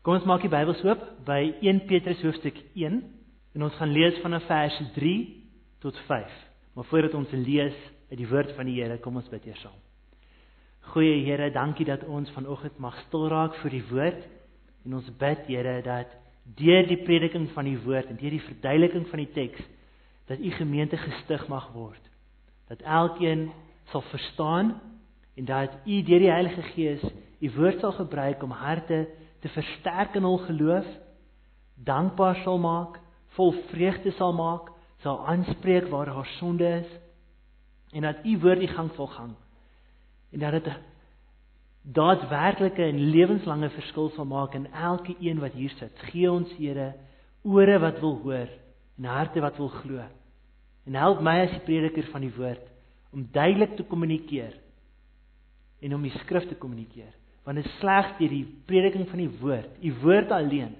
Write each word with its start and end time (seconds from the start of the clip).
Kom 0.00 0.14
ons 0.16 0.24
maak 0.24 0.40
die 0.40 0.48
Bybels 0.48 0.80
oop 0.86 1.00
by 1.26 1.42
1 1.60 1.82
Petrus 1.84 2.22
hoofstuk 2.24 2.56
1 2.72 2.94
en 3.52 3.64
ons 3.66 3.74
gaan 3.76 3.90
lees 3.92 4.16
vanaf 4.22 4.46
vers 4.48 4.78
3 4.94 5.12
tot 5.84 5.98
5. 6.06 6.38
Maar 6.72 6.88
voordat 6.88 7.16
ons 7.18 7.34
lees 7.36 7.76
uit 8.08 8.16
die 8.22 8.28
woord 8.30 8.54
van 8.56 8.70
die 8.70 8.78
Here, 8.78 8.96
kom 9.04 9.20
ons 9.20 9.28
bid 9.28 9.44
eers 9.50 9.60
saam. 9.60 9.76
Goeie 10.94 11.20
Here, 11.26 11.50
dankie 11.52 11.84
dat 11.84 12.08
ons 12.08 12.32
vanoggend 12.32 12.80
mag 12.80 12.96
stil 13.04 13.28
raak 13.28 13.60
vir 13.60 13.76
die 13.76 13.82
woord 13.92 14.24
en 14.88 14.96
ons 15.02 15.12
bid 15.20 15.44
Here 15.52 15.76
dat 15.84 16.16
deur 16.56 16.88
die 16.88 17.02
prediking 17.04 17.50
van 17.52 17.68
die 17.68 17.76
woord 17.84 18.08
en 18.08 18.16
deur 18.24 18.38
die 18.38 18.46
verduideliking 18.48 19.04
van 19.12 19.26
die 19.26 19.30
teks 19.36 19.70
dat 20.32 20.40
u 20.40 20.56
gemeente 20.56 20.96
gestig 20.96 21.44
mag 21.52 21.68
word. 21.76 22.00
Dat 22.72 22.80
elkeen 22.88 23.50
sal 23.92 24.08
verstaan 24.08 24.78
en 25.36 25.44
dat 25.44 25.76
u 25.84 26.00
deur 26.08 26.24
die 26.24 26.36
Heilige 26.38 26.70
Gees 26.72 27.10
u 27.44 27.56
woord 27.60 27.84
sal 27.84 28.00
gebruik 28.00 28.40
om 28.48 28.62
harte 28.64 29.04
te 29.04 29.28
versterk 29.48 30.14
in 30.14 30.22
hul 30.22 30.38
geloof, 30.38 30.86
dankbaar 31.74 32.42
sal 32.44 32.58
maak, 32.58 32.98
vol 33.36 33.52
vreugde 33.70 34.12
sal 34.12 34.32
maak, 34.32 34.68
sal 35.00 35.26
aanspreek 35.26 35.88
waar 35.88 36.06
daar 36.06 36.26
sonde 36.38 36.68
is 36.68 36.90
en 37.90 38.02
dat 38.02 38.24
u 38.24 38.38
woord 38.38 38.58
die 38.58 38.68
gang 38.68 38.90
sal 38.94 39.06
gaan. 39.06 39.36
En 40.30 40.38
dat 40.38 40.52
dit 40.52 40.68
daadwerklike 41.82 42.82
en 42.82 43.10
lewenslange 43.10 43.70
verskil 43.70 44.10
sal 44.14 44.24
maak 44.24 44.54
in 44.54 44.72
elke 44.72 45.16
een 45.20 45.40
wat 45.40 45.52
hier 45.52 45.72
sit. 45.78 45.98
Gee 46.10 46.30
ons 46.30 46.52
Here 46.58 46.94
ore 47.42 47.78
wat 47.78 48.00
wil 48.00 48.18
hoor 48.22 48.48
en 48.98 49.04
harte 49.04 49.40
wat 49.40 49.56
wil 49.56 49.68
glo. 49.68 50.04
En 50.84 50.94
help 50.94 51.20
my 51.20 51.40
as 51.46 51.54
die 51.56 51.64
prediker 51.64 52.10
van 52.12 52.20
die 52.20 52.34
woord 52.36 52.68
om 53.10 53.26
duidelik 53.32 53.76
te 53.76 53.82
kommunikeer 53.82 54.54
en 55.80 55.94
om 55.94 56.02
die 56.02 56.14
skrif 56.20 56.46
te 56.48 56.54
kommunikeer 56.54 57.14
want 57.44 57.56
dit 57.56 57.66
is 57.66 57.78
slegs 57.80 58.16
deur 58.18 58.32
die 58.32 58.46
prediking 58.68 59.08
van 59.08 59.22
die 59.22 59.32
woord, 59.40 59.76
u 59.82 59.92
woord 60.02 60.32
alleen 60.36 60.74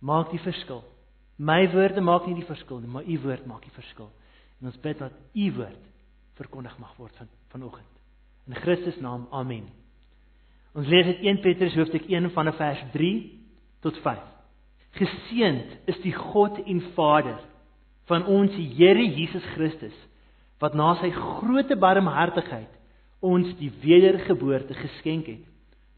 maak 0.00 0.30
die 0.32 0.42
verskil. 0.42 0.82
My 1.40 1.64
woorde 1.72 2.02
maak 2.04 2.26
nie 2.28 2.36
die 2.36 2.48
verskil 2.48 2.82
nie, 2.82 2.90
maar 2.92 3.06
u 3.08 3.18
woord 3.24 3.46
maak 3.48 3.64
die 3.64 3.74
verskil. 3.74 4.10
En 4.60 4.68
ons 4.68 4.80
bid 4.80 4.98
dat 5.00 5.12
u 5.32 5.46
woord 5.56 5.86
verkondig 6.40 6.76
mag 6.80 6.92
word 7.00 7.16
van 7.16 7.28
vanoggend. 7.52 7.86
In 8.46 8.54
Christus 8.54 8.96
naam. 9.00 9.26
Amen. 9.30 9.68
Ons 10.74 10.88
lees 10.88 11.06
uit 11.06 11.24
1 11.26 11.40
Petrus 11.42 11.74
hoofstuk 11.74 12.06
1 12.08 12.30
van 12.30 12.52
vers 12.54 12.82
3 12.92 13.14
tot 13.80 13.96
5. 14.04 14.20
Geseend 15.00 15.76
is 15.90 15.98
die 16.04 16.14
God 16.14 16.58
en 16.64 16.82
Vader 16.94 17.38
van 18.10 18.26
ons 18.26 18.54
Here 18.54 19.06
Jesus 19.06 19.44
Christus 19.54 19.96
wat 20.60 20.74
na 20.76 20.92
sy 21.00 21.08
groote 21.14 21.76
barmhartigheid 21.80 22.79
ons 23.20 23.52
die 23.60 23.70
wedergeboorte 23.82 24.74
geskenk 24.74 25.26
het 25.26 25.44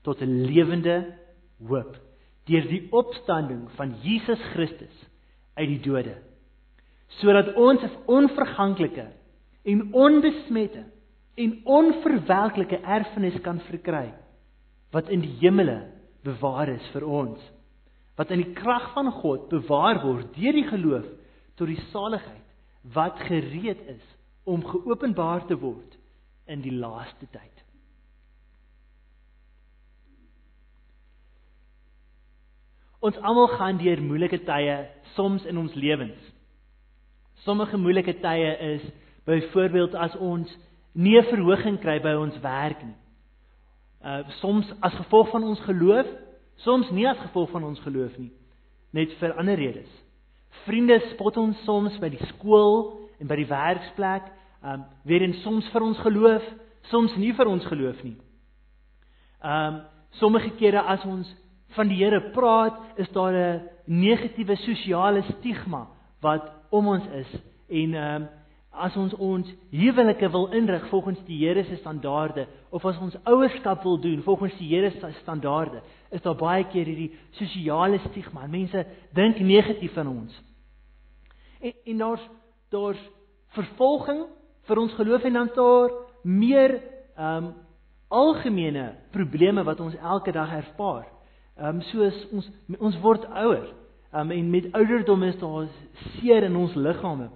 tot 0.03 0.21
'n 0.23 0.45
lewende 0.47 1.15
hoop 1.69 1.97
deur 2.47 2.69
die 2.69 2.89
opstanding 2.91 3.71
van 3.77 3.95
Jesus 4.03 4.41
Christus 4.53 4.97
uit 5.55 5.69
die 5.69 5.81
dode 5.81 6.17
sodat 7.21 7.55
ons 7.55 7.83
'n 7.83 7.97
onverganklike 8.07 9.07
en 9.63 9.93
onbesmette 9.93 10.85
en 11.35 11.61
onverwelklike 11.65 12.77
erfenis 12.77 13.41
kan 13.41 13.61
verkry 13.61 14.13
wat 14.93 15.09
in 15.09 15.21
die 15.21 15.37
hemele 15.41 15.87
bewaar 16.25 16.69
is 16.69 16.89
vir 16.93 17.07
ons 17.07 17.41
wat 18.17 18.31
in 18.31 18.43
die 18.43 18.55
krag 18.55 18.93
van 18.95 19.11
God 19.23 19.49
bewaar 19.49 20.03
word 20.03 20.35
deur 20.37 20.53
die 20.53 20.69
geloof 20.69 21.07
tot 21.57 21.71
die 21.71 21.81
saligheid 21.93 22.47
wat 22.95 23.19
gereed 23.29 23.81
is 23.89 24.05
om 24.45 24.65
geopenbaar 24.67 25.47
te 25.47 25.57
word 25.57 25.99
in 26.53 26.63
die 26.65 26.75
laaste 26.75 27.27
tyd. 27.33 27.63
Ons 33.03 33.19
almal 33.27 33.49
gaan 33.57 33.81
deur 33.83 33.99
moeilike 34.03 34.39
tye 34.47 34.77
soms 35.17 35.45
in 35.51 35.59
ons 35.59 35.75
lewens. 35.75 36.21
Sommige 37.43 37.77
moeilike 37.81 38.15
tye 38.23 38.53
is 38.75 38.85
byvoorbeeld 39.27 39.97
as 39.99 40.15
ons 40.17 40.51
nie 40.95 41.19
'n 41.19 41.25
verhoging 41.25 41.81
kry 41.81 41.99
by 41.99 42.15
ons 42.15 42.39
werk 42.41 42.83
nie. 42.85 42.99
Uh 44.05 44.23
soms 44.41 44.71
as 44.81 44.95
gevolg 44.95 45.31
van 45.31 45.45
ons 45.45 45.61
geloof, 45.61 46.07
soms 46.57 46.91
nie 46.91 47.09
as 47.09 47.19
gevolg 47.19 47.51
van 47.51 47.65
ons 47.65 47.81
geloof 47.81 48.17
nie, 48.19 48.33
net 48.93 49.13
vir 49.19 49.35
ander 49.39 49.57
redes. 49.57 49.91
Vriende 50.65 51.01
spot 51.11 51.37
ons 51.37 51.65
soms 51.65 51.99
by 51.99 52.09
die 52.09 52.27
skool 52.27 53.09
en 53.19 53.27
by 53.27 53.37
die 53.37 53.49
werksplek 53.49 54.23
um 54.65 54.85
weer 55.05 55.23
en 55.23 55.35
soms 55.43 55.69
vir 55.73 55.83
ons 55.83 55.99
geloof, 55.99 56.45
soms 56.91 57.15
nie 57.17 57.33
vir 57.35 57.49
ons 57.51 57.65
geloof 57.67 58.03
nie. 58.07 58.17
Um 59.43 59.83
sommige 60.21 60.51
kere 60.59 60.83
as 60.93 61.05
ons 61.09 61.29
van 61.73 61.89
die 61.89 61.97
Here 62.03 62.21
praat, 62.35 62.77
is 62.97 63.09
daar 63.11 63.33
'n 63.33 63.69
negatiewe 63.87 64.57
sosiale 64.57 65.23
stigma 65.23 65.89
wat 66.21 66.53
om 66.71 66.87
ons 66.87 67.07
is 67.07 67.41
en 67.69 67.95
um 67.95 68.29
as 68.73 68.95
ons 68.97 69.13
ons 69.21 69.49
huwelike 69.71 70.29
wil 70.33 70.47
inrig 70.57 70.85
volgens 70.89 71.19
die 71.27 71.39
Here 71.45 71.65
se 71.65 71.77
standaarde 71.77 72.47
of 72.71 72.85
as 72.85 72.99
ons 72.99 73.17
ouerskap 73.25 73.83
wil 73.85 73.99
doen 74.01 74.23
volgens 74.23 74.55
die 74.59 74.69
Here 74.69 74.91
se 74.91 75.13
standaarde, 75.21 75.83
is 76.11 76.23
daar 76.23 76.37
baie 76.37 76.65
keer 76.65 76.89
hierdie 76.89 77.13
sosiale 77.31 77.99
stigma. 78.09 78.47
Mense 78.47 78.87
dink 79.13 79.39
negatief 79.39 79.93
van 79.93 80.09
ons. 80.09 80.43
En, 81.61 81.73
en 81.85 81.99
daar's 81.99 82.29
daar's 82.71 83.03
vervolging 83.53 84.25
vir 84.69 84.79
ons 84.79 84.95
geloof 84.95 85.25
en 85.25 85.33
dan 85.33 85.51
daar 85.57 85.91
meer 86.23 86.81
ehm 87.17 87.45
um, 87.45 87.53
algemene 88.13 88.93
probleme 89.11 89.63
wat 89.65 89.81
ons 89.81 89.95
elke 89.97 90.33
dag 90.33 90.51
ervaar. 90.53 91.07
Ehm 91.57 91.77
um, 91.77 91.83
soos 91.83 92.27
ons 92.33 92.51
ons 92.79 92.99
word 93.01 93.25
ouer. 93.25 93.73
Ehm 94.13 94.31
um, 94.31 94.31
en 94.31 94.51
met 94.51 94.73
ouderdom 94.73 95.23
is 95.23 95.39
daar 95.39 95.69
seer 95.95 96.43
in 96.43 96.57
ons 96.57 96.75
liggame. 96.75 97.31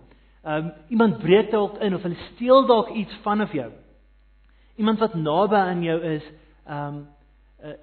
Ehm 0.45 0.65
um, 0.67 0.73
iemand 0.89 1.19
breek 1.19 1.51
dalk 1.51 1.79
in 1.79 1.95
of 1.95 2.03
hulle 2.03 2.29
steel 2.33 2.67
dalk 2.67 2.91
iets 2.91 3.19
vanaf 3.23 3.53
jou. 3.53 3.71
Iemand 4.77 4.99
wat 4.99 5.15
naby 5.15 5.57
aan 5.57 5.83
jou 5.83 6.01
is, 6.03 6.25
ehm 6.67 6.95
um, 6.95 7.07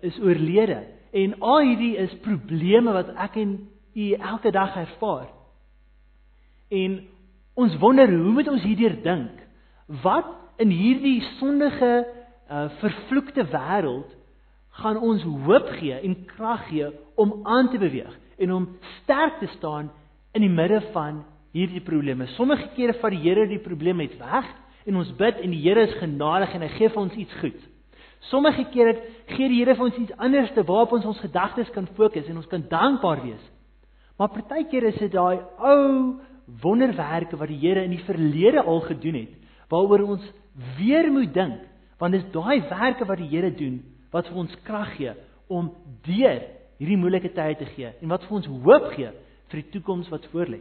is 0.02 0.20
oorlede. 0.20 0.84
En 1.12 1.40
al 1.40 1.60
hierdie 1.60 1.98
is 1.98 2.14
probleme 2.22 2.94
wat 2.94 3.10
ek 3.16 3.36
en 3.36 3.70
u 3.94 4.12
elke 4.14 4.52
dag 4.52 4.76
ervaar. 4.76 5.28
En 6.70 7.02
Ons 7.54 7.78
wonder 7.78 8.10
hoe 8.10 8.34
moet 8.34 8.50
ons 8.50 8.64
hierdeur 8.66 8.96
dink? 9.04 9.42
Wat 10.02 10.30
in 10.64 10.72
hierdie 10.74 11.22
sondige 11.38 11.92
uh, 12.04 12.68
vervloekte 12.82 13.46
wêreld 13.52 14.10
gaan 14.82 14.98
ons 14.98 15.26
hoop 15.46 15.70
gee 15.78 16.00
en 16.00 16.16
krag 16.32 16.66
gee 16.72 16.90
om 17.22 17.42
aan 17.46 17.70
te 17.70 17.78
beweeg 17.78 18.14
en 18.42 18.54
om 18.56 18.66
sterk 19.02 19.38
te 19.40 19.50
staan 19.58 19.92
in 20.34 20.42
die 20.42 20.50
midde 20.50 20.82
van 20.96 21.22
hierdie 21.54 21.84
probleme. 21.86 22.26
Sommige 22.34 22.72
kere 22.74 22.98
vat 22.98 23.14
die 23.14 23.22
Here 23.22 23.46
die 23.48 23.62
probleem 23.62 24.02
net 24.02 24.16
weg 24.18 24.50
en 24.90 24.98
ons 24.98 25.14
bid 25.20 25.44
en 25.44 25.54
die 25.54 25.62
Here 25.62 25.86
is 25.86 25.94
genadig 26.02 26.56
en 26.58 26.66
hy 26.66 26.72
gee 26.74 26.90
vir 26.90 27.02
ons 27.04 27.22
iets 27.22 27.38
goeds. 27.44 27.70
Sommige 28.32 28.66
kere 28.74 28.96
gee 29.36 29.52
die 29.52 29.62
Here 29.62 29.78
vir 29.78 29.86
ons 29.92 30.02
iets 30.02 30.18
anders 30.18 30.50
te 30.58 30.66
waarop 30.66 30.98
ons 30.98 31.06
ons 31.14 31.22
gedagtes 31.22 31.70
kan 31.76 31.86
fokus 31.94 32.26
en 32.26 32.42
ons 32.42 32.50
kan 32.50 32.66
dankbaar 32.72 33.22
wees. 33.28 33.46
Maar 34.18 34.34
partykeer 34.34 34.90
is 34.90 35.00
dit 35.02 35.14
daai 35.14 35.38
ou 35.62 36.18
wonderwerke 36.46 37.38
wat 37.38 37.52
die 37.52 37.60
Here 37.62 37.84
in 37.84 37.94
die 37.96 38.04
verlede 38.06 38.64
al 38.64 38.82
gedoen 38.88 39.22
het, 39.24 39.36
waaroor 39.72 40.06
ons 40.16 40.26
weer 40.78 41.10
moet 41.12 41.34
dink, 41.34 41.62
want 42.02 42.14
dis 42.14 42.26
daai 42.34 42.62
werke 42.70 43.08
wat 43.10 43.22
die 43.22 43.30
Here 43.32 43.52
doen 43.56 43.82
wat 44.14 44.28
vir 44.30 44.42
ons 44.44 44.56
krag 44.68 44.92
gee 44.98 45.14
om 45.50 45.72
deur 46.06 46.42
hierdie 46.78 47.00
moeilike 47.00 47.32
tye 47.34 47.56
te 47.58 47.68
gee 47.74 47.90
en 47.90 48.12
wat 48.12 48.26
vir 48.28 48.38
ons 48.38 48.50
hoop 48.66 48.92
gee 48.94 49.10
vir 49.50 49.62
die 49.62 49.72
toekoms 49.74 50.10
wat 50.14 50.28
voorlê. 50.34 50.60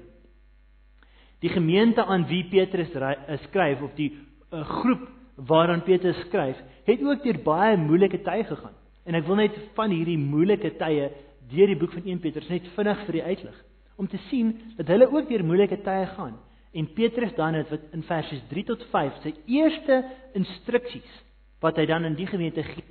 Die 1.42 1.50
gemeente 1.50 2.04
aan 2.04 2.25
wie 2.31 2.44
Petrus 2.48 2.92
eh, 2.94 3.38
skryf 3.48 3.82
of 3.82 3.92
die 3.98 4.12
uh, 4.15 4.62
groep 4.62 5.09
waaraan 5.48 5.82
Petrus 5.82 6.21
skryf, 6.28 6.59
het 6.87 7.03
ook 7.03 7.25
deur 7.25 7.41
baie 7.42 7.76
moeilike 7.81 8.21
tye 8.22 8.44
gegaan. 8.47 8.76
En 9.09 9.16
ek 9.19 9.26
wil 9.26 9.41
net 9.41 9.56
van 9.76 9.91
hierdie 9.91 10.19
moeilike 10.21 10.71
tye 10.78 11.10
deur 11.50 11.72
die 11.72 11.78
boek 11.81 11.97
van 11.97 12.06
1 12.06 12.21
Petrus 12.22 12.51
net 12.53 12.68
vinnig 12.77 13.06
vir 13.09 13.18
u 13.18 13.22
uitlig 13.33 13.60
om 14.03 14.09
te 14.10 14.19
sien 14.28 14.51
dat 14.77 14.91
hulle 14.91 15.07
ook 15.07 15.28
deur 15.31 15.45
moeilike 15.47 15.78
tye 15.87 16.07
gaan. 16.16 16.34
En 16.72 16.89
Petrus 16.97 17.34
dan 17.37 17.54
het 17.54 17.71
wat 17.71 17.84
in 17.95 18.03
versies 18.03 18.43
3 18.51 18.65
tot 18.72 18.83
5 18.91 19.21
sy 19.22 19.34
eerste 19.47 20.01
instruksies 20.39 21.19
wat 21.63 21.78
hy 21.78 21.87
dan 21.87 22.09
in 22.09 22.16
die 22.19 22.27
gemeente 22.27 22.65
gee 22.66 22.89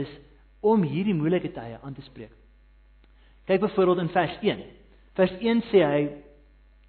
is 0.00 0.10
om 0.64 0.82
hierdie 0.86 1.14
moeilike 1.14 1.50
tye 1.54 1.76
aan 1.82 1.94
te 1.94 2.04
spreek. 2.06 2.32
Kyk 3.46 3.60
byvoorbeeld 3.62 4.06
in 4.06 4.14
vers 4.14 4.38
1. 4.40 4.62
Vers 5.18 5.34
1 5.42 5.60
sê 5.72 5.82
hy 5.84 6.00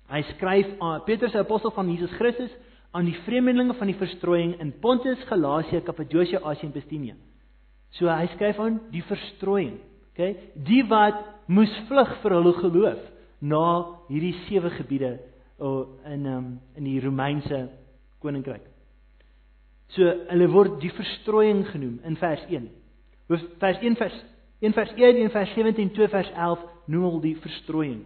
hy 0.07 0.21
skryf 0.29 0.69
aan 0.79 1.03
Petrus 1.03 1.35
die 1.35 1.43
apostel 1.43 1.73
van 1.75 1.89
Jesus 1.91 2.13
Christus 2.15 2.53
aan 2.95 3.09
die 3.09 3.17
vreemdelinge 3.25 3.75
van 3.75 3.91
die 3.91 3.97
verstrooiing 3.99 4.55
in 4.63 4.71
Pontus, 4.79 5.19
Galasië, 5.27 5.83
Kappadosie, 5.83 6.39
Asië 6.39 6.69
en 6.69 6.71
Bithynië. 6.71 7.17
So 7.99 8.07
hy 8.07 8.29
skryf 8.37 8.61
aan 8.63 8.79
die 8.93 9.03
verstrooiing, 9.03 9.75
okay? 10.13 10.31
Die 10.55 10.85
wat 10.87 11.19
moes 11.51 11.73
vlug 11.89 12.15
vir 12.23 12.37
hulle 12.39 12.55
geloof 12.61 13.03
na 13.39 13.65
hierdie 14.07 14.35
sewe 14.47 14.69
gebiede 14.69 15.19
in 16.05 16.25
um, 16.25 16.59
in 16.75 16.83
die 16.83 16.99
Romeinse 16.99 17.69
koninkryk. 18.21 18.65
So 19.95 20.03
hulle 20.29 20.49
word 20.51 20.81
die 20.81 20.91
verstrooiing 20.93 21.63
genoem 21.71 21.99
in 22.05 22.17
vers 22.19 22.43
1. 22.49 22.67
Hoof 23.31 23.45
vers 23.61 23.79
1 23.81 23.95
vers 23.99 24.17
1 24.61 24.73
vers 24.73 24.93
1, 24.97 25.17
1 25.21 25.29
vers 25.31 25.53
17, 25.53 25.91
2 25.93 26.07
vers 26.09 26.31
11 26.33 26.65
noem 26.89 27.03
al 27.11 27.19
die 27.21 27.35
verstrooiing. 27.37 28.01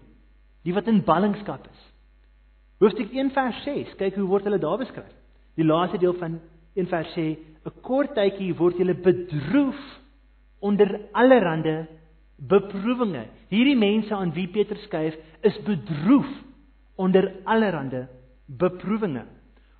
Die 0.68 0.76
wat 0.76 0.90
in 0.92 1.04
ballingskap 1.08 1.64
is. 1.70 1.86
Hoofstuk 2.84 3.14
1 3.14 3.32
vers 3.32 3.64
6, 3.64 3.96
kyk 4.00 4.18
hoe 4.20 4.28
word 4.28 4.48
hulle 4.50 4.60
daar 4.60 4.80
beskryf. 4.82 5.14
Die 5.56 5.68
laaste 5.68 6.00
deel 6.02 6.16
van 6.20 6.40
1 6.76 6.92
vers 6.92 7.16
sê 7.16 7.38
'n 7.38 7.82
kort 7.82 8.16
tydjie 8.16 8.58
word 8.58 8.78
julle 8.78 8.96
bedroef 8.96 9.80
onder 10.60 11.00
allerlei 11.14 11.88
beproewinge. 12.48 13.26
Hierdie 13.50 13.78
mense 13.78 14.14
aan 14.16 14.34
wie 14.34 14.48
Petrus 14.48 14.82
skryf 14.88 15.18
is 15.46 15.58
bedroef 15.66 16.30
onder 16.96 17.32
allerlei 17.44 18.08
beproewinge. 18.46 19.26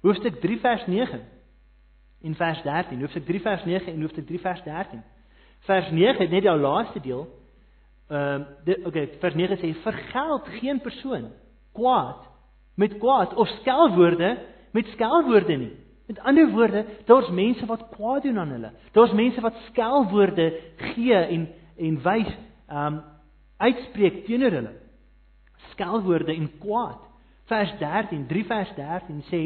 Hoofstuk 0.02 0.40
3 0.42 0.60
vers 0.60 0.86
9 0.88 1.22
en 2.22 2.36
vers 2.36 2.62
13. 2.62 3.00
Hoofstuk 3.00 3.26
3 3.26 3.42
vers 3.42 3.66
9 3.66 3.94
en 3.94 4.02
hoofstuk 4.02 4.28
3 4.28 4.40
vers 4.40 4.64
13. 4.64 5.04
Vers 5.60 5.92
9 5.92 6.30
net 6.30 6.44
jou 6.44 6.58
laaste 6.60 7.00
deel. 7.00 7.28
Ehm 8.12 8.44
uh, 8.66 8.86
okay, 8.86 9.10
vers 9.20 9.36
9 9.36 9.58
sê 9.58 9.74
vergeld 9.84 10.48
geen 10.60 10.82
persoon 10.82 11.32
kwaad 11.74 12.28
met 12.76 12.98
kwaad 12.98 13.34
of 13.34 13.48
skelwoorde 13.62 14.38
met 14.72 14.88
skelwoorde 14.88 15.56
nie. 15.56 15.74
Met 16.08 16.20
ander 16.20 16.50
woorde, 16.52 16.86
daar's 17.06 17.30
mense 17.30 17.66
wat 17.66 17.88
kwaad 17.94 18.24
doen 18.24 18.40
aan 18.40 18.50
hulle. 18.52 18.72
Daar's 18.92 19.14
mense 19.14 19.42
wat 19.42 19.56
skelwoorde 19.70 20.54
gee 20.76 21.16
en 21.16 21.48
en 21.78 22.02
wys 22.04 22.30
um, 22.72 23.02
uitspreek 23.58 24.26
teenoor 24.26 24.56
hulle. 24.58 24.74
Skelwoorde 25.72 26.34
en 26.34 26.50
kwaad. 26.60 27.02
Vers 27.52 27.74
13, 27.80 28.28
3 28.28 28.46
vers 28.46 28.74
13 28.76 29.24
sê 29.30 29.42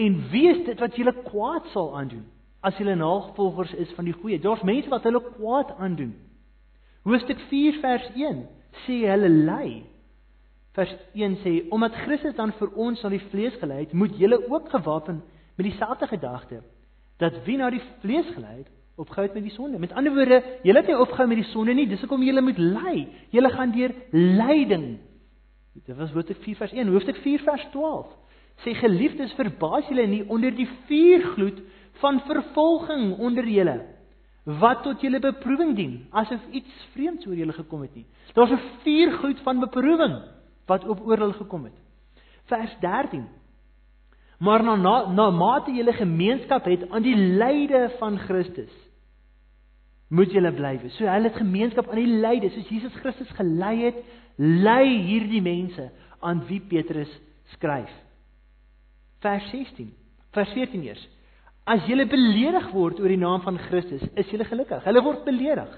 en 0.00 0.18
wie 0.30 0.46
is 0.50 0.64
dit 0.66 0.80
wat 0.80 0.96
julle 0.96 1.14
kwaad 1.26 1.66
sal 1.74 1.94
aandoen 1.98 2.26
as 2.60 2.76
julle 2.76 2.94
navolgers 2.94 3.72
is 3.80 3.92
van 3.96 4.04
die 4.04 4.14
goeie? 4.14 4.38
Daar's 4.38 4.62
mense 4.68 4.90
wat 4.92 5.06
hulle 5.08 5.22
kwaad 5.32 5.72
aandoen. 5.80 6.12
Hoofstuk 7.08 7.40
4 7.48 7.78
vers 7.80 8.10
1 8.14 8.42
sê 8.84 8.98
hulle 9.08 9.30
ly. 9.48 9.68
Vers 10.76 10.92
1 11.16 11.38
sê 11.44 11.54
omdat 11.72 11.96
Christus 12.04 12.36
dan 12.36 12.52
vir 12.58 12.74
ons 12.76 13.00
aan 13.04 13.16
die 13.16 13.24
vlees 13.32 13.56
gelei 13.62 13.80
het, 13.86 13.96
moet 13.96 14.18
julle 14.20 14.38
ook 14.46 14.68
gewapen 14.70 15.22
met 15.56 15.66
dieselfde 15.66 16.06
gedagte 16.06 16.60
dat 17.20 17.40
wie 17.44 17.56
na 17.60 17.70
die 17.72 17.82
vlees 18.00 18.28
gelei 18.34 18.62
het, 18.62 18.68
opgehou 19.00 19.26
het 19.26 19.36
met 19.36 19.46
die 19.46 19.52
sonde. 19.54 19.78
Met 19.78 19.92
ander 19.96 20.14
woorde, 20.14 20.40
julle 20.62 20.80
het 20.82 20.88
nie 20.90 20.98
opgehou 20.98 21.26
met 21.28 21.40
die 21.40 21.50
sonde 21.50 21.74
nie, 21.76 21.86
dis 21.88 22.00
hoekom 22.04 22.24
julle 22.26 22.42
moet 22.44 22.58
ly. 22.60 22.96
Julle 23.34 23.50
gaan 23.54 23.72
deur 23.74 23.94
lyding. 24.12 24.86
Dit 25.74 25.96
was 25.96 26.12
hoofstuk 26.12 26.42
4 26.44 26.58
vers 26.58 26.74
1, 26.76 26.92
hoofstuk 26.92 27.20
4 27.24 27.44
vers 27.46 27.66
12. 27.72 28.10
Sê 28.64 28.74
geliefdes, 28.76 29.32
verbaas 29.38 29.88
julle 29.88 30.06
nie 30.10 30.22
onder 30.28 30.52
die 30.54 30.68
vuurgloed 30.88 31.62
van 32.02 32.20
vervolging 32.28 33.16
onder 33.18 33.48
julle 33.48 33.80
wat 34.60 34.80
tot 34.82 35.02
julle 35.04 35.20
beproewing 35.20 35.74
dien, 35.76 35.98
asof 36.16 36.40
iets 36.56 36.86
vreemds 36.94 37.26
oor 37.28 37.36
julle 37.36 37.52
gekom 37.52 37.82
het 37.84 37.92
nie. 37.94 38.06
Daar's 38.34 38.50
'n 38.50 38.62
vuurgloed 38.82 39.40
van 39.44 39.60
beproewing 39.60 40.16
wat 40.66 40.88
op 40.88 41.06
oor 41.06 41.18
hulle 41.18 41.36
gekom 41.36 41.64
het. 41.64 41.76
Vers 42.48 42.76
13 42.80 43.28
maar 44.40 44.62
na 44.64 44.76
na, 44.76 44.94
na 45.12 45.30
mate 45.30 45.72
julle 45.72 45.92
gemeenskap 45.92 46.64
het 46.64 46.86
aan 46.90 47.04
die 47.04 47.16
lyde 47.16 47.90
van 47.98 48.16
Christus 48.18 48.72
moet 50.10 50.32
julle 50.34 50.50
bly. 50.52 50.74
So 50.96 51.06
hulle 51.06 51.30
het 51.30 51.38
gemeenskap 51.38 51.90
aan 51.90 52.02
die 52.02 52.20
lyde 52.22 52.50
soos 52.50 52.68
Jesus 52.70 52.94
Christus 53.02 53.30
gelei 53.38 53.76
het, 53.84 53.98
lei 54.36 54.86
hierdie 55.06 55.42
mense 55.44 55.90
aan 56.20 56.42
wie 56.48 56.60
Petrus 56.60 57.10
skryf. 57.54 57.92
Vers 59.22 59.46
16. 59.52 59.92
Vers 60.34 60.52
14 60.56 60.82
eers. 60.88 61.02
As 61.70 61.84
julle 61.86 62.06
beledig 62.10 62.70
word 62.74 62.98
oor 63.02 63.12
die 63.12 63.20
naam 63.20 63.44
van 63.44 63.58
Christus, 63.68 64.02
is 64.18 64.30
julle 64.32 64.46
gelukkig. 64.48 64.82
Hulle 64.86 65.02
word 65.04 65.22
beledig. 65.28 65.74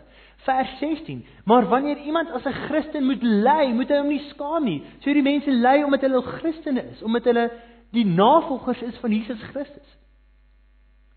Vers 0.46 0.70
16. 0.81 1.20
Maar 1.44 1.69
wanneer 1.69 2.00
iemand 2.06 2.31
as 2.31 2.46
'n 2.46 2.61
Christen 2.69 3.05
moet 3.05 3.23
ly, 3.23 3.73
moet 3.73 3.88
hy 3.88 3.99
hom 3.99 4.08
nie 4.08 4.29
skaam 4.31 4.64
nie. 4.64 4.82
So 5.00 5.11
hierdie 5.11 5.23
mense 5.23 5.50
ly 5.50 5.82
omdat 5.82 6.00
hulle 6.00 6.23
Christene 6.23 6.82
is, 6.93 7.02
omdat 7.02 7.25
hulle 7.25 7.50
die 7.90 8.05
navolgers 8.05 8.82
is 8.82 8.96
van 8.99 9.12
Jesus 9.12 9.43
Christus. 9.52 9.99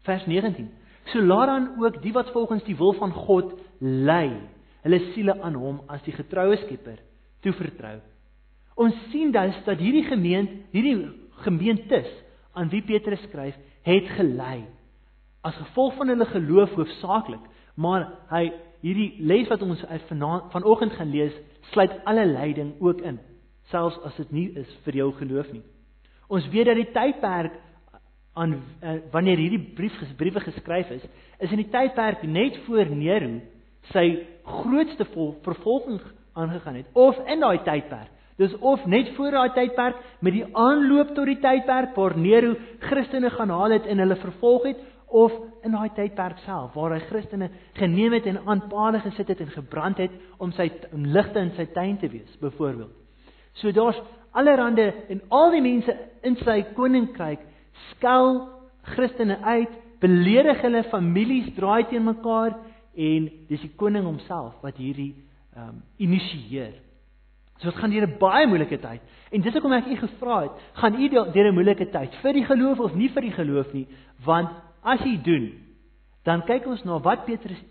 Vers 0.04 0.26
19. 0.26 0.70
So 1.12 1.22
laat 1.22 1.48
dan 1.48 1.68
ook 1.84 2.02
die 2.02 2.14
wat 2.14 2.32
volgens 2.34 2.64
die 2.64 2.78
wil 2.78 2.94
van 2.98 3.12
God 3.14 3.54
ly, 3.80 4.32
hulle 4.86 5.00
siele 5.14 5.36
aan 5.42 5.58
hom 5.58 5.82
as 5.90 6.02
die 6.06 6.14
getroue 6.16 6.58
Skepper 6.64 6.98
toevertrou. 7.46 8.00
Ons 8.76 8.96
sien 9.12 9.32
dus 9.32 9.58
dat 9.66 9.80
hierdie 9.80 10.06
gemeente, 10.08 10.66
hierdie 10.74 10.98
gemeentes 11.46 12.10
aan 12.56 12.72
wie 12.72 12.82
Petrus 12.86 13.22
skryf, 13.28 13.56
het 13.86 14.10
gelei 14.18 14.66
as 15.46 15.58
gevolg 15.62 15.94
van 16.00 16.10
hulle 16.10 16.26
geloof 16.26 16.74
hoofsaaklik, 16.74 17.44
maar 17.78 18.08
hy 18.32 18.48
hierdie 18.82 19.12
les 19.30 19.50
wat 19.52 19.62
ons 19.62 19.84
vanoggend 20.10 20.96
gaan 20.98 21.12
lees, 21.14 21.36
sluit 21.74 21.94
alle 22.10 22.26
lyding 22.26 22.74
ook 22.82 23.04
in, 23.06 23.20
selfs 23.70 24.00
as 24.08 24.18
dit 24.22 24.34
nie 24.34 24.48
is 24.58 24.72
vir 24.86 25.00
jou 25.02 25.12
geloof 25.20 25.52
nie. 25.54 25.62
Ons 26.34 26.48
weet 26.54 26.70
dat 26.72 26.80
die 26.80 26.90
tydperk 26.94 27.60
aan 28.36 28.56
uh, 28.56 28.96
wanneer 29.12 29.40
hierdie 29.40 29.62
brief 29.76 29.96
briewe 30.20 30.42
geskryf 30.44 30.90
is, 30.92 31.04
is 31.40 31.52
in 31.52 31.62
die 31.64 31.72
tydperk 31.72 32.24
net 32.28 32.58
voor 32.66 32.92
Nero 32.92 33.40
sy 33.94 34.06
grootste 34.44 35.06
vervolging 35.46 36.02
aangegaan 36.36 36.82
het 36.82 36.92
of 36.94 37.20
in 37.32 37.40
daai 37.40 37.64
tydperk. 37.64 38.12
Dis 38.36 38.56
of 38.60 38.84
net 38.92 39.14
voor 39.16 39.32
daai 39.32 39.54
tydperk 39.56 40.02
met 40.20 40.36
die 40.36 40.44
aanloop 40.52 41.14
tot 41.16 41.30
die 41.30 41.40
tydperk 41.40 41.96
waar 41.96 42.18
Nero 42.20 42.56
Christene 42.90 43.32
gaan 43.32 43.54
haal 43.56 43.78
het 43.78 43.88
en 43.88 44.04
hulle 44.04 44.20
vervolg 44.20 44.68
het 44.68 44.84
of 45.08 45.32
in 45.64 45.72
daai 45.72 45.90
tydperk 45.96 46.44
self 46.44 46.76
waar 46.76 46.98
hy 46.98 47.00
Christene 47.08 47.50
geneem 47.80 48.18
het 48.18 48.28
en 48.28 48.42
aan 48.44 48.66
palle 48.68 49.00
gesit 49.06 49.32
het 49.32 49.46
en 49.46 49.54
gebrand 49.54 50.02
het 50.04 50.12
om 50.44 50.52
sy 50.52 50.68
om 50.92 51.08
ligte 51.08 51.40
in 51.40 51.54
sy 51.56 51.70
tuin 51.72 51.98
te 52.02 52.12
wees 52.12 52.38
byvoorbeeld. 52.42 52.92
So 53.62 53.72
daar's 53.72 54.02
allerhande 54.36 54.92
en 55.10 55.22
al 55.32 55.54
die 55.56 55.64
mense 55.64 55.96
in 56.28 56.36
sy 56.44 56.62
koninkryk 56.76 57.40
skel 57.92 58.48
Christene 58.82 59.38
uit, 59.42 59.72
beledig 60.00 60.62
hulle 60.62 60.84
families, 60.92 61.54
draai 61.56 61.86
teen 61.90 62.04
mekaar 62.06 62.58
en 62.96 63.30
dis 63.50 63.62
die 63.62 63.74
koning 63.80 64.06
homself 64.06 64.62
wat 64.64 64.78
hierdie 64.78 65.14
ehm 65.56 65.70
um, 65.70 65.84
initieer. 65.98 66.74
So 67.58 67.70
dit 67.70 67.80
gaan 67.80 67.90
deur 67.90 68.08
'n 68.08 68.18
baie 68.20 68.48
moeilike 68.48 68.80
tyd. 68.80 69.02
En 69.32 69.42
dis 69.42 69.54
hoekom 69.54 69.74
ek 69.74 69.88
u 69.88 69.96
gevra 69.96 70.42
het, 70.42 70.52
gaan 70.74 71.02
u 71.02 71.10
deur 71.10 71.48
'n 71.48 71.54
moeilike 71.54 71.90
tyd 71.90 72.16
vir 72.22 72.34
die 72.34 72.46
geloof 72.46 72.80
of 72.80 72.96
nie 72.96 73.10
vir 73.10 73.22
die 73.22 73.32
geloof 73.32 73.74
nie, 73.74 73.88
want 74.26 74.50
as 74.84 75.02
u 75.06 75.18
doen, 75.22 75.52
dan 76.24 76.42
kyk 76.42 76.68
ons 76.68 76.84
na 76.84 77.00
wat 77.00 77.26
Petrus 77.26 77.62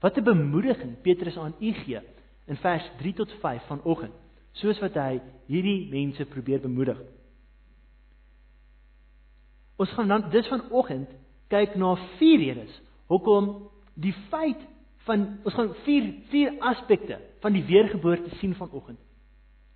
wat 0.00 0.18
'n 0.18 0.24
bemoediging 0.24 1.00
Petrus 1.02 1.38
aan 1.38 1.54
u 1.60 1.72
gee 1.72 2.00
in 2.46 2.56
vers 2.56 2.90
3 2.98 3.12
tot 3.14 3.32
5 3.40 3.62
vanoggend 3.66 4.12
soos 4.52 4.80
wat 4.80 4.94
hy 4.94 5.20
hierdie 5.46 5.88
mense 5.90 6.24
probeer 6.24 6.60
bemoedig. 6.60 6.98
Ons 9.76 9.90
gaan 9.96 10.08
dan 10.08 10.30
dis 10.30 10.48
vanoggend 10.48 11.08
kyk 11.52 11.74
na 11.76 11.94
vier 12.18 12.38
redes 12.38 12.80
hoekom 13.12 13.68
die 13.94 14.14
feit 14.30 14.60
van 15.06 15.26
ons 15.44 15.54
gaan 15.54 15.72
vier 15.84 16.12
vier 16.32 16.54
aspekte 16.60 17.18
van 17.42 17.56
die 17.56 17.64
weergeboorte 17.66 18.36
sien 18.40 18.54
vanoggend. 18.54 19.00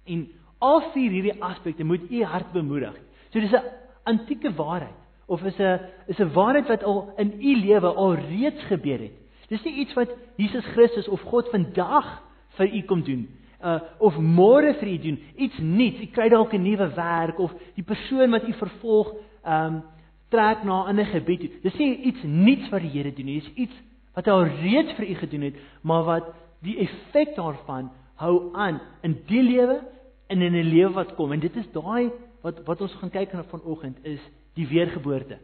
En 0.07 0.27
al 0.59 0.81
vier 0.95 1.11
hierdie 1.11 1.43
aspekte 1.43 1.85
moet 1.85 2.11
u 2.11 2.23
hart 2.25 2.53
bemoedig. 2.53 2.95
So 3.33 3.41
dis 3.41 3.53
'n 3.53 3.65
antieke 4.05 4.55
waarheid 4.55 5.01
of 5.27 5.43
is 5.43 5.59
'n 5.59 5.81
is 6.07 6.19
'n 6.19 6.33
waarheid 6.33 6.69
wat 6.69 6.85
al 6.85 7.13
in 7.17 7.33
u 7.43 7.57
lewe 7.67 7.95
al 7.95 8.15
reeds 8.15 8.63
gebeur 8.65 8.99
het. 8.99 9.13
Dis 9.49 9.63
nie 9.65 9.75
iets 9.75 9.95
wat 9.95 10.11
Jesus 10.37 10.65
Christus 10.65 11.09
of 11.09 11.21
God 11.21 11.49
vandag 11.49 12.23
vir 12.49 12.75
u 12.75 12.83
kom 12.83 13.03
doen 13.03 13.29
uh 13.65 13.81
of 13.99 14.17
môre 14.19 14.75
vir 14.75 14.89
u 14.89 14.99
doen 14.99 15.19
iets 15.37 15.59
nuuts. 15.59 16.01
U 16.01 16.07
kry 16.07 16.29
dalk 16.29 16.53
'n 16.53 16.63
nuwe 16.63 16.95
werk 16.95 17.39
of 17.39 17.53
die 17.75 17.85
persoon 17.85 18.31
wat 18.31 18.49
u 18.49 18.53
vervolg 18.53 19.15
um 19.47 19.83
trek 20.29 20.65
na 20.65 20.83
'n 20.83 20.89
ander 20.89 21.07
gebied 21.07 21.41
toe. 21.41 21.51
Dis 21.63 21.79
nie 21.79 21.97
iets 21.97 22.23
nuuts 22.23 22.69
wat 22.69 22.81
die 22.81 22.91
Here 22.91 23.13
doen 23.13 23.25
nie. 23.25 23.41
Dis 23.41 23.55
iets 23.55 23.75
wat 24.15 24.25
hy 24.27 24.33
al 24.33 24.45
reeds 24.45 24.93
vir 24.93 25.09
u 25.09 25.15
gedoen 25.15 25.43
het, 25.43 25.55
maar 25.83 26.05
wat 26.05 26.35
die 26.63 26.79
effek 26.79 27.37
daarvan 27.37 27.91
hou 28.17 28.55
aan 28.55 28.81
in 29.03 29.17
die 29.27 29.43
lewe 29.43 29.81
en 30.29 30.43
in 30.43 30.55
'n 30.55 30.69
lewe 30.69 30.93
wat 30.93 31.15
kom. 31.15 31.33
En 31.33 31.41
dit 31.41 31.57
is 31.57 31.71
daai 31.73 32.11
wat 32.43 32.65
wat 32.65 32.81
ons 32.81 32.95
gaan 32.95 33.11
kyk 33.11 33.33
na 33.33 33.45
vanoggend 33.45 34.05
is 34.05 34.21
die 34.55 34.67
weergeboorte. 34.67 35.39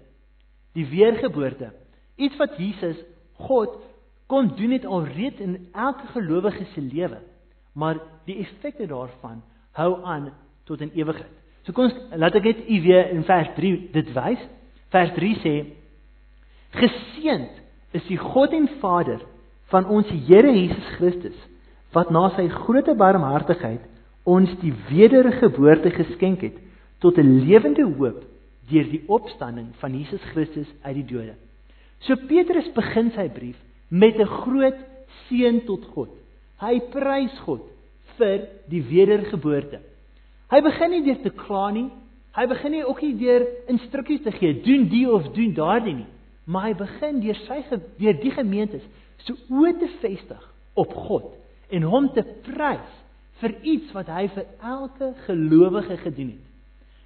Die 0.73 0.87
weergeboorte. 0.87 1.73
Iets 2.16 2.37
wat 2.37 2.56
Jesus 2.56 2.97
God 3.35 3.78
kon 4.26 4.56
doen 4.56 4.71
het 4.71 4.87
alreeds 4.87 5.40
in 5.40 5.68
elke 5.73 6.06
gelowige 6.06 6.64
se 6.64 6.80
lewe 6.80 7.21
maar 7.73 8.00
die 8.25 8.37
effekte 8.37 8.87
daarvan 8.87 9.42
hou 9.76 10.04
aan 10.04 10.32
tot 10.64 10.80
in 10.80 10.92
ewigheid. 10.94 11.38
So 11.66 11.73
kom 11.73 11.90
ons 11.90 12.19
laat 12.19 12.35
ek 12.38 12.49
net 12.50 12.64
u 12.66 12.81
weer 12.83 13.12
in 13.14 13.23
vers 13.26 13.52
3 13.57 13.73
dit 13.95 14.11
wys. 14.16 14.42
Vers 14.92 15.12
3 15.14 15.37
sê: 15.45 15.54
Geseend 16.75 17.61
is 17.97 18.04
die 18.09 18.19
God 18.19 18.54
en 18.57 18.69
Vader 18.81 19.21
van 19.73 19.87
ons 19.87 20.09
Here 20.26 20.50
Jesus 20.52 20.88
Christus 20.99 21.38
wat 21.92 22.11
na 22.11 22.31
sy 22.37 22.47
groote 22.49 22.95
barmhartigheid 22.97 23.85
ons 24.28 24.50
die 24.62 24.73
wedergeboorte 24.88 25.92
geskenk 25.92 26.45
het 26.47 26.57
tot 27.04 27.19
'n 27.19 27.42
lewende 27.45 27.85
hoop 27.85 28.23
deur 28.71 28.87
die 28.88 29.02
opstanding 29.09 29.73
van 29.81 29.95
Jesus 29.95 30.23
Christus 30.33 30.69
uit 30.83 30.95
die 30.95 31.09
dode. 31.14 31.35
So 32.07 32.16
Petrus 32.16 32.69
begin 32.75 33.11
sy 33.11 33.28
brief 33.28 33.59
met 33.90 34.16
'n 34.19 34.26
groot 34.26 34.78
seën 35.28 35.64
tot 35.66 35.85
God. 35.95 36.11
Hy 36.61 36.81
prys 36.90 37.38
God 37.45 37.62
vir 38.16 38.49
die 38.69 38.83
wedergeboorte. 38.83 39.81
Hy 40.52 40.61
begin 40.61 40.92
nie 40.92 41.04
deur 41.06 41.21
te 41.25 41.32
kla 41.32 41.71
nie. 41.73 41.88
Hy 42.37 42.47
begin 42.49 42.75
nie 42.76 42.85
ook 42.85 43.00
nie 43.04 43.14
deur 43.21 43.44
instruksies 43.73 44.23
te 44.25 44.32
gee, 44.37 44.54
doen 44.64 44.87
die 44.88 45.04
of 45.09 45.28
doen 45.37 45.52
daardie 45.56 45.94
nie, 45.99 46.09
maar 46.49 46.71
hy 46.71 46.75
begin 46.80 47.21
deur 47.21 47.38
sy 47.44 47.59
deur 48.00 48.16
die 48.23 48.32
gemeentes 48.32 48.85
so 49.26 49.37
oë 49.52 49.75
te 49.80 49.88
vestig 50.00 50.47
op 50.80 50.94
God 51.06 51.28
en 51.73 51.85
hom 51.88 52.09
te 52.16 52.25
prys 52.47 52.94
vir 53.42 53.54
iets 53.68 53.92
wat 53.97 54.09
hy 54.12 54.25
vir 54.32 54.49
elke 54.75 55.11
gelowige 55.26 55.99
gedoen 56.06 56.32
het. 56.32 56.49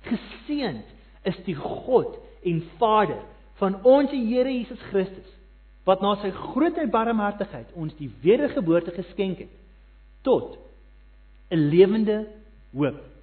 Geseënd 0.06 0.94
is 1.26 1.40
die 1.48 1.56
God 1.58 2.14
en 2.46 2.62
Vader 2.78 3.18
van 3.58 3.80
ons 3.82 4.14
Here 4.14 4.52
Jesus 4.52 4.82
Christus 4.92 5.34
wat 5.86 6.02
na 6.02 6.14
sy 6.22 6.30
groot 6.34 6.78
barmhartigheid 6.90 7.74
ons 7.78 7.94
die 7.98 8.10
wedergeboorte 8.22 8.94
geskenk 8.94 9.42
het 9.42 9.52
tot 10.22 10.56
'n 11.50 11.68
lewende 11.70 12.26
hoop. 12.74 13.15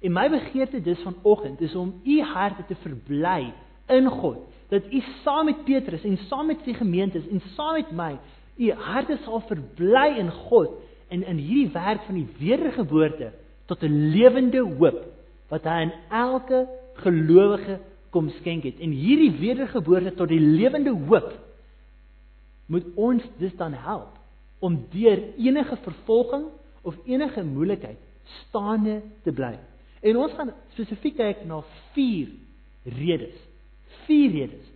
En 0.00 0.12
my 0.12 0.28
begeerte 0.30 0.80
dis 0.82 1.02
vanoggend 1.02 1.60
is 1.60 1.74
om 1.74 1.94
u 2.04 2.20
harte 2.22 2.64
te 2.66 2.74
verbly 2.74 3.52
in 3.86 4.06
God, 4.06 4.38
dat 4.68 4.82
u 4.92 5.02
saam 5.22 5.44
met 5.44 5.64
Petrus 5.64 6.04
en 6.04 6.16
saam 6.16 6.46
met 6.46 6.64
die 6.64 6.74
gemeentes 6.74 7.28
en 7.28 7.40
saam 7.54 7.72
met 7.72 7.90
my 7.90 8.16
u 8.56 8.70
harte 8.72 9.18
sal 9.24 9.40
verbly 9.40 10.16
in 10.18 10.30
God 10.30 10.70
en 11.08 11.22
in 11.22 11.36
hierdie 11.36 11.72
werk 11.72 12.02
van 12.08 12.14
die 12.14 12.28
wedergeboorte 12.38 13.32
tot 13.66 13.82
'n 13.82 14.10
lewende 14.12 14.60
hoop 14.60 15.04
wat 15.48 15.64
hy 15.64 15.70
aan 15.84 15.92
elke 16.10 16.66
gelowige 16.94 17.78
kom 18.10 18.28
skenk 18.28 18.64
het. 18.64 18.80
En 18.80 18.90
hierdie 18.90 19.38
wedergeboorte 19.38 20.14
tot 20.14 20.28
die 20.28 20.40
lewende 20.40 20.90
hoop 20.90 21.32
moet 22.66 22.84
ons 22.94 23.22
dus 23.38 23.56
dan 23.56 23.72
help 23.72 24.18
om 24.58 24.86
deur 24.90 25.22
enige 25.36 25.76
vervolging 25.76 26.44
of 26.82 26.96
enige 27.04 27.44
moeilikheid 27.44 27.98
staande 28.24 29.02
te 29.22 29.32
bly. 29.32 29.58
En 30.06 30.18
ons 30.22 30.34
gaan 30.38 30.52
spesifiek 30.74 31.16
kyk 31.18 31.44
na 31.48 31.62
vier 31.96 32.30
redes. 32.96 33.36
Vier 34.06 34.30
redes 34.30 34.72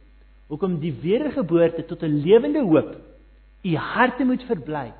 hoekom 0.50 0.80
die 0.82 0.92
wedergeboorte 1.02 1.84
tot 1.86 2.02
'n 2.02 2.22
lewende 2.24 2.62
hoop 2.66 2.96
u 3.62 3.76
harte 3.76 4.24
moet 4.24 4.42
verbly. 4.48 4.92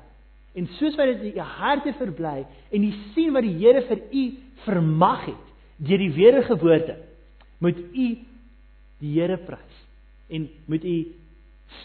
En 0.53 0.67
soos 0.77 0.95
wat 0.95 1.21
dit 1.21 1.35
u 1.35 1.39
harte 1.39 1.93
verbly 1.97 2.45
en 2.71 2.83
u 2.83 2.91
sien 3.13 3.33
wat 3.33 3.43
die 3.43 3.57
Here 3.57 3.81
vir 3.87 4.01
u 4.11 4.25
vermag 4.65 5.25
het 5.25 5.47
deur 5.81 5.97
die 5.97 6.13
wedergeboorte, 6.13 6.97
moet 7.57 7.77
u 7.77 8.07
die 8.99 9.13
Here 9.15 9.37
prys 9.37 9.79
en 10.29 10.49
moet 10.65 10.83
u 10.83 10.97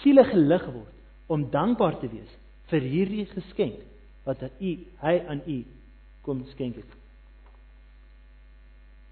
siele 0.01 0.25
gelig 0.25 0.67
word 0.67 0.93
om 1.27 1.49
dankbaar 1.51 1.99
te 2.01 2.11
wees 2.11 2.33
vir 2.71 2.81
hierdie 2.81 3.27
geskenk 3.31 3.81
wat 4.27 4.43
hy 4.59 4.77
hy 5.01 5.15
aan 5.31 5.43
u 5.47 5.63
kom 6.27 6.45
skenk 6.53 6.77
het. 6.77 7.06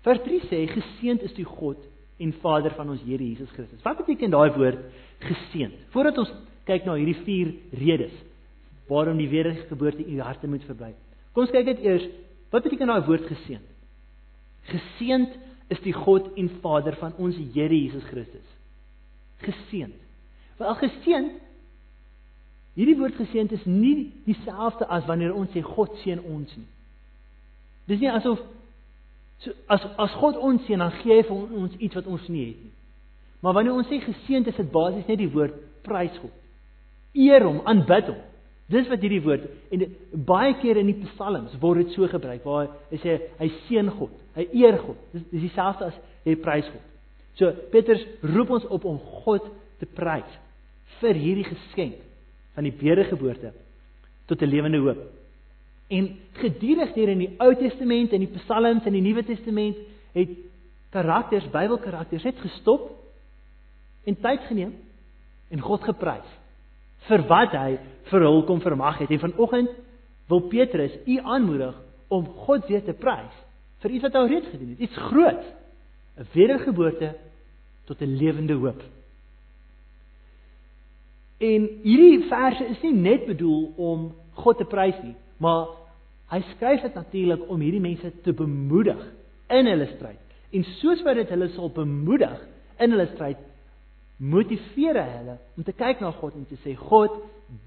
Vers 0.04 0.20
3 0.25 0.49
sê 0.50 0.64
geseënd 0.68 1.25
is 1.25 1.34
die 1.37 1.46
God 1.49 1.80
en 2.23 2.32
Vader 2.42 2.75
van 2.76 2.92
ons 2.92 3.02
Here 3.02 3.25
Jesus 3.25 3.50
Christus. 3.56 3.82
Wat 3.84 3.99
beteken 4.02 4.32
daai 4.34 4.52
woord 4.56 4.82
geseënd? 5.25 5.78
Voordat 5.94 6.20
ons 6.23 6.32
kyk 6.68 6.87
na 6.87 6.99
hierdie 6.99 7.20
vier 7.25 7.54
redes 7.80 8.14
waarom 8.88 9.16
die 9.16 9.30
wedergeboorte 9.32 10.04
in 10.04 10.18
u 10.18 10.20
harte 10.20 10.49
moet 10.49 10.64
verbly. 10.68 10.92
Kom 11.32 11.46
ons 11.46 11.54
kyk 11.54 11.73
net 11.73 11.80
eers 11.84 12.04
wat 12.52 12.66
beteken 12.66 12.92
daai 12.92 13.06
woord 13.08 13.25
geseënd? 13.30 13.73
Geseënd 14.68 15.40
is 15.73 15.80
die 15.84 15.96
God 15.96 16.28
en 16.40 16.52
Vader 16.61 16.96
van 17.00 17.16
ons 17.16 17.40
Here 17.54 17.73
Jesus 17.73 18.04
Christus. 18.12 18.44
Geseënd. 19.44 19.96
Wel 20.61 20.78
geseënd 20.84 21.40
Hierdie 22.75 22.96
woord 22.99 23.14
geseënd 23.18 23.52
is 23.54 23.64
nie 23.70 24.11
dieselfde 24.26 24.87
as 24.90 25.06
wanneer 25.06 25.34
ons 25.34 25.52
sê 25.54 25.62
God 25.62 25.94
seën 26.02 26.18
ons 26.18 26.50
nie. 26.58 26.66
Dis 27.87 28.00
nie 28.02 28.11
asof 28.11 28.40
So 29.43 29.53
as 29.69 29.83
as 29.99 30.14
God 30.21 30.37
ons 30.37 30.62
seën, 30.67 30.79
dan 30.79 30.95
gee 31.03 31.19
hy 31.19 31.25
vir 31.26 31.59
ons 31.62 31.75
iets 31.79 31.99
wat 31.99 32.07
ons 32.07 32.29
nie 32.29 32.47
het 32.47 32.62
nie. 32.62 32.73
Maar 33.45 33.59
wanneer 33.59 33.76
ons 33.76 33.91
sê 33.91 33.99
geseënd 34.00 34.49
is 34.49 34.61
dit 34.61 34.71
basies 34.73 35.09
net 35.11 35.21
die 35.21 35.31
woord 35.33 35.57
prys 35.85 36.14
God. 36.23 36.33
Eer 37.14 37.45
hom, 37.45 37.61
aanbid 37.69 38.09
hom. 38.09 38.23
Dis 38.73 38.88
wat 38.88 39.03
hierdie 39.05 39.21
woord 39.21 39.45
en 39.75 39.83
dit, 39.83 39.99
baie 40.25 40.55
keer 40.62 40.79
in 40.81 40.88
die 40.88 41.11
psalms 41.11 41.53
word 41.61 41.83
dit 41.83 41.93
so 41.93 42.09
gebruik 42.09 42.47
waar 42.49 42.71
hy 42.88 43.00
sê 43.03 43.19
hy 43.37 43.50
seën 43.67 43.91
God, 43.99 44.14
hy 44.38 44.47
eer 44.57 44.79
God. 44.81 45.03
Dis 45.12 45.26
dis 45.35 45.45
dieselfde 45.50 45.91
as 45.91 45.99
hy 46.25 46.38
prys 46.41 46.71
God. 46.73 46.87
So 47.37 47.50
Petrus 47.75 48.07
roep 48.25 48.55
ons 48.57 48.64
op 48.73 48.87
om 48.88 48.97
God 49.25 49.45
te 49.83 49.88
prys 49.91 50.41
vir 51.03 51.21
hierdie 51.21 51.47
geskenk 51.50 52.00
van 52.55 52.64
die 52.64 52.75
wedergeboorte 52.81 53.53
tot 54.31 54.41
'n 54.41 54.49
lewende 54.49 54.81
hoop. 54.81 55.05
En 55.88 56.09
gedurig 56.33 56.93
deur 56.95 57.09
in 57.09 57.19
die 57.19 57.35
Ou 57.38 57.55
Testament 57.55 58.12
en 58.12 58.25
die 58.25 58.33
Psalms 58.38 58.87
en 58.87 58.97
die 58.97 59.03
Nuwe 59.05 59.25
Testament 59.25 59.76
het 60.14 60.31
karakters, 60.95 61.50
Bybelkarakters 61.53 62.25
net 62.25 62.41
gestop 62.41 62.88
en 64.05 64.17
tyd 64.21 64.47
geneem 64.49 64.73
en 65.50 65.61
God 65.61 65.85
geprys 65.85 66.31
vir 67.09 67.25
wat 67.29 67.53
hy 67.53 67.76
vir 68.09 68.25
hul 68.25 68.45
kom 68.49 68.62
vermag 68.64 69.03
het. 69.03 69.11
En 69.12 69.23
vanoggend 69.26 69.71
wil 70.31 70.47
Petrus 70.49 70.95
u 71.05 71.19
aanmoedig 71.19 71.76
om 72.09 72.26
God 72.47 72.67
weer 72.69 72.85
te 72.85 72.97
prys 72.97 73.43
vir 73.85 73.93
iets 73.93 74.07
wat 74.07 74.17
hy 74.17 74.25
reeds 74.31 74.49
gedoen 74.49 74.71
het, 74.73 74.85
iets 74.87 74.97
groots, 75.11 75.47
'n 76.17 76.26
wedergeboorte 76.33 77.14
tot 77.85 78.00
'n 78.00 78.17
lewende 78.17 78.55
hoop. 78.55 78.81
En 81.38 81.69
hierdie 81.83 82.25
verse 82.29 82.64
is 82.64 82.81
nie 82.83 82.93
net 82.93 83.26
bedoel 83.26 83.73
om 83.76 84.14
God 84.33 84.59
te 84.59 84.64
prys 84.64 85.03
nie, 85.03 85.14
Maar 85.43 85.67
hy 86.33 86.41
skryf 86.55 86.83
dit 86.83 86.95
natuurlik 86.95 87.49
om 87.50 87.62
hierdie 87.62 87.83
mense 87.83 88.11
te 88.25 88.33
bemoedig 88.37 89.00
in 89.53 89.67
hulle 89.71 89.88
stryd. 89.97 90.21
En 90.55 90.64
soos 90.79 91.03
wat 91.07 91.19
dit 91.19 91.33
hulle 91.35 91.49
sal 91.55 91.73
bemoedig 91.75 92.38
in 92.83 92.95
hulle 92.95 93.07
stryd, 93.14 93.41
motiveer 94.23 95.00
hy 95.00 95.11
hulle 95.19 95.37
om 95.59 95.67
te 95.67 95.75
kyk 95.75 96.03
na 96.03 96.12
God 96.14 96.37
en 96.38 96.47
te 96.49 96.59
sê 96.62 96.76
God, 96.79 97.17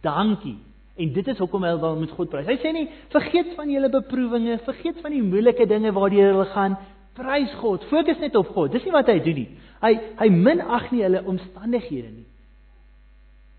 dankie. 0.05 0.57
En 0.97 1.11
dit 1.13 1.27
is 1.29 1.41
hoekom 1.41 1.65
hulle 1.67 1.81
wil 1.81 1.99
met 1.99 2.13
God 2.17 2.31
prys. 2.31 2.47
Hy 2.49 2.57
sê 2.61 2.71
nie 2.73 2.87
vergeet 3.13 3.53
van 3.57 3.69
julle 3.69 3.91
beproewinge, 3.93 4.61
vergeet 4.65 5.03
van 5.03 5.13
die 5.13 5.25
moeilike 5.25 5.67
dinge 5.69 5.91
waardeur 5.93 6.31
hulle 6.31 6.47
gaan. 6.55 6.77
Prys 7.17 7.53
God, 7.61 7.85
fokus 7.91 8.19
net 8.23 8.35
op 8.39 8.49
God. 8.55 8.71
Dis 8.73 8.85
nie 8.87 8.95
wat 8.95 9.11
hy 9.11 9.19
doen 9.25 9.41
nie. 9.43 9.47
Hy 9.83 9.93
hy 10.17 10.29
minag 10.33 10.89
nie 10.93 11.03
hulle 11.05 11.21
omstandighede 11.29 12.09
nie. 12.09 12.25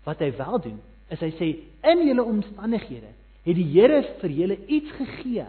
Wat 0.07 0.19
hy 0.23 0.33
wel 0.35 0.61
doen, 0.65 0.77
is 1.13 1.23
hy 1.23 1.31
sê 1.37 1.49
in 1.93 2.03
julle 2.09 2.25
omstandighede 2.27 3.13
het 3.49 3.57
die 3.57 3.69
Here 3.73 4.03
vir 4.21 4.35
julle 4.41 4.57
iets 4.67 4.91
gegee 4.97 5.47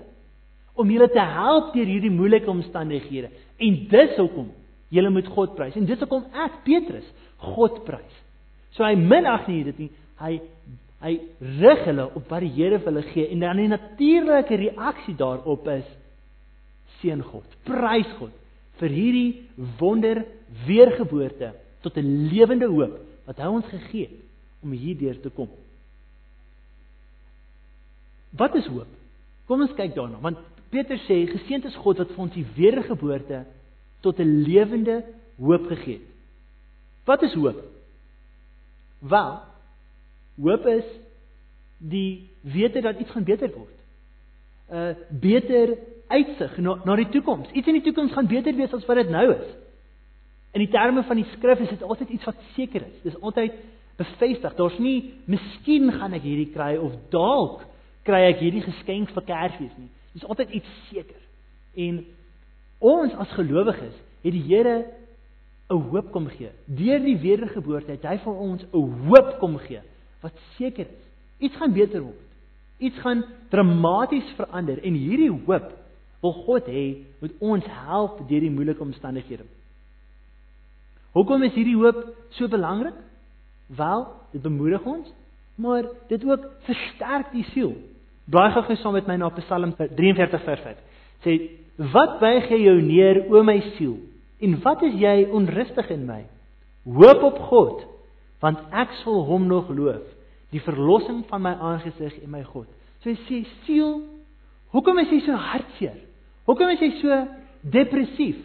om 0.81 0.91
julle 0.91 1.11
te 1.13 1.25
help 1.37 1.75
deur 1.75 1.89
hierdie 1.89 2.13
moeilike 2.13 2.51
omstandighede. 2.51 3.31
En 3.61 3.79
dis 3.91 4.17
hoekom 4.17 4.49
julle 4.91 5.13
moet 5.13 5.29
God 5.35 5.55
prys. 5.59 5.77
En 5.77 5.87
dis 5.89 6.01
hoekom 6.01 6.27
ek 6.47 6.63
Petrus 6.67 7.07
God 7.55 7.83
prys. 7.87 8.21
So 8.77 8.87
hy 8.87 8.97
minag 8.99 9.49
nie 9.51 9.63
dit 9.71 9.87
nie. 9.87 9.91
Hy 10.21 10.39
hy 11.01 11.15
rig 11.41 11.87
hulle 11.89 12.05
op 12.13 12.27
wat 12.29 12.43
die 12.45 12.53
Here 12.59 12.77
vir 12.77 12.91
hulle 12.91 13.07
gee 13.15 13.31
en 13.33 13.41
dan 13.41 13.57
'n 13.59 13.73
natuurlike 13.73 14.57
reaksie 14.57 15.15
daarop 15.17 15.69
is 15.69 15.89
seën 17.01 17.23
God. 17.23 17.47
Prys 17.65 18.11
God 18.19 18.33
vir 18.81 18.89
hierdie 18.89 19.49
wonder 19.79 20.25
weergeboorte 20.67 21.55
tot 21.81 21.97
'n 21.97 22.29
lewende 22.29 22.69
hoop 22.69 23.01
wat 23.27 23.39
hy 23.39 23.49
ons 23.49 23.67
gegee 23.67 24.09
het 24.09 24.21
om 24.63 24.73
hierdeur 24.73 25.21
te 25.21 25.31
kom. 25.31 25.49
Wat 28.31 28.55
is 28.55 28.67
hoop? 28.71 28.91
Kom 29.47 29.65
ons 29.65 29.75
kyk 29.75 29.95
daarna, 29.97 30.21
want 30.23 30.39
Petrus 30.71 31.03
sê 31.09 31.25
geseënd 31.27 31.67
is 31.67 31.79
God 31.83 31.99
wat 31.99 32.13
vir 32.15 32.23
ons 32.23 32.35
die 32.35 32.47
wedergeboorte 32.55 33.43
tot 34.05 34.21
'n 34.21 34.43
lewende 34.47 35.03
hoop 35.39 35.67
gegee 35.67 35.99
het. 35.99 36.09
Wat 37.05 37.23
is 37.23 37.35
hoop? 37.35 37.59
Wel, 39.01 39.41
hoop 40.41 40.67
is 40.67 40.85
die 41.79 42.31
wete 42.41 42.81
dat 42.81 43.01
iets 43.01 43.11
gaan 43.11 43.25
beter 43.25 43.51
word. 43.51 43.79
'n 44.71 44.77
uh, 44.77 44.95
beter 45.11 45.79
uitsig 46.09 46.57
na, 46.59 46.79
na 46.85 46.97
die 46.97 47.09
toekoms. 47.09 47.51
Iets 47.51 47.67
in 47.67 47.79
die 47.79 47.83
toekoms 47.83 48.13
gaan 48.13 48.27
beter 48.27 48.55
wees 48.55 48.73
as 48.73 48.87
wat 48.87 48.97
dit 48.97 49.11
nou 49.11 49.33
is. 49.33 49.49
In 50.53 50.65
die 50.65 50.71
terme 50.71 51.03
van 51.03 51.17
die 51.17 51.27
skrif 51.37 51.61
is 51.61 51.69
dit 51.69 51.83
altyd 51.83 52.09
iets 52.09 52.25
wat 52.25 52.37
seker 52.55 52.83
is. 52.83 53.03
Dis 53.03 53.21
altyd 53.21 53.53
bevestig. 53.97 54.55
Daar's 54.55 54.79
nie 54.79 55.15
miskien 55.31 55.93
gaan 55.93 56.15
ek 56.17 56.23
hierdie 56.27 56.53
kry 56.55 56.77
of 56.77 56.95
dalk 57.11 57.67
kry 58.11 58.27
ek 58.29 58.43
hierdie 58.43 58.65
geskenk 58.67 59.13
vir 59.15 59.27
Kersfees 59.29 59.77
nie. 59.79 59.91
Dis 60.17 60.27
altyd 60.27 60.57
iets 60.59 60.79
seker. 60.91 61.21
En 61.79 62.01
ons 62.81 63.15
as 63.23 63.37
gelowiges 63.39 63.95
het 64.25 64.35
die 64.35 64.47
Here 64.49 64.85
'n 65.71 65.83
hoop 65.91 66.11
kom 66.13 66.27
gee. 66.27 66.51
Deur 66.67 66.99
die 66.99 67.19
wedergeboorte 67.19 67.95
het 67.95 68.03
hy 68.03 68.17
vir 68.19 68.35
ons 68.35 68.63
'n 68.63 69.07
hoop 69.07 69.39
kom 69.39 69.59
gee 69.59 69.81
wat 70.21 70.33
seker 70.57 70.87
is. 70.87 71.05
Iets 71.39 71.57
gaan 71.57 71.73
beter 71.73 72.03
word. 72.03 72.27
Iets 72.79 72.99
gaan 72.99 73.25
dramaties 73.49 74.35
verander 74.37 74.83
en 74.85 74.95
hierdie 74.95 75.31
hoop 75.31 75.73
wil 76.21 76.33
God 76.33 76.67
hê 76.67 77.05
moet 77.21 77.33
ons 77.41 77.65
help 77.65 78.29
deur 78.29 78.41
die 78.41 78.51
moeilike 78.51 78.83
omstandighede. 78.83 79.45
Hoekom 81.13 81.43
is 81.43 81.55
hierdie 81.55 81.77
hoop 81.77 82.17
so 82.31 82.49
belangrik? 82.49 82.95
Wel, 83.67 84.07
dit 84.33 84.43
bemoedig 84.43 84.85
ons, 84.85 85.09
maar 85.55 85.87
dit 86.09 86.25
ook 86.25 86.47
versterk 86.67 87.33
die 87.33 87.45
siel. 87.53 87.75
Blaai 88.31 88.53
gou 88.55 88.77
saam 88.79 88.95
met 88.95 89.09
my 89.09 89.17
na 89.19 89.31
Psalm 89.35 89.73
43 89.75 90.45
vers 90.47 90.63
5. 90.67 90.83
Sê 91.25 91.37
wat 91.93 92.19
buig 92.21 92.51
jy 92.53 92.61
jou 92.67 92.77
neer 92.85 93.25
o 93.33 93.43
my 93.47 93.59
siel 93.75 93.97
en 94.41 94.57
wat 94.65 94.83
is 94.87 94.95
jy 95.01 95.17
onrustig 95.37 95.91
in 95.93 96.07
my? 96.09 96.23
Hoop 96.85 97.25
op 97.27 97.41
God 97.51 97.87
want 98.41 98.61
ek 98.73 98.93
sal 99.03 99.25
hom 99.29 99.45
nog 99.51 99.69
loof, 99.69 100.05
die 100.49 100.63
verlossing 100.65 101.27
van 101.29 101.43
my 101.45 101.53
aangesig 101.53 102.15
en 102.23 102.31
my 102.33 102.41
God. 102.47 102.69
So 103.03 103.11
hy 103.11 103.19
sê 103.27 103.43
siel, 103.67 103.99
hoekom 104.73 105.03
is 105.03 105.13
jy 105.13 105.21
so 105.27 105.37
hartseer? 105.37 105.99
Hoekom 106.49 106.73
is 106.73 106.81
jy 106.81 106.91
so 107.03 107.19
depressief? 107.75 108.41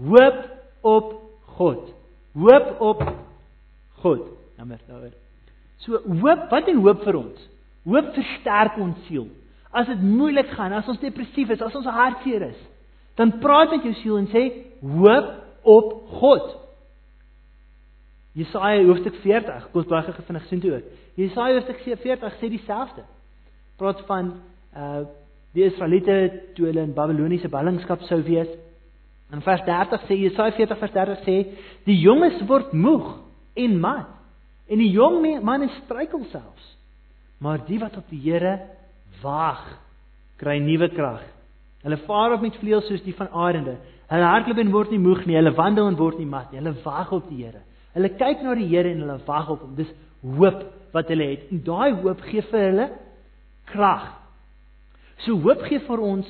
Hoop 0.00 0.40
op 0.86 1.12
God. 1.58 1.90
Hoop 2.38 2.80
op 2.80 3.04
God. 4.02 4.24
Nommer 4.58 4.80
daaroor. 4.88 5.14
So 5.84 6.00
hoop, 6.06 6.48
wat 6.50 6.70
is 6.70 6.80
hoop 6.80 7.04
vir 7.04 7.20
ons? 7.20 7.46
Hoop 7.88 8.12
versterk 8.16 8.78
ons 8.82 9.00
siel. 9.08 9.28
As 9.72 9.88
dit 9.88 10.00
moeilik 10.02 10.50
gaan, 10.56 10.74
as 10.76 10.88
ons 10.88 11.00
depressief 11.00 11.50
is, 11.54 11.62
as 11.64 11.76
ons 11.76 11.88
hartseer 11.88 12.48
is, 12.50 12.60
dan 13.18 13.34
praat 13.42 13.72
met 13.74 13.84
jou 13.86 13.94
siel 13.98 14.18
en 14.20 14.28
sê 14.30 14.44
hoop 14.84 15.30
op 15.68 15.94
God. 16.20 16.50
Jesaja 18.38 18.84
hoofstuk 18.86 19.16
40, 19.24 19.70
kom 19.72 19.82
ons 19.82 19.90
begin 19.90 20.26
vinnig 20.28 20.44
sien 20.48 20.60
toe 20.62 20.74
ook. 20.76 20.92
Jesaja 21.18 21.56
hoofstuk 21.56 21.80
40 22.04 22.36
sê 22.38 22.52
dieselfde. 22.52 23.06
Praat 23.80 24.04
van 24.10 24.36
uh 24.76 25.06
die 25.56 25.64
Israeliete 25.64 26.14
toe 26.54 26.66
hulle 26.68 26.82
in 26.84 26.92
Babiloniese 26.94 27.48
ballingskap 27.48 28.02
sou 28.06 28.18
wees. 28.22 28.50
In 29.32 29.40
vers 29.42 29.62
30 29.64 30.04
sê 30.06 30.18
Jesaja 30.20 30.52
40 30.54 30.78
vers 30.78 30.92
30 30.94 31.22
sê 31.24 31.36
die 31.88 31.96
jonges 31.98 32.36
word 32.46 32.74
moeg 32.76 33.08
en 33.56 33.78
mat 33.80 34.12
en 34.68 34.78
die 34.78 34.90
jong 34.92 35.24
manne 35.42 35.70
struikel 35.80 36.26
selfs. 36.28 36.68
Maar 37.38 37.62
die 37.66 37.78
wat 37.78 37.96
op 37.96 38.08
die 38.10 38.20
Here 38.22 38.58
waag, 39.22 39.62
kry 40.38 40.58
nuwe 40.62 40.88
krag. 40.94 41.22
Hulle 41.82 41.98
vaar 42.06 42.34
op 42.34 42.42
met 42.42 42.58
vleuels 42.58 42.88
soos 42.90 43.04
die 43.06 43.14
van 43.14 43.30
arende. 43.30 43.76
Hulle 44.10 44.30
hardloop 44.32 44.58
en 44.58 44.72
word 44.74 44.90
nie 44.94 45.02
moeg 45.02 45.24
nie, 45.26 45.36
hulle 45.38 45.54
wandel 45.54 45.90
en 45.90 45.98
word 45.98 46.18
nie 46.18 46.28
mat 46.28 46.50
nie. 46.50 46.60
Hulle 46.62 46.74
wag 46.84 47.12
op 47.14 47.28
die 47.30 47.44
Here. 47.44 47.62
Hulle 47.94 48.10
kyk 48.18 48.42
na 48.42 48.54
die 48.58 48.68
Here 48.70 48.90
en 48.90 49.04
hulle 49.04 49.18
wag 49.26 49.50
op 49.54 49.62
hom. 49.62 49.76
Dis 49.78 49.90
hoop 50.22 50.64
wat 50.94 51.10
hulle 51.12 51.30
het. 51.32 51.46
En 51.52 51.62
daai 51.66 52.00
hoop 52.02 52.22
gee 52.26 52.42
vir 52.50 52.64
hulle 52.66 52.88
krag. 53.70 54.10
So 55.24 55.38
hoop 55.44 55.62
gee 55.68 55.82
vir 55.86 56.04
ons 56.04 56.28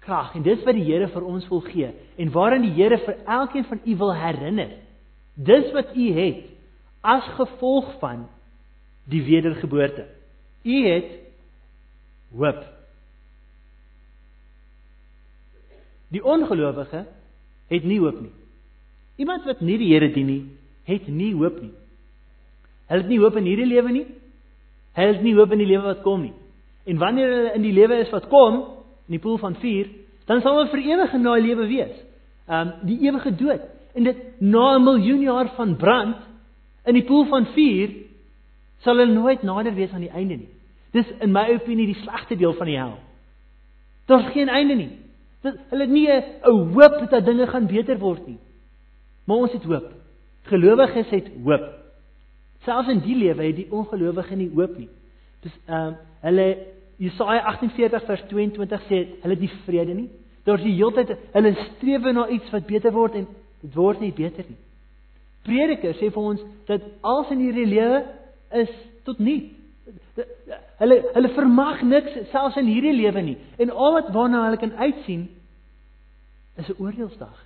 krag 0.00 0.34
en 0.38 0.44
dis 0.46 0.62
wat 0.66 0.78
die 0.78 0.86
Here 0.86 1.10
vir 1.12 1.26
ons 1.28 1.48
wil 1.50 1.62
gee 1.66 1.90
en 2.20 2.32
waaraan 2.34 2.64
die 2.64 2.74
Here 2.74 2.98
vir 3.04 3.18
elkeen 3.26 3.66
van 3.68 3.82
u 3.84 3.96
wil 4.02 4.14
herinner. 4.16 4.72
Dis 5.34 5.70
wat 5.76 5.94
u 5.96 6.06
het 6.16 6.46
as 7.00 7.28
gevolg 7.36 7.92
van 8.00 8.26
die 9.10 9.22
wedergeboorte. 9.24 10.06
U 10.62 10.76
het 10.86 11.10
hoop. 12.36 12.64
Die 16.10 16.24
ongelowige 16.24 17.06
het 17.68 17.84
nie 17.84 17.98
hoop 17.98 18.20
nie. 18.20 18.32
Iemand 19.16 19.44
wat 19.44 19.60
nie 19.60 19.78
die 19.78 19.92
Here 19.92 20.10
dien 20.12 20.26
nie, 20.26 20.42
het 20.88 21.06
nie 21.08 21.32
hoop 21.34 21.60
nie. 21.60 21.72
Hulle 22.90 23.04
het 23.04 23.10
nie 23.10 23.20
hoop 23.22 23.36
in 23.38 23.46
hierdie 23.46 23.68
lewe 23.68 23.92
nie. 23.94 24.06
Hulle 24.98 25.14
het 25.14 25.22
nie 25.22 25.34
hoop 25.36 25.52
in 25.54 25.62
die 25.62 25.68
lewe 25.70 25.92
wat 25.92 26.02
kom 26.02 26.24
nie. 26.26 26.34
En 26.84 26.98
wanneer 26.98 27.30
hulle 27.30 27.52
in 27.54 27.62
die 27.62 27.74
lewe 27.76 28.00
is 28.02 28.10
wat 28.10 28.26
kom, 28.32 28.62
in 29.06 29.16
die 29.18 29.22
poel 29.22 29.38
van 29.38 29.54
vuur, 29.60 29.90
dan 30.26 30.42
sal 30.42 30.58
hulle 30.58 30.72
vir 30.72 30.82
ewig 30.88 31.14
in 31.14 31.26
daai 31.26 31.40
lewe 31.44 31.68
wees. 31.70 31.94
Um 32.50 32.72
die 32.88 32.98
ewige 33.06 33.34
dood. 33.38 33.62
En 33.94 34.04
dit 34.04 34.18
na 34.40 34.76
'n 34.76 34.84
miljoen 34.84 35.22
jaar 35.22 35.48
van 35.54 35.76
brand 35.76 36.16
in 36.84 36.94
die 36.94 37.04
poel 37.04 37.24
van 37.26 37.46
vuur 37.54 37.88
sal 38.84 38.96
hulle 38.96 39.12
nooit 39.12 39.42
nader 39.42 39.74
wees 39.74 39.92
aan 39.92 40.06
die 40.06 40.14
einde 40.14 40.40
nie. 40.40 40.50
Dis 40.92 41.06
in 41.20 41.32
my 41.32 41.46
opinie 41.54 41.86
die 41.86 42.00
slegste 42.02 42.36
deel 42.36 42.54
van 42.58 42.66
die 42.66 42.78
hel. 42.78 42.96
Daar's 44.10 44.32
geen 44.34 44.48
einde 44.48 44.74
nie. 44.74 44.90
Dit 45.44 45.58
hulle 45.70 45.86
het 45.86 45.90
nie 45.90 46.08
'n 46.08 46.72
hoop 46.74 47.10
dat 47.10 47.24
dinge 47.24 47.46
gaan 47.46 47.66
beter 47.66 47.98
word 47.98 48.26
nie. 48.26 48.38
Maar 49.24 49.36
ons 49.36 49.52
het 49.52 49.64
hoop. 49.64 49.92
Gelowiges 50.42 51.10
het 51.10 51.28
hoop. 51.44 51.68
Selfs 52.64 52.88
in 52.88 53.00
die 53.00 53.16
lewe 53.16 53.42
het 53.42 53.56
die 53.56 53.70
ongelowige 53.70 54.36
nie 54.36 54.50
hoop 54.54 54.78
nie. 54.78 54.88
Dis 55.40 55.52
ehm 55.66 55.88
uh, 55.88 55.94
hulle 56.20 56.56
Jesaja 56.96 57.40
48 57.40 58.04
vers 58.04 58.22
22 58.28 58.82
sê 58.88 59.06
hulle 59.22 59.34
het 59.34 59.40
nie 59.40 59.52
vrede 59.64 59.94
nie. 59.94 60.10
Daar's 60.44 60.62
die 60.62 60.74
hele 60.74 60.92
tyd 60.92 61.16
hulle 61.32 61.54
streef 61.54 62.02
na 62.12 62.28
iets 62.28 62.50
wat 62.50 62.66
beter 62.66 62.92
word 62.92 63.14
en 63.14 63.26
dit 63.60 63.74
word 63.74 64.00
nie 64.00 64.12
beter 64.12 64.44
nie. 64.48 64.58
Prediker 65.42 65.94
sê 65.96 66.10
vir 66.12 66.22
ons 66.22 66.42
dat 66.68 66.82
alles 67.00 67.30
in 67.30 67.38
hierdie 67.38 67.66
lewe 67.66 68.02
is 68.52 68.70
tot 69.04 69.18
nul. 69.18 69.42
Hulle 70.80 70.96
hulle 71.14 71.30
vermag 71.34 71.82
niks 71.82 72.16
selfs 72.30 72.58
in 72.60 72.68
hierdie 72.70 72.94
lewe 72.96 73.22
nie. 73.22 73.36
En 73.58 73.70
al 73.70 73.96
wat 73.98 74.10
waarna 74.14 74.44
hulle 74.46 74.60
kan 74.60 74.74
uitsien 74.76 75.28
is 76.56 76.68
'n 76.68 76.82
oordeelsdag. 76.82 77.36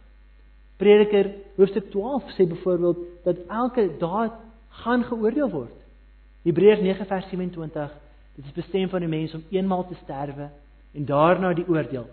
Prediker 0.77 1.31
hoofstuk 1.57 1.91
12 1.91 2.35
sê 2.35 2.47
byvoorbeeld 2.49 2.99
dat 3.25 3.37
elke 3.49 3.91
daad 3.99 4.33
gaan 4.69 5.05
geoordeel 5.05 5.51
word. 5.51 5.79
Hebreërs 6.43 6.81
9 6.81 7.07
vers 7.07 7.29
27, 7.29 7.93
dit 8.37 8.45
is 8.45 8.53
bestem 8.53 8.89
van 8.89 9.01
die 9.01 9.09
mens 9.09 9.35
om 9.35 9.45
eenmaal 9.51 9.87
te 9.89 9.95
sterwe 10.03 10.51
en 10.93 11.05
daarna 11.05 11.55
die 11.55 11.69
oordeel. 11.69 12.07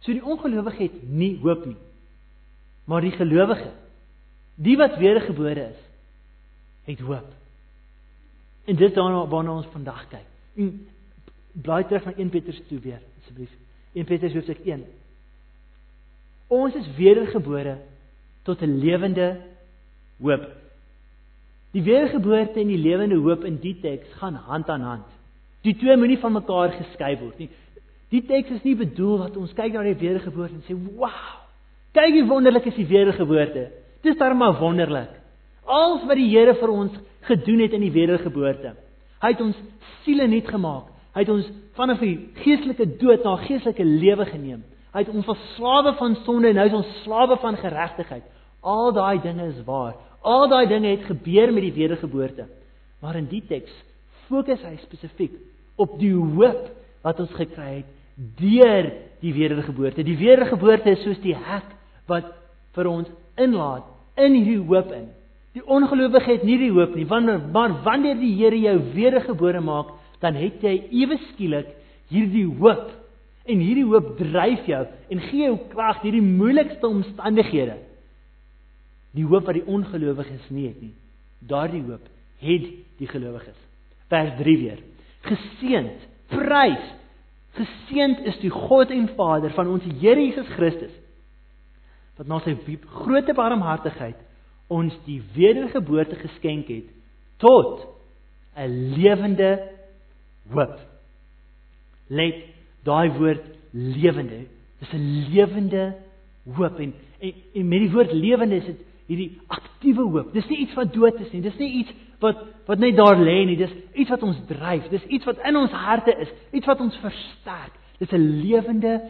So 0.00 0.12
die 0.12 0.24
ongelowige 0.24 0.82
het 0.82 1.02
nie 1.08 1.38
hoop 1.42 1.64
nie. 1.66 1.76
Maar 2.84 3.00
die 3.00 3.14
gelowige, 3.16 3.70
die 4.54 4.76
wat 4.76 4.98
wedergebore 5.00 5.68
is, 5.72 5.80
het 6.84 7.00
hoop. 7.00 7.32
En 8.64 8.76
dit 8.76 8.94
daarna 8.94 9.26
waarna 9.26 9.56
ons 9.56 9.72
vandag 9.72 10.08
kyk. 10.08 10.28
En 10.56 10.86
blaai 11.52 11.84
terug 11.84 12.04
na 12.04 12.14
1 12.16 12.28
Petrus 12.28 12.60
2 12.68 12.78
weer 12.78 13.00
asseblief. 13.20 13.50
1 13.92 14.04
Petrus 14.04 14.32
hoofstuk 14.32 14.64
1 14.64 14.84
Ons 16.46 16.74
is 16.74 16.88
wedergebore 16.96 17.78
tot 18.42 18.60
'n 18.60 18.78
lewende 18.78 19.40
hoop. 20.20 20.48
Die 21.70 21.82
wedergeboorte 21.82 22.60
en 22.60 22.66
die 22.66 22.78
lewende 22.78 23.16
hoop 23.16 23.44
in 23.44 23.56
die 23.60 23.80
teks 23.80 24.12
gaan 24.12 24.34
hand 24.34 24.68
aan 24.68 24.80
hand. 24.80 25.06
Die 25.62 25.76
twee 25.76 25.96
moenie 25.96 26.18
van 26.18 26.32
mekaar 26.32 26.72
geskei 26.72 27.18
word 27.18 27.38
nie. 27.38 27.50
Die 28.08 28.22
teks 28.22 28.50
is 28.50 28.62
nie 28.62 28.76
bedoel 28.76 29.18
dat 29.18 29.36
ons 29.36 29.52
kyk 29.52 29.72
na 29.72 29.82
die 29.82 29.96
wedergeboorte 29.96 30.54
en 30.54 30.62
sê, 30.68 30.76
"Wow! 30.96 31.40
Kyk 31.92 32.12
hoe 32.12 32.26
wonderlik 32.26 32.64
is 32.64 32.74
die 32.74 32.86
wedergeboorte." 32.86 33.70
Dis 34.02 34.16
darem 34.16 34.36
maar 34.36 34.58
wonderlik. 34.58 35.10
Alles 35.64 36.04
wat 36.08 36.18
die 36.20 36.30
Here 36.30 36.54
vir 36.60 36.72
ons 36.72 36.96
gedoen 37.24 37.64
het 37.64 37.72
in 37.72 37.84
die 37.86 37.94
wedergeboorte. 37.94 38.74
Hy 39.22 39.32
het 39.32 39.40
ons 39.40 39.58
siele 40.04 40.26
nuut 40.28 40.48
gemaak. 40.48 40.90
Hy 41.14 41.22
het 41.24 41.32
ons 41.32 41.48
vanaf 41.78 42.02
die 42.02 42.16
geestelike 42.42 42.86
dood 43.00 43.24
na 43.24 43.36
geestelike 43.46 43.84
lewe 43.86 44.26
geneem. 44.28 44.64
Hy 44.94 45.02
het 45.02 45.10
ons 45.10 45.26
verslawe 45.26 45.94
van 45.98 46.16
sonde 46.26 46.50
en 46.50 46.58
nou 46.58 46.66
is 46.68 46.76
ons 46.76 46.92
slawe 47.02 47.38
van 47.42 47.56
geregtigheid. 47.58 48.26
Al 48.62 48.92
daai 48.96 49.22
dinge 49.22 49.48
is 49.50 49.64
waar. 49.66 49.96
Al 50.24 50.46
daai 50.48 50.66
dinge 50.70 50.92
het 50.94 51.08
gebeur 51.08 51.52
met 51.52 51.66
die 51.66 51.74
wedergeboorte. 51.74 52.46
Maar 53.02 53.18
in 53.20 53.28
die 53.30 53.42
teks 53.48 53.72
fokus 54.28 54.62
hy 54.64 54.76
spesifiek 54.80 55.34
op 55.80 55.98
die 56.00 56.14
hoop 56.14 56.70
wat 57.04 57.18
ons 57.20 57.34
gekry 57.36 57.82
het 57.82 57.90
deur 58.38 58.88
die 59.20 59.34
wedergeboorte. 59.34 60.04
Die 60.06 60.16
wedergeboorte 60.16 60.94
is 60.94 61.02
soos 61.04 61.20
die 61.24 61.34
hek 61.34 61.66
wat 62.10 62.30
vir 62.76 62.88
ons 62.90 63.10
inlaat 63.40 63.88
in 64.20 64.36
hierdie 64.38 64.62
hoop 64.62 64.92
in. 64.94 65.08
Die 65.54 65.62
ongelowige 65.62 66.32
het 66.32 66.42
nie 66.42 66.58
die 66.58 66.72
hoop 66.74 66.96
nie, 66.98 67.06
wanneer 67.06 67.40
maar 67.52 67.76
wanneer 67.86 68.18
die 68.18 68.34
Here 68.34 68.58
jou 68.58 68.74
wedergebore 68.94 69.60
maak, 69.62 69.94
dan 70.20 70.34
het 70.34 70.62
jy 70.62 70.74
ewe 70.90 71.18
skielik 71.30 71.70
hierdie 72.10 72.46
hoop 72.58 72.90
En 73.44 73.60
hierdie 73.60 73.84
hoop 73.84 74.14
dryf 74.16 74.64
jou 74.68 74.80
en 75.12 75.20
gee 75.28 75.44
jou 75.44 75.56
krag 75.72 76.00
deur 76.00 76.16
die 76.16 76.24
moeilikste 76.24 76.88
omstandighede. 76.88 77.76
Die 79.14 79.26
hoop 79.28 79.44
wat 79.46 79.58
die 79.58 79.66
ongelowiges 79.68 80.48
nie 80.48 80.70
het 80.70 80.80
nie. 80.80 80.94
Daardie 81.44 81.82
hoop 81.84 82.08
het 82.40 82.70
die 82.98 83.08
gelowiges. 83.10 83.58
Vers 84.08 84.32
3 84.40 84.56
weer. 84.62 84.80
Geseend, 85.28 86.08
prys. 86.32 86.88
Geseend 87.54 88.24
is 88.32 88.40
die 88.40 88.52
God 88.52 88.90
en 88.90 89.10
Vader 89.14 89.52
van 89.54 89.68
ons 89.76 89.84
Here 90.00 90.20
Jesus 90.20 90.48
Christus 90.56 91.00
wat 92.14 92.28
na 92.30 92.36
sy 92.44 92.52
groot 92.94 93.26
barmhartigheid 93.34 94.20
ons 94.66 94.94
die 95.04 95.22
wedergeboorte 95.34 96.16
geskenk 96.16 96.68
het 96.68 96.88
tot 97.36 97.86
'n 98.56 98.94
lewende 98.96 99.70
hoop. 100.50 100.78
Let 102.08 102.34
daai 102.84 103.10
woord 103.18 103.44
lewende. 103.72 104.46
Dis 104.78 104.92
'n 104.92 105.30
lewende 105.30 105.94
hoop 106.54 106.78
en, 106.78 106.94
en 107.20 107.32
en 107.54 107.68
met 107.68 107.80
die 107.80 107.90
woord 107.90 108.12
lewende 108.12 108.56
is 108.56 108.64
dit 108.64 108.80
hierdie 109.06 109.40
aktiewe 109.46 110.02
hoop. 110.02 110.32
Dis 110.32 110.48
nie 110.48 110.58
iets 110.58 110.74
wat 110.74 110.92
dood 110.92 111.20
is 111.20 111.32
nie. 111.32 111.42
Dis 111.42 111.58
nie 111.58 111.72
iets 111.72 111.92
wat 112.20 112.44
wat 112.66 112.78
net 112.78 112.96
daar 112.96 113.18
lê 113.20 113.44
nie. 113.44 113.56
Dis 113.56 113.72
iets 113.94 114.10
wat 114.10 114.22
ons 114.22 114.38
dryf. 114.48 114.88
Dis 114.88 115.04
iets 115.04 115.24
wat 115.24 115.38
in 115.44 115.56
ons 115.56 115.70
harte 115.70 116.14
is. 116.20 116.28
Iets 116.52 116.66
wat 116.66 116.80
ons 116.80 116.96
versterk. 116.96 117.72
Dis 117.98 118.12
'n 118.12 118.40
lewende 118.40 119.00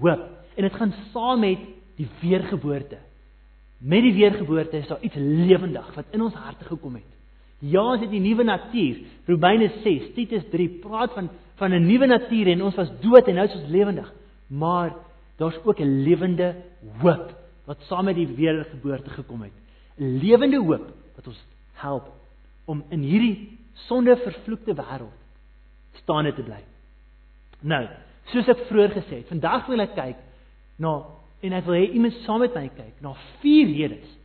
hoop. 0.00 0.28
En 0.56 0.62
dit 0.62 0.72
gaan 0.72 0.94
saam 1.12 1.40
met 1.40 1.58
die 1.96 2.08
weergeboorte. 2.20 2.98
Met 3.78 4.02
die 4.02 4.14
weergeboorte 4.14 4.76
is 4.76 4.86
daar 4.86 5.02
iets 5.02 5.14
lewendig 5.18 5.94
wat 5.94 6.04
in 6.10 6.22
ons 6.22 6.34
harte 6.34 6.64
gekom 6.64 6.94
het. 6.94 7.16
Ja, 7.58 7.82
ons 7.82 8.00
het 8.00 8.10
die 8.10 8.22
nuwe 8.22 8.44
natuur. 8.44 8.98
Romeine 9.26 9.70
6, 9.82 10.12
Titus 10.14 10.44
3 10.50 10.68
praat 10.82 11.12
van 11.12 11.30
van 11.58 11.72
'n 11.74 11.86
nuwe 11.86 12.06
natuur 12.06 12.46
en 12.46 12.62
ons 12.62 12.74
was 12.74 12.90
dood 13.00 13.26
en 13.26 13.34
nou 13.34 13.46
is 13.46 13.54
ons 13.54 13.70
lewendig. 13.70 14.12
Maar 14.46 14.94
daar's 15.36 15.58
ook 15.64 15.80
'n 15.80 16.02
lewende 16.02 16.54
hoop 16.98 17.34
wat 17.64 17.80
saam 17.80 18.04
met 18.04 18.14
die 18.14 18.26
wedergeboorte 18.26 19.10
gekom 19.10 19.42
het. 19.42 19.52
'n 19.98 20.18
Lewende 20.18 20.58
hoop 20.58 20.92
wat 21.16 21.26
ons 21.26 21.44
help 21.72 22.12
om 22.64 22.84
in 22.88 23.00
hierdie 23.00 23.58
sonde 23.72 24.16
vervloekte 24.16 24.74
wêreld 24.74 25.18
staande 25.92 26.34
te 26.34 26.42
bly. 26.42 26.62
Nou, 27.60 27.88
soos 28.24 28.48
ek 28.48 28.66
vroeër 28.68 28.90
gesê 28.90 29.20
het, 29.22 29.28
vandag 29.28 29.66
wil 29.66 29.80
ek 29.80 29.94
kyk 29.94 30.16
na 30.76 31.02
en 31.42 31.54
ek 31.58 31.66
wil 31.66 31.78
hê 31.78 31.90
iemand 31.94 32.16
saam 32.24 32.42
met 32.42 32.56
my 32.56 32.68
kyk 32.76 33.02
na 33.04 33.14
vier 33.42 33.70
redes 33.74 34.16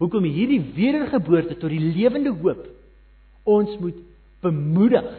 hoekom 0.00 0.24
hierdie 0.24 0.62
wedergeboorte 0.76 1.58
tot 1.58 1.72
die 1.72 1.82
lewende 1.82 2.32
hoop 2.42 2.62
ons 3.50 3.74
moet 3.82 3.98
bemoedig 4.44 5.10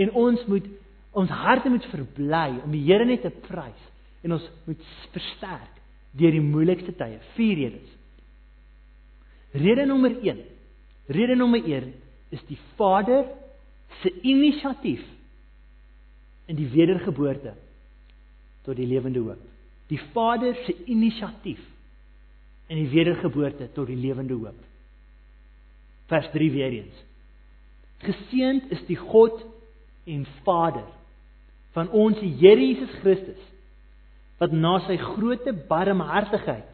en 0.00 0.14
ons 0.16 0.46
moet 0.48 0.68
ons 1.12 1.32
harte 1.42 1.68
moet 1.68 1.84
verbly 1.92 2.46
om 2.62 2.72
die 2.72 2.84
Here 2.86 3.04
net 3.04 3.24
te 3.26 3.32
prys 3.44 3.88
en 4.24 4.38
ons 4.38 4.44
moet 4.64 4.90
versterk 5.12 5.80
deur 6.16 6.34
die 6.34 6.44
moeilikste 6.44 6.94
tye. 6.96 7.18
Vier 7.36 7.58
redes. 7.58 7.92
Rede 9.56 9.86
nommer 9.88 10.14
1. 10.20 10.42
Rede 11.12 11.36
nommer 11.36 11.64
1 11.64 11.90
is 12.32 12.44
die 12.48 12.58
Vader 12.78 13.26
se 14.00 14.12
inisiatief 14.24 15.02
in 16.48 16.56
die 16.58 16.68
wedergeboorte 16.72 17.54
tot 18.64 18.78
die 18.78 18.88
lewende 18.88 19.20
hoop. 19.24 19.51
Die 19.92 20.00
Vader 20.14 20.56
se 20.64 20.72
inisiatief 20.88 21.60
in 22.72 22.78
die 22.80 22.88
wedergeboorte 22.94 23.68
tot 23.76 23.90
die 23.90 23.98
lewende 23.98 24.38
hoop. 24.40 24.60
Vers 26.08 26.30
3 26.32 26.50
weer 26.54 26.72
eens. 26.78 27.02
Geseend 28.02 28.70
is 28.72 28.80
die 28.88 28.96
God 28.96 29.42
en 30.08 30.24
Vader 30.46 30.88
van 31.76 31.90
ons 31.92 32.20
Here 32.20 32.60
Jesus 32.60 32.92
Christus 33.02 33.48
wat 34.40 34.54
na 34.56 34.78
sy 34.88 34.96
groote 34.98 35.52
barmhartigheid 35.68 36.66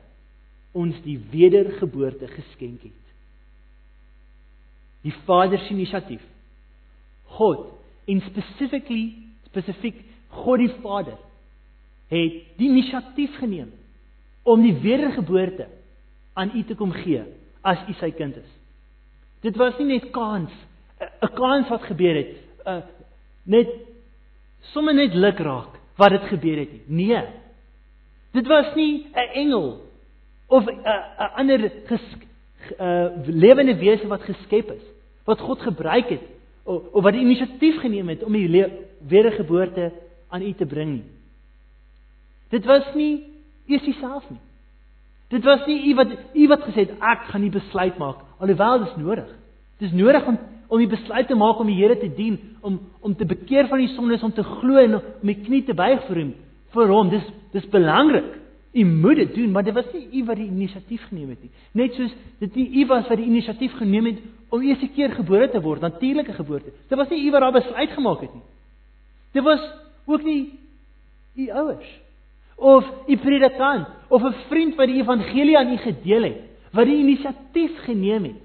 ons 0.78 0.96
die 1.04 1.18
wedergeboorte 1.32 2.30
geskenk 2.32 2.86
het. 2.86 3.04
Die 5.04 5.14
Vader 5.26 5.60
se 5.60 5.74
inisiatief. 5.74 6.22
God 7.36 7.66
en 8.08 8.22
specifically 8.30 9.10
spesifiek 9.50 10.00
God 10.44 10.62
die 10.62 10.74
Vader 10.80 11.18
het 12.08 12.38
die 12.56 12.68
inisiatief 12.68 13.36
geneem 13.38 13.72
om 14.42 14.62
die 14.62 14.76
wedergeboorte 14.80 15.66
aan 16.32 16.52
u 16.54 16.62
te 16.64 16.74
kom 16.74 16.92
gee 16.92 17.22
as 17.60 17.82
u 17.88 17.92
sy 17.98 18.10
kind 18.10 18.36
is. 18.36 18.52
Dit 19.44 19.56
was 19.56 19.76
nie 19.78 19.86
net 19.86 20.10
kans 20.10 20.52
'n 20.98 21.34
kans 21.34 21.68
wat 21.68 21.82
gebeur 21.82 22.14
het, 22.14 22.34
uh, 22.66 22.82
net 23.42 23.68
sommer 24.72 24.94
net 24.94 25.14
luk 25.14 25.38
raak 25.38 25.78
wat 25.96 26.10
dit 26.10 26.22
gebeur 26.22 26.58
het 26.58 26.72
nie. 26.72 27.06
Nee. 27.06 27.24
Dit 28.32 28.46
was 28.46 28.74
nie 28.74 29.06
'n 29.14 29.30
engel 29.34 29.80
of 30.46 30.68
uh, 30.68 30.76
'n 31.18 31.32
ander 31.34 31.72
ges, 31.86 32.02
uh, 32.80 33.08
lewende 33.26 33.76
wese 33.76 34.06
wat 34.06 34.22
geskep 34.22 34.70
is 34.70 34.86
wat 35.24 35.40
God 35.40 35.60
gebruik 35.60 36.08
het 36.08 36.24
of, 36.64 36.82
of 36.92 37.02
wat 37.02 37.12
die 37.12 37.22
inisiatief 37.22 37.80
geneem 37.80 38.08
het 38.08 38.22
om 38.24 38.32
die 38.32 38.66
wedergeboorte 39.08 39.92
aan 40.28 40.42
u 40.42 40.52
te 40.52 40.66
bring 40.66 40.90
nie. 40.90 41.04
Dit 42.50 42.64
was 42.64 42.94
nie 42.94 43.24
eers 43.66 43.98
self 44.00 44.30
nie. 44.30 44.40
Dit 45.28 45.44
was 45.44 45.66
nie 45.66 45.90
u 45.90 45.94
wat 45.94 46.08
u 46.34 46.46
wat 46.48 46.62
gesê 46.64 46.86
het 46.86 46.96
ek 47.00 47.28
gaan 47.28 47.40
nie 47.40 47.52
besluit 47.52 47.98
maak 47.98 48.24
alhoewel 48.38 48.78
dit 48.78 48.88
is 48.88 48.96
nodig. 48.96 49.28
Dit 49.78 49.90
is 49.90 49.98
nodig 49.98 50.26
om 50.26 50.38
om 50.68 50.82
die 50.82 50.90
besluit 50.90 51.26
te 51.26 51.34
maak 51.34 51.60
om 51.62 51.68
die 51.70 51.78
Here 51.78 51.96
te 51.96 52.10
dien, 52.12 52.34
om 52.60 52.74
om 53.00 53.14
te 53.16 53.24
bekeer 53.24 53.70
van 53.70 53.80
die 53.80 53.88
sondes, 53.94 54.22
om 54.22 54.32
te 54.32 54.44
glo 54.44 54.76
en 54.76 54.98
om 54.98 55.30
die 55.30 55.38
knie 55.40 55.62
te 55.64 55.72
buig 55.74 56.02
vir 56.10 56.20
hom, 56.20 56.34
vir 56.74 56.92
hom. 56.92 57.12
Dis 57.12 57.24
dis 57.54 57.68
belangrik. 57.72 58.34
U 58.76 58.84
moet 58.84 59.16
dit 59.16 59.30
doen, 59.34 59.52
maar 59.52 59.64
dit 59.64 59.74
was 59.74 59.86
nie 59.94 60.20
u 60.20 60.24
wat 60.28 60.36
die 60.36 60.50
inisiatief 60.50 61.06
geneem 61.08 61.30
het 61.32 61.46
nie. 61.46 61.50
Net 61.72 61.96
soos 61.96 62.12
dit 62.38 62.58
nie 62.60 62.66
u 62.82 62.84
was 62.90 63.08
wat 63.08 63.16
die 63.16 63.30
inisiatief 63.30 63.78
geneem 63.78 64.10
het 64.10 64.18
om 64.52 64.62
eers 64.62 64.82
'n 64.82 64.92
keer 64.92 65.10
gebore 65.16 65.48
te 65.48 65.60
word, 65.60 65.80
natuurlike 65.80 66.32
geboorte. 66.32 66.70
Dit 66.88 66.98
was 66.98 67.08
nie 67.08 67.24
u 67.26 67.30
wat 67.30 67.40
daai 67.40 67.52
besluit 67.52 67.90
gemaak 67.90 68.20
het 68.20 68.34
nie. 68.34 68.44
Dit 69.32 69.42
was 69.42 69.60
ook 70.06 70.22
nie 70.22 70.52
u 71.36 71.50
ouers 71.50 71.88
of 72.58 72.84
u 73.06 73.16
predikant 73.16 73.86
of 74.08 74.22
'n 74.22 74.34
vriend 74.48 74.74
wat 74.76 74.86
die 74.86 75.00
evangelie 75.02 75.58
aan 75.58 75.72
u 75.72 75.76
gedeel 75.76 76.22
het, 76.22 76.40
wat 76.72 76.86
die 76.86 76.98
inisiatief 76.98 77.78
geneem 77.84 78.24
het 78.24 78.42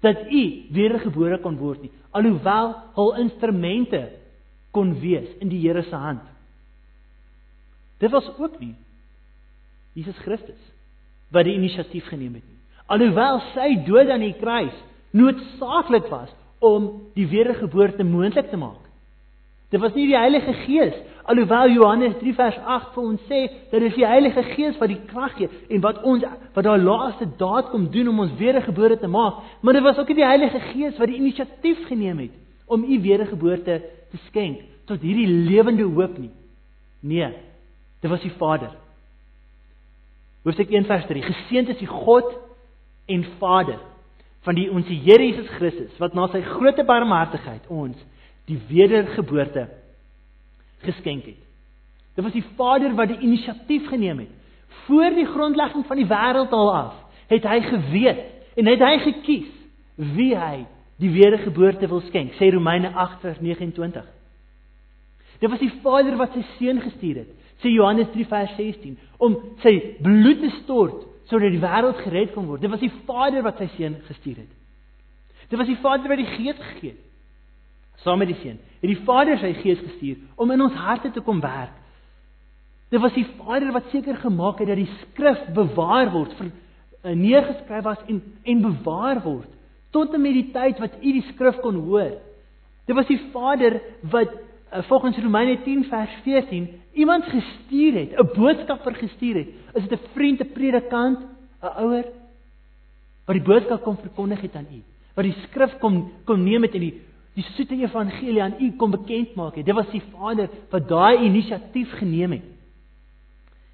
dat 0.00 0.16
u 0.32 0.64
wedergebore 0.70 1.38
kon 1.38 1.56
word 1.56 1.82
nie, 1.82 1.92
alhoewel 2.10 2.74
hul 2.94 3.14
instrumente 3.20 4.08
kon 4.70 4.94
wees 5.00 5.28
in 5.40 5.48
die 5.48 5.60
Here 5.60 5.82
se 5.82 5.96
hand. 5.96 6.22
Dit 7.98 8.10
was 8.10 8.38
ook 8.38 8.58
nie 8.60 8.74
Jesus 9.92 10.16
Christus 10.24 10.60
wat 11.30 11.44
die 11.44 11.54
inisiatief 11.54 12.06
geneem 12.10 12.34
het 12.34 12.46
nie. 12.46 12.58
Alhoewel 12.86 13.40
sy 13.54 13.74
dood 13.86 14.08
aan 14.10 14.24
die 14.24 14.34
kruis 14.38 14.74
noodsaaklik 15.10 16.08
was 16.10 16.30
om 16.58 17.10
die 17.14 17.26
wedergeboorte 17.26 18.04
moontlik 18.04 18.50
te 18.50 18.56
maak. 18.56 18.82
Dit 19.70 19.80
was 19.80 19.94
nie 19.94 20.08
die 20.10 20.18
Heilige 20.18 20.54
Gees 20.64 20.96
alhoewel 21.30 21.70
Johannes 21.70 22.16
3 22.18 22.34
vers 22.34 22.58
8 22.58 22.94
vir 22.94 23.04
ons 23.06 23.22
sê 23.30 23.40
dat 23.70 23.84
dit 23.84 23.94
die 24.00 24.06
Heilige 24.06 24.42
Gees 24.54 24.78
wat 24.80 24.90
die 24.90 24.98
krag 25.10 25.36
gee 25.38 25.48
en 25.70 25.82
wat 25.84 26.02
ons 26.06 26.26
wat 26.54 26.66
daai 26.66 26.82
laaste 26.82 27.28
daad 27.38 27.70
kom 27.70 27.86
doen 27.94 28.10
om 28.10 28.24
ons 28.24 28.34
wedergebore 28.38 28.98
te 28.98 29.10
maak, 29.10 29.38
maar 29.62 29.78
dit 29.78 29.86
was 29.86 29.98
ook 29.98 30.10
nie 30.10 30.20
die 30.22 30.26
Heilige 30.26 30.60
Gees 30.72 30.98
wat 30.98 31.10
die 31.10 31.20
inisiatief 31.20 31.86
geneem 31.88 32.24
het 32.26 32.34
om 32.70 32.84
u 32.84 33.00
wedergeboorte 33.02 33.80
te 34.10 34.20
skenk 34.28 34.64
tot 34.90 35.02
hierdie 35.06 35.28
lewende 35.28 35.86
hoop 35.86 36.18
nie. 36.18 36.32
Nee, 37.00 37.30
dit 38.02 38.10
was 38.10 38.22
die 38.26 38.34
Vader. 38.38 38.74
Hoofstuk 40.44 40.70
1 40.72 40.88
vers 40.88 41.06
3: 41.06 41.22
Geseënd 41.22 41.74
is 41.74 41.78
die 41.78 41.90
God 41.90 42.30
en 43.10 43.26
Vader 43.38 43.78
van 44.46 44.56
die 44.56 44.70
ons 44.72 44.88
Here 44.88 45.22
Jesus 45.22 45.50
Christus 45.58 45.98
wat 46.00 46.16
na 46.16 46.26
sy 46.32 46.40
groote 46.46 46.84
barmhartigheid 46.88 47.68
ons 47.68 47.98
die 48.48 48.58
wedergeboorte 48.70 49.68
geskenk 50.84 51.24
het. 51.24 51.40
Dit 52.14 52.24
was 52.24 52.32
die 52.32 52.44
Vader 52.56 52.94
wat 52.94 53.08
die 53.08 53.18
inisiatief 53.18 53.88
geneem 53.88 54.18
het. 54.18 54.32
Voor 54.86 55.14
die 55.14 55.26
grondlegging 55.26 55.86
van 55.86 55.96
die 55.96 56.06
wêreld 56.06 56.52
al 56.52 56.74
af, 56.74 56.94
het 57.30 57.46
hy 57.46 57.60
geweet 57.60 58.22
en 58.58 58.66
het 58.66 58.82
hy 58.82 58.96
gekies 59.06 59.50
wie 59.94 60.32
hy 60.36 60.64
die 61.00 61.10
wedergeboorte 61.14 61.88
wil 61.88 62.02
skenk, 62.08 62.34
sê 62.36 62.50
Romeine 62.52 62.90
8:29. 62.92 64.06
Dit 65.40 65.50
was 65.50 65.58
die 65.58 65.72
Vader 65.82 66.16
wat 66.16 66.34
sy 66.36 66.42
seun 66.58 66.80
gestuur 66.80 67.22
het, 67.22 67.30
sê 67.62 67.72
Johannes 67.72 68.08
3:16, 68.12 68.98
om 69.18 69.38
sy 69.62 69.96
bloed 70.02 70.40
te 70.40 70.50
stort 70.62 71.06
sodat 71.30 71.54
die 71.54 71.62
wêreld 71.62 72.00
gered 72.02 72.32
kon 72.34 72.46
word. 72.46 72.60
Dit 72.60 72.70
was 72.70 72.80
die 72.80 72.92
Vader 73.06 73.42
wat 73.42 73.58
sy 73.58 73.68
seun 73.76 73.96
gestuur 74.08 74.42
het. 74.42 74.52
Dit 75.48 75.58
was 75.58 75.66
die 75.66 75.78
Vader 75.80 76.08
wat 76.08 76.18
die 76.18 76.32
Gees 76.36 76.58
gegee 76.58 76.90
het 76.90 77.09
saam 78.04 78.18
met 78.18 78.28
die 78.28 78.38
Seun. 78.40 78.58
Het 78.80 78.90
die 78.94 79.04
Vader 79.04 79.38
sy 79.38 79.52
Gees 79.60 79.78
gestuur 79.78 80.16
om 80.36 80.50
in 80.50 80.60
ons 80.64 80.74
harte 80.74 81.10
te 81.10 81.20
kom 81.20 81.40
werk. 81.40 81.76
Dit 82.90 83.00
was 83.00 83.14
die 83.14 83.26
Vader 83.38 83.72
wat 83.72 83.90
seker 83.92 84.16
gemaak 84.18 84.58
het 84.58 84.68
dat 84.72 84.80
die 84.80 84.90
skrif 85.02 85.42
bewaar 85.54 86.10
word, 86.10 86.32
vir 86.38 86.50
uh, 86.50 87.14
neergeskryf 87.14 87.84
was 87.86 88.02
en 88.08 88.22
en 88.44 88.62
bewaar 88.64 89.22
word 89.24 89.56
tot 89.90 90.14
en 90.14 90.22
met 90.22 90.36
die 90.36 90.50
tyd 90.54 90.78
wat 90.78 91.00
u 91.02 91.12
die 91.16 91.24
skrif 91.32 91.56
kon 91.64 91.80
hoor. 91.88 92.12
Dit 92.86 92.94
was 92.94 93.08
die 93.10 93.18
Vader 93.32 93.80
wat 94.12 94.30
uh, 94.30 94.82
volgens 94.86 95.18
Romeine 95.18 95.58
10 95.64 95.84
vers 95.90 96.14
14 96.26 96.68
iemand 96.94 97.24
gestuur 97.30 97.98
het, 97.98 98.14
'n 98.18 98.30
boodskapper 98.34 98.94
gestuur 98.94 99.34
het. 99.34 99.48
Is 99.74 99.88
dit 99.88 100.00
'n 100.00 100.08
vriend, 100.14 100.40
'n 100.40 100.52
predikant, 100.52 101.18
'n 101.62 101.74
ouer 101.84 102.04
wat 103.26 103.36
die 103.36 103.46
boodskap 103.46 103.82
kom 103.82 103.96
verkondig 103.96 104.40
het 104.40 104.54
aan 104.56 104.66
u? 104.70 104.82
Wat 105.14 105.24
die 105.24 105.36
skrif 105.46 105.78
kom 105.78 106.10
kom 106.24 106.42
neem 106.42 106.62
het 106.62 106.74
en 106.74 106.80
die 106.80 107.00
die 107.34 107.44
soete 107.54 107.74
evangelie 107.74 108.42
aan 108.42 108.56
u 108.58 108.72
kom 108.76 108.90
bekend 108.90 109.34
maak 109.34 109.54
het. 109.54 109.66
Dit 109.66 109.74
was 109.74 109.90
die 109.90 110.02
Vader 110.10 110.48
wat 110.70 110.88
daai 110.88 111.24
inisiatief 111.24 111.92
geneem 111.98 112.30
het. 112.30 112.46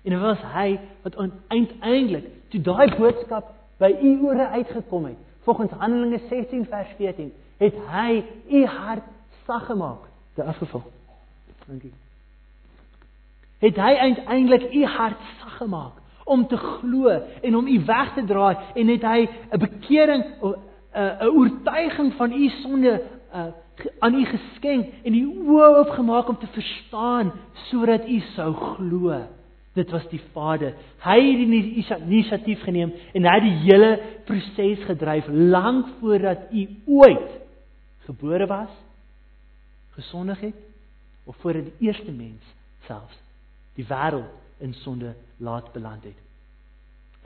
En 0.04 0.12
dit 0.12 0.20
was 0.20 0.42
hy 0.54 0.78
wat 1.02 1.16
uiteindelik 1.48 2.26
toe 2.48 2.60
daai 2.60 2.96
boodskap 2.96 3.54
by 3.78 3.90
u 4.02 4.18
ore 4.22 4.48
uitgekom 4.48 5.04
het. 5.04 5.18
Volgens 5.42 5.70
Handelinge 5.70 6.20
16 6.28 6.66
vers 6.66 6.88
14 6.96 7.32
het 7.58 7.74
hy 7.90 8.24
u 8.50 8.64
hart 8.64 9.04
sag 9.46 9.66
gemaak. 9.66 10.08
Dit 10.34 10.44
afgeval. 10.44 10.82
Dankie. 11.66 11.92
Het 13.58 13.76
hy 13.76 13.94
uiteindelik 13.94 14.72
u 14.74 14.84
hart 14.84 15.20
sag 15.40 15.56
gemaak 15.56 16.04
om 16.24 16.46
te 16.46 16.56
glo 16.56 17.08
en 17.42 17.56
om 17.56 17.66
u 17.66 17.84
weg 17.84 18.14
te 18.14 18.24
draai 18.24 18.56
en 18.74 18.88
het 18.88 19.02
hy 19.02 19.28
'n 19.50 19.58
bekering 19.58 20.24
'n 20.92 21.26
oortuiging 21.26 22.14
van 22.14 22.32
u 22.32 22.48
sonde 22.48 23.02
uh, 23.36 23.46
aan 23.98 24.14
u 24.14 24.24
geskenk 24.24 24.92
en 25.04 25.12
die 25.12 25.24
oë 25.26 25.66
oopgemaak 25.82 26.28
om 26.32 26.38
te 26.40 26.48
verstaan 26.54 27.32
sodat 27.68 28.08
u 28.08 28.20
sou 28.34 28.52
glo. 28.54 29.20
Dit 29.76 29.90
was 29.92 30.06
die 30.08 30.20
Vader. 30.32 30.72
Hy 31.04 31.16
het 31.20 31.42
die 31.44 31.84
inisiatief 31.84 32.62
geneem 32.64 32.94
en 33.12 33.28
hy 33.28 33.34
het 33.34 33.44
die 33.44 33.58
hele 33.66 33.90
proses 34.24 34.86
gedryf 34.88 35.28
lank 35.28 35.92
voordat 36.00 36.48
u 36.52 36.64
ooit 36.86 37.34
gebore 38.06 38.46
was, 38.46 38.72
gesondig 39.98 40.40
het 40.40 40.56
of 41.24 41.36
voordat 41.42 41.64
die 41.64 41.88
eerste 41.88 42.12
mens 42.12 42.42
selfs 42.86 43.24
die 43.76 43.84
wêreld 43.84 44.62
in 44.64 44.72
sonde 44.74 45.14
laat 45.36 45.72
beland 45.72 46.04
het. 46.04 46.25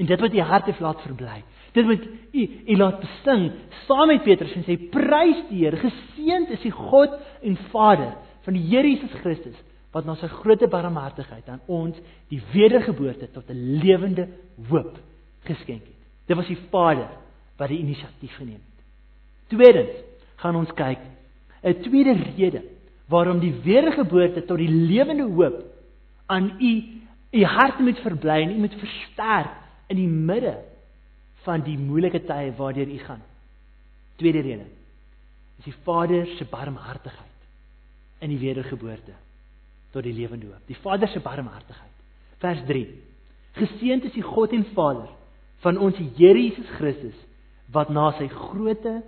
En 0.00 0.08
dit 0.08 0.20
wat 0.20 0.34
u 0.34 0.40
harte 0.40 0.74
laat 0.80 1.02
verbly. 1.04 1.42
Dit 1.76 1.86
wat 1.86 2.04
u 2.32 2.44
u 2.66 2.76
laat 2.76 3.00
besing 3.00 3.50
saam 3.86 4.08
met 4.08 4.22
Petrus 4.24 4.54
en 4.56 4.64
sê 4.64 4.76
prys 4.90 5.42
die 5.50 5.64
Here, 5.64 5.76
geseënd 5.76 6.54
is 6.56 6.64
die 6.64 6.72
God 6.74 7.18
en 7.44 7.58
Vader 7.70 8.14
van 8.46 8.56
die 8.56 8.64
Here 8.70 8.88
Jesus 8.88 9.12
Christus 9.20 9.58
wat 9.90 10.06
na 10.06 10.14
sy 10.14 10.28
groot 10.30 10.62
barmhartigheid 10.70 11.48
aan 11.50 11.62
ons 11.66 11.96
die 12.30 12.40
wedergeboorte 12.52 13.26
tot 13.34 13.50
'n 13.50 13.78
lewende 13.82 14.28
hoop 14.70 14.98
geskenk 15.44 15.82
het. 15.82 16.00
Dit 16.26 16.36
was 16.36 16.46
die 16.46 16.58
Vader 16.70 17.10
wat 17.58 17.68
die 17.68 17.78
inisiatief 17.78 18.36
geneem 18.36 18.62
het. 18.62 18.84
Tweedens 19.48 19.96
gaan 20.36 20.56
ons 20.56 20.72
kyk 20.72 20.98
'n 21.62 21.82
tweede 21.82 22.12
rede 22.12 22.62
waarom 23.08 23.40
die 23.40 23.54
wedergeboorte 23.64 24.44
tot 24.44 24.58
die 24.58 24.70
lewende 24.70 25.26
hoop 25.26 25.64
aan 26.26 26.56
u 26.60 26.72
u 27.32 27.44
hart 27.44 27.78
moet 27.78 27.98
verbly 27.98 28.42
en 28.42 28.50
u 28.50 28.58
moet 28.58 28.74
versterk 28.74 29.50
in 29.90 29.98
die 29.98 30.08
midde 30.08 30.54
van 31.44 31.64
die 31.66 31.78
moeilike 31.80 32.22
tye 32.28 32.52
waardeur 32.58 32.88
u 32.88 32.98
gaan. 33.04 33.22
Tweede 34.20 34.42
rede 34.44 34.66
is 35.60 35.68
die 35.68 35.76
Vader 35.84 36.26
se 36.38 36.46
barmhartigheid 36.48 37.38
in 38.24 38.32
die 38.32 38.40
wedergeboorte 38.40 39.16
tot 39.90 40.04
die 40.06 40.14
lewende 40.14 40.46
hoop. 40.46 40.66
Die 40.68 40.78
Vader 40.78 41.08
se 41.08 41.20
barmhartigheid. 41.20 41.96
Vers 42.40 42.60
3. 42.68 42.84
Geseënd 43.58 44.06
is 44.08 44.14
die 44.14 44.24
God 44.24 44.54
en 44.56 44.64
Vader 44.76 45.08
van 45.64 45.80
ons 45.82 45.98
Here 46.16 46.38
Jesus 46.38 46.68
Christus 46.78 47.16
wat 47.74 47.90
na 47.92 48.10
sy 48.18 48.28
groote 48.32 49.00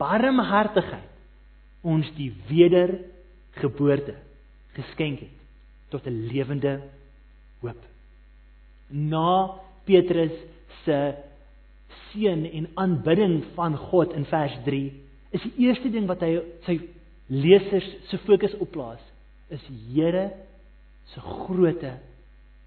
barmhartigheid 0.00 1.86
ons 1.86 2.08
die 2.16 2.30
wedergeboorte 2.48 4.16
geskenk 4.76 5.22
het 5.24 5.36
tot 5.90 6.06
'n 6.06 6.26
lewende 6.28 6.82
hoop. 7.60 7.80
Na 8.90 9.60
Petrus 9.88 10.36
se 10.84 10.98
seën 12.08 12.44
en 12.46 12.68
aanbidding 12.82 13.40
van 13.56 13.76
God 13.88 14.12
in 14.16 14.26
vers 14.28 14.56
3 14.64 14.82
is 15.36 15.44
die 15.44 15.68
eerste 15.68 15.90
ding 15.92 16.06
wat 16.08 16.22
hy 16.24 16.38
sy 16.66 16.78
lesers 17.28 17.88
se 18.08 18.20
fokus 18.24 18.54
op 18.60 18.70
plaas 18.72 19.02
is 19.52 19.64
Here 19.88 20.28
se 21.12 21.20
groote 21.20 21.94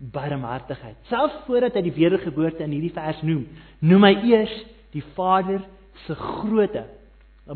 barmhartigheid. 0.02 0.98
Selfs 1.10 1.44
voordat 1.46 1.78
hy 1.78 1.84
die 1.86 1.94
wedergeboorte 1.94 2.66
in 2.66 2.74
hierdie 2.74 2.94
vers 2.96 3.22
noem, 3.26 3.46
noem 3.86 4.08
hy 4.08 4.16
eers 4.32 4.54
die 4.96 5.04
Vader 5.16 5.62
se 6.08 6.18
groote 6.18 6.88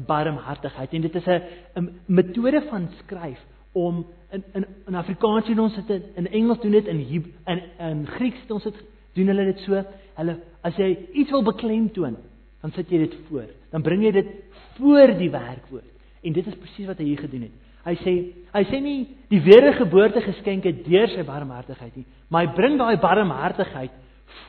barmhartigheid. 0.05 0.93
En 0.93 1.01
dit 1.01 1.15
is 1.15 1.27
'n 1.27 1.89
metode 2.05 2.61
van 2.69 2.89
skryf 2.99 3.41
om 3.73 4.05
in 4.31 4.43
in 4.53 4.65
in 4.87 4.95
Afrikaans 4.95 5.45
doen 5.45 5.59
ons 5.59 5.75
dit 5.87 6.03
in 6.15 6.27
Engels 6.27 6.59
doen 6.61 6.71
dit 6.71 6.87
in 6.87 6.99
in 7.45 7.61
in 7.79 8.07
Grieks 8.07 8.47
doen 8.47 8.57
ons 8.57 8.63
dit 8.63 8.83
doen 9.15 9.31
hulle 9.31 9.49
dit 9.51 9.65
so. 9.65 9.81
Hulle 10.19 10.37
as 10.65 10.79
jy 10.79 10.89
iets 11.21 11.33
wil 11.33 11.45
beklemtoon, 11.45 12.17
dan 12.61 12.73
sit 12.75 12.89
jy 12.89 13.03
dit 13.03 13.19
voor. 13.27 13.51
Dan 13.71 13.83
bring 13.85 14.03
jy 14.05 14.11
dit 14.15 14.31
voor 14.77 15.13
die 15.19 15.29
werkwoord. 15.33 15.91
En 16.25 16.33
dit 16.33 16.47
is 16.47 16.57
presies 16.57 16.89
wat 16.89 17.01
hy 17.01 17.11
hier 17.11 17.21
gedoen 17.21 17.47
het. 17.47 17.61
Hy 17.85 17.93
sê 18.01 18.13
hy 18.55 18.63
sê 18.65 18.79
nie 18.81 18.99
die 19.29 19.41
wedergeboorte 19.45 20.23
geskenke 20.25 20.71
deur 20.87 21.11
sy 21.13 21.21
barmhartigheid 21.27 21.93
nie, 21.99 22.05
maar 22.33 22.47
hy 22.47 22.55
bring 22.57 22.79
daai 22.79 22.97
barmhartigheid 22.97 23.93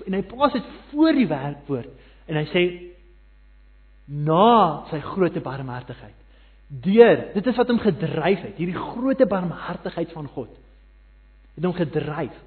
en 0.06 0.16
hy 0.16 0.22
plaas 0.30 0.54
dit 0.56 0.70
voor 0.92 1.18
die 1.18 1.26
werkwoord 1.28 2.30
en 2.30 2.38
hy 2.40 2.44
sê 2.48 2.62
na 4.06 4.86
sy 4.88 5.02
groot 5.04 5.36
barmhartigheid. 5.42 6.14
Deur, 6.66 7.26
dit 7.34 7.46
is 7.46 7.58
wat 7.58 7.68
hom 7.70 7.82
gedryf 7.82 8.46
het, 8.46 8.56
hierdie 8.58 8.78
groot 8.78 9.20
barmhartigheid 9.28 10.14
van 10.14 10.30
God. 10.34 10.54
Het 11.58 11.66
hom 11.66 11.76
gedryf 11.76 12.40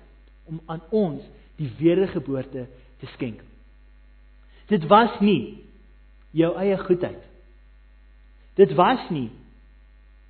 om 0.49 0.59
aan 0.71 0.81
ons 0.89 1.27
die 1.59 1.69
wedergeboorte 1.79 2.67
te 2.99 3.09
skenk. 3.15 3.41
Dit 4.69 4.85
was 4.87 5.19
nie 5.19 5.59
jou 6.35 6.53
eie 6.61 6.77
goedheid. 6.77 7.21
Dit 8.59 8.73
was 8.77 9.01
nie 9.09 9.29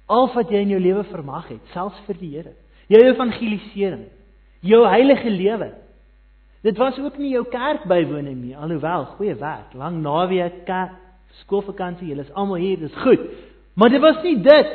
al 0.09 0.29
wat 0.33 0.49
jy 0.49 0.63
in 0.63 0.73
jou 0.73 0.79
lewe 0.81 1.03
vermag 1.11 1.51
het, 1.51 1.61
selfs 1.73 1.99
vir 2.07 2.17
die 2.17 2.31
Here. 2.33 2.55
Jou 2.89 3.01
evangelisering, 3.05 4.07
jou 4.65 4.79
heilige 4.89 5.29
lewe. 5.29 5.67
Dit 6.65 6.79
was 6.81 6.97
ook 6.99 7.19
nie 7.21 7.35
jou 7.35 7.43
kerk 7.51 7.85
bywoning 7.87 8.39
nie, 8.41 8.55
alhoewel 8.57 9.05
goeie 9.19 9.35
werk, 9.37 9.75
lang 9.77 9.99
naweek, 10.01 10.65
skoolvakansie, 11.43 12.09
julle 12.09 12.25
is 12.25 12.33
almal 12.33 12.57
hier, 12.59 12.79
dis 12.81 12.95
goed. 13.03 13.21
Maar 13.77 13.93
dit 13.93 14.01
was 14.01 14.17
nie 14.25 14.39
dit 14.41 14.71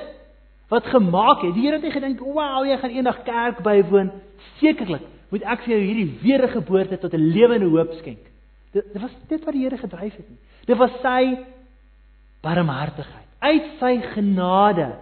wat 0.70 0.86
gemaak 0.86 1.42
het. 1.42 1.56
Die 1.56 1.66
Here 1.66 1.76
het 1.76 1.82
nie 1.82 1.92
gedink, 1.92 2.20
"Wow, 2.20 2.64
jy 2.64 2.78
gaan 2.78 2.90
eendag 2.90 3.22
kerk 3.24 3.62
bywoon." 3.62 4.12
Sekerlik 4.60 5.02
moet 5.34 5.46
ek 5.50 5.64
vir 5.66 5.74
jou 5.74 5.82
hierdie 5.82 6.10
wedergeboorte 6.22 7.00
tot 7.02 7.14
'n 7.14 7.30
lewende 7.34 7.66
hoop 7.66 7.92
skenk. 7.98 8.22
Dit, 8.72 8.92
dit 8.92 9.02
was 9.02 9.14
dit 9.28 9.44
wat 9.44 9.54
die 9.54 9.62
Here 9.62 9.78
gedryf 9.78 10.16
het 10.16 10.28
nie. 10.28 10.38
Dit 10.66 10.76
was 10.78 10.90
sy 11.02 11.38
barmhartigheid, 12.42 13.28
uit 13.40 13.66
sy 13.80 14.00
genade 14.14 14.94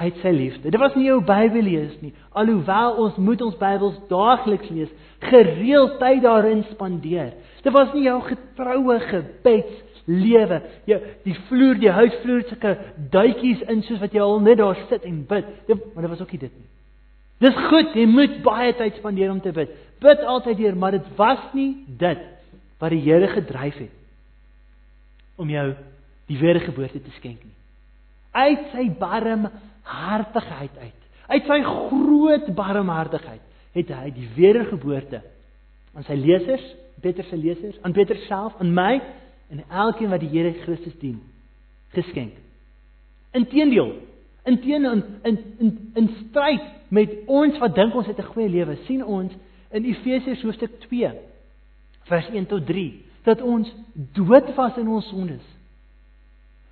uit 0.00 0.16
sy 0.22 0.32
liefde. 0.32 0.70
Dit 0.72 0.80
was 0.80 0.94
nie 0.96 1.10
jou 1.10 1.18
Bybel 1.24 1.66
lees 1.66 1.92
nie, 2.00 2.12
alhoewel 2.32 2.96
ons 3.04 3.18
moet 3.20 3.42
ons 3.44 3.58
Bybels 3.60 3.98
daagliks 4.08 4.72
lees, 4.72 4.92
gereeld 5.28 5.98
tyd 6.00 6.22
daarin 6.24 6.64
spandeer. 6.70 7.34
Dit 7.64 7.72
was 7.76 7.92
nie 7.94 8.06
jou 8.06 8.16
getroue 8.24 8.98
gebeds 9.10 10.08
lewe. 10.08 10.62
Jy 10.88 11.00
die 11.26 11.36
vloer, 11.50 11.76
die 11.82 11.92
huisvloer 11.92 12.46
sulke 12.48 12.76
duitjies 13.12 13.64
in 13.68 13.84
soos 13.86 14.00
wat 14.00 14.16
jy 14.16 14.24
al 14.24 14.40
net 14.44 14.60
daar 14.62 14.78
sit 14.88 15.04
en 15.04 15.24
bid. 15.28 15.56
Dit, 15.68 15.88
maar 15.94 16.06
dit 16.06 16.14
was 16.14 16.24
ook 16.24 16.32
nie 16.32 16.44
dit 16.48 16.56
nie. 16.56 16.69
Dis 17.40 17.56
goed, 17.70 17.94
jy 17.96 18.04
moet 18.08 18.40
baie 18.44 18.74
tyd 18.76 18.98
spandeer 19.00 19.30
om 19.32 19.40
te 19.40 19.52
bid. 19.56 19.72
Bid 20.00 20.24
altyd 20.28 20.58
deur, 20.60 20.76
maar 20.76 20.96
dit 20.96 21.06
was 21.16 21.40
nie 21.56 21.72
dit 22.00 22.26
wat 22.80 22.92
die 22.92 23.02
Here 23.04 23.28
gedryf 23.32 23.78
het 23.80 23.96
om 25.40 25.48
jou 25.48 25.70
die 26.28 26.36
wedergeboorte 26.36 27.00
te 27.00 27.12
skenk 27.16 27.40
nie. 27.40 27.56
Uit 28.36 28.66
sy 28.74 28.84
barm 29.00 29.48
barmhartigheid 29.90 30.76
uit. 30.78 30.98
Uit 31.30 31.46
sy 31.48 31.60
groot 31.64 32.50
barmhartigheid 32.54 33.42
het 33.76 33.90
hy 33.94 34.10
die 34.14 34.28
wedergeboorte 34.36 35.22
aan 35.94 36.06
sy 36.06 36.16
lesers, 36.18 36.64
Petrus 37.00 37.30
se 37.30 37.38
lesers, 37.38 37.78
aan 37.82 37.94
Petrus 37.96 38.26
self, 38.28 38.56
aan 38.60 38.74
my 38.74 39.00
en 39.50 39.62
elkeen 39.68 40.10
wat 40.12 40.22
die 40.22 40.30
Here 40.30 40.52
Christus 40.62 40.94
dien, 41.00 41.20
geskenk. 41.94 42.34
Inteendeel, 43.34 43.94
inteendeel 44.46 44.92
in 44.98 45.04
in 45.24 45.38
in 45.58 45.72
in 45.94 46.10
stryd 46.26 46.66
met 46.90 47.10
ons 47.30 47.58
wat 47.62 47.74
dink 47.74 47.94
ons 47.94 48.06
het 48.06 48.18
'n 48.18 48.32
goeie 48.32 48.48
lewe, 48.48 48.76
sien 48.86 49.04
ons 49.04 49.32
in 49.70 49.84
Efesiërs 49.84 50.42
hoofstuk 50.42 50.80
2 50.80 51.10
vers 52.10 52.28
1 52.28 52.46
tot 52.46 52.66
3 52.66 53.04
dat 53.22 53.42
ons 53.42 53.74
dood 53.94 54.54
was 54.54 54.76
in 54.76 54.88
ons 54.88 55.08
sondes. 55.08 55.44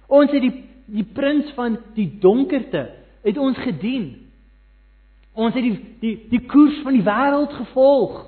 Ons 0.06 0.30
het 0.30 0.42
die 0.42 0.64
die 0.88 1.04
prins 1.04 1.50
van 1.52 1.76
die 1.94 2.08
donkerte 2.18 2.86
het 3.22 3.38
ons 3.38 3.58
gedien. 3.60 4.06
Ons 5.36 5.54
het 5.54 5.62
die 5.62 5.80
die 6.00 6.14
die 6.30 6.46
koers 6.48 6.80
van 6.82 6.96
die 6.96 7.04
wêreld 7.04 7.52
gevolg. 7.52 8.22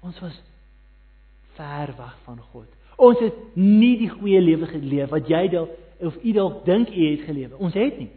Ons 0.00 0.20
was 0.22 0.36
ver 1.58 1.94
weg 1.98 2.16
van 2.24 2.38
God. 2.52 2.70
Ons 2.96 3.18
het 3.18 3.56
nie 3.58 3.96
die 3.98 4.10
goeie 4.12 4.40
lewe 4.40 4.66
geleef 4.70 5.10
wat 5.10 5.28
jy 5.28 5.48
dalk 5.48 5.80
of 6.04 6.16
u 6.22 6.32
dalk 6.32 6.64
dink 6.64 6.90
u 6.90 7.10
het 7.10 7.26
gelewe. 7.26 7.58
Ons 7.58 7.74
het 7.74 7.98
nie. 7.98 8.10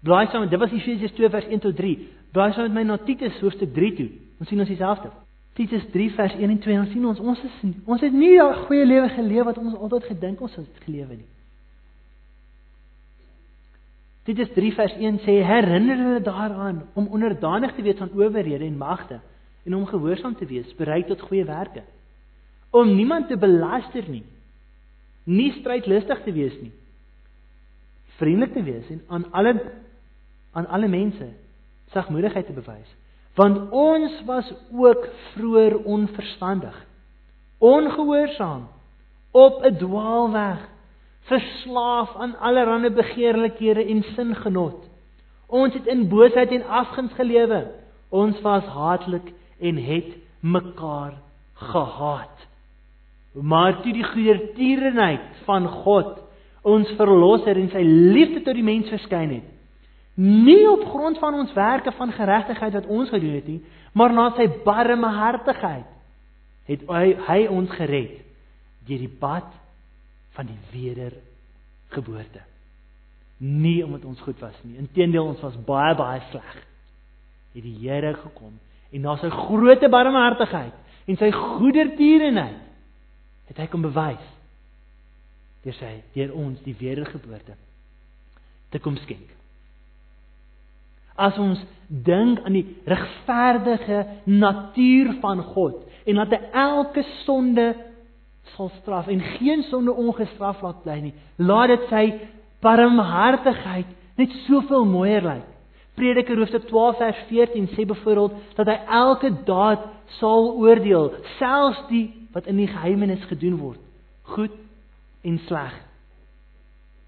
Blaai 0.00 0.26
saam, 0.30 0.48
dit 0.48 0.58
was 0.58 0.72
Efesiërs 0.72 1.12
2 1.12 1.30
vers 1.30 1.46
1 1.46 1.62
tot 1.64 1.76
3. 1.76 2.08
Blaai 2.32 2.52
saam 2.52 2.68
met 2.68 2.74
my 2.74 2.82
na 2.82 2.98
Titus 2.98 3.40
hoofstuk 3.40 3.72
3 3.74 3.94
toe. 3.96 4.10
Ons 4.40 4.48
sien 4.48 4.60
ons 4.60 4.68
dieselfde. 4.68 5.10
Titus 5.56 5.86
3 5.92 6.10
vers 6.18 6.34
1 6.36 6.50
en 6.50 6.58
2, 6.58 6.78
ons 6.78 6.90
sien 6.92 7.06
ons 7.08 7.20
ons 7.20 7.44
is 7.48 7.54
ons 7.88 8.02
het 8.04 8.12
nie 8.12 8.34
daai 8.36 8.66
goeie 8.66 8.84
lewe 8.84 9.08
geleef 9.14 9.48
wat 9.48 9.58
ons 9.62 9.74
altyd 9.74 10.10
gedink 10.10 10.42
ons 10.44 10.56
het 10.58 10.82
gelewe 10.84 11.16
nie. 11.16 11.30
Titus 14.26 14.50
3 14.52 14.72
vers 14.74 14.96
1 14.98 15.20
sê 15.24 15.38
herinner 15.46 16.02
hulle 16.02 16.20
daaraan 16.26 16.82
om 16.98 17.08
onderdanig 17.14 17.72
te 17.76 17.84
wees 17.86 18.00
aan 18.02 18.12
owerhede 18.12 18.66
en 18.66 18.76
magte 18.76 19.20
en 19.64 19.74
om 19.74 19.86
gehoorsaam 19.86 20.34
te 20.36 20.46
wees, 20.46 20.74
bereid 20.78 21.06
tot 21.06 21.24
goeie 21.24 21.44
werke. 21.44 21.82
Om 22.70 22.92
niemand 22.94 23.28
te 23.28 23.36
belaster 23.36 24.04
nie. 24.10 24.24
Nie 25.24 25.52
strydlustig 25.56 26.20
te 26.22 26.32
wees 26.34 26.54
nie. 26.60 26.72
Vriendelik 28.20 28.52
te 28.54 28.62
wees 28.66 28.92
en 28.92 29.00
aan 29.08 29.26
alle 29.32 29.54
aan 30.56 30.68
alle 30.72 30.88
mense 30.88 31.28
sagmoedigheid 31.92 32.46
te 32.46 32.56
bewys. 32.56 32.94
Want 33.36 33.70
ons 33.70 34.22
was 34.24 34.48
ook 34.72 35.08
vroeër 35.34 35.76
onverstandig, 35.84 36.76
ongehoorsaam, 37.58 38.68
op 39.30 39.64
'n 39.64 39.76
dwaalweg 39.76 40.68
verslaaf 41.20 42.16
aan 42.16 42.38
allerlei 42.38 42.90
begeerlikhede 42.90 43.84
en 43.84 44.02
singenot. 44.02 44.88
Ons 45.46 45.74
het 45.74 45.86
in 45.86 46.08
boosheid 46.08 46.50
en 46.50 46.66
afguns 46.66 47.12
gelewe. 47.12 47.70
Ons 48.08 48.40
was 48.40 48.64
haatlik 48.64 49.32
en 49.60 49.76
het 49.76 50.16
mekaar 50.40 51.12
gehaat. 51.54 52.46
Maar 53.32 53.82
toe 53.82 53.92
die 53.92 54.04
goedertierenheid 54.04 55.42
van 55.44 55.68
God 55.68 56.18
ons 56.62 56.88
verlosser 56.96 57.56
en 57.56 57.68
sy 57.70 57.82
liefde 57.84 58.42
tot 58.42 58.54
die 58.54 58.66
mens 58.66 58.88
verskyn 58.88 59.30
het, 59.30 59.50
nie 60.16 60.64
op 60.70 60.84
grond 60.88 61.18
van 61.20 61.34
ons 61.34 61.52
werke 61.52 61.92
van 61.92 62.12
geregtigheid 62.12 62.72
wat 62.72 62.86
ons 62.86 63.10
gedoen 63.12 63.34
het 63.36 63.46
nie, 63.46 63.60
maar 63.92 64.12
na 64.12 64.30
sy 64.36 64.48
barmhartigheid 64.64 65.92
het 66.66 66.82
hy, 66.90 67.06
hy 67.28 67.40
ons 67.52 67.70
gered 67.76 68.22
deur 68.86 69.02
die 69.02 69.16
bad 69.20 69.48
van 70.36 70.48
die 70.48 70.58
wedergeboorte. 70.72 72.42
Nie 73.44 73.84
omdat 73.84 74.04
ons 74.08 74.20
goed 74.24 74.40
was 74.40 74.56
nie, 74.64 74.78
inteendeel 74.80 75.34
ons 75.34 75.42
was 75.44 75.58
baie 75.68 75.94
baie 75.98 76.22
sleg. 76.30 76.56
Het 77.56 77.64
die 77.64 77.76
Here 77.82 78.14
gekom 78.22 78.56
en 78.92 79.04
na 79.04 79.16
sy 79.20 79.28
groote 79.32 79.88
barmhartigheid 79.92 81.08
en 81.10 81.20
sy 81.20 81.30
goedertierenheid 81.34 82.62
het 83.50 83.60
hy 83.60 83.68
kom 83.70 83.84
bewys 83.84 84.32
deur 85.64 85.76
sy 85.76 85.92
deur 86.14 86.34
ons 86.38 86.62
die 86.64 86.76
wedergeboorte 86.78 87.56
te 88.70 88.80
kom 88.82 88.96
skenk. 89.02 89.35
As 91.16 91.38
ons 91.40 91.60
dink 91.88 92.40
aan 92.44 92.56
die 92.56 92.66
regverdige 92.84 94.04
natuur 94.24 95.14
van 95.22 95.42
God 95.54 95.82
en 96.06 96.20
dat 96.22 96.34
hy 96.34 96.40
elke 96.52 97.02
sonde 97.24 97.72
sal 98.54 98.70
straf 98.80 99.08
en 99.10 99.20
geen 99.36 99.64
sonde 99.70 99.92
ongestraf 99.92 100.62
laat 100.62 100.82
bly 100.84 100.96
nie, 101.02 101.14
laat 101.36 101.72
dit 101.74 101.86
sy 101.90 102.04
barmhartigheid 102.62 103.90
net 104.16 104.34
soveel 104.46 104.86
mooier 104.88 105.24
lyk. 105.24 105.46
Prediker 105.96 106.38
hoofstuk 106.38 106.66
12 106.68 107.00
vers 107.00 107.22
14 107.30 107.70
sê 107.72 107.86
byvoorbeeld 107.88 108.36
dat 108.58 108.68
hy 108.70 108.76
elke 108.98 109.32
daad 109.48 109.86
sal 110.18 110.52
oordeel, 110.60 111.10
selfs 111.40 111.80
die 111.90 112.06
wat 112.36 112.48
in 112.50 112.60
die 112.60 112.68
geheimenis 112.68 113.24
gedoen 113.30 113.56
word, 113.62 113.80
goed 114.36 114.52
en 115.24 115.40
sleg. 115.48 115.72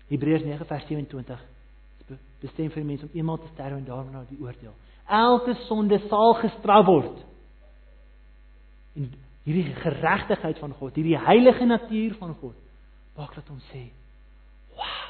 Hebreërs 0.08 0.46
9 0.48 0.68
vers 0.70 0.88
27 0.88 1.57
bestem 2.42 2.70
vir 2.70 2.84
mense 2.86 3.06
om 3.06 3.14
eenmaal 3.16 3.40
te 3.42 3.50
sterwe 3.52 3.80
en 3.80 3.86
daarna 3.86 4.24
die 4.28 4.40
oordeel. 4.40 4.74
Elke 5.08 5.54
sonde 5.66 5.98
sal 6.08 6.34
gestraf 6.42 6.86
word. 6.86 7.22
En 8.98 9.08
hierdie 9.48 9.74
geregtigheid 9.80 10.58
van 10.60 10.74
God, 10.76 10.96
hierdie 10.98 11.18
heilige 11.18 11.64
natuur 11.66 12.16
van 12.20 12.34
God, 12.40 12.56
maak 13.16 13.34
dat 13.34 13.48
ons 13.50 13.64
sê, 13.72 13.88
"Wow! 14.76 15.08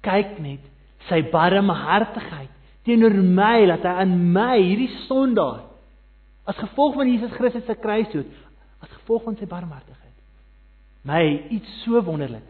Kyk 0.00 0.38
net 0.38 0.60
sy 1.08 1.22
barmhartigheid 1.30 2.52
teenoor 2.84 3.14
my, 3.14 3.66
dat 3.66 3.82
hy 3.82 3.94
aan 4.00 4.32
my 4.32 4.58
hierdie 4.60 4.92
sondaar 5.08 5.64
as 6.44 6.56
gevolg 6.56 6.94
van 6.94 7.08
Jesus 7.08 7.32
Christus 7.32 7.64
se 7.64 7.74
kruisdood, 7.74 8.26
as 8.80 8.88
gevolg 8.88 9.24
van 9.24 9.36
sy 9.36 9.46
barmhartigheid 9.46 10.04
my 11.04 11.24
iets 11.52 11.68
so 11.84 12.00
wonderlik 12.04 12.46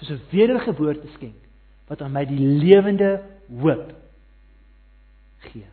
soos 0.00 0.10
'n 0.10 0.22
wedergeboorte 0.32 1.08
skenk 1.16 1.40
wat 1.88 2.02
aan 2.04 2.12
my 2.12 2.24
die 2.28 2.40
lewende 2.40 3.16
hoop 3.48 3.92
gee. 5.48 5.64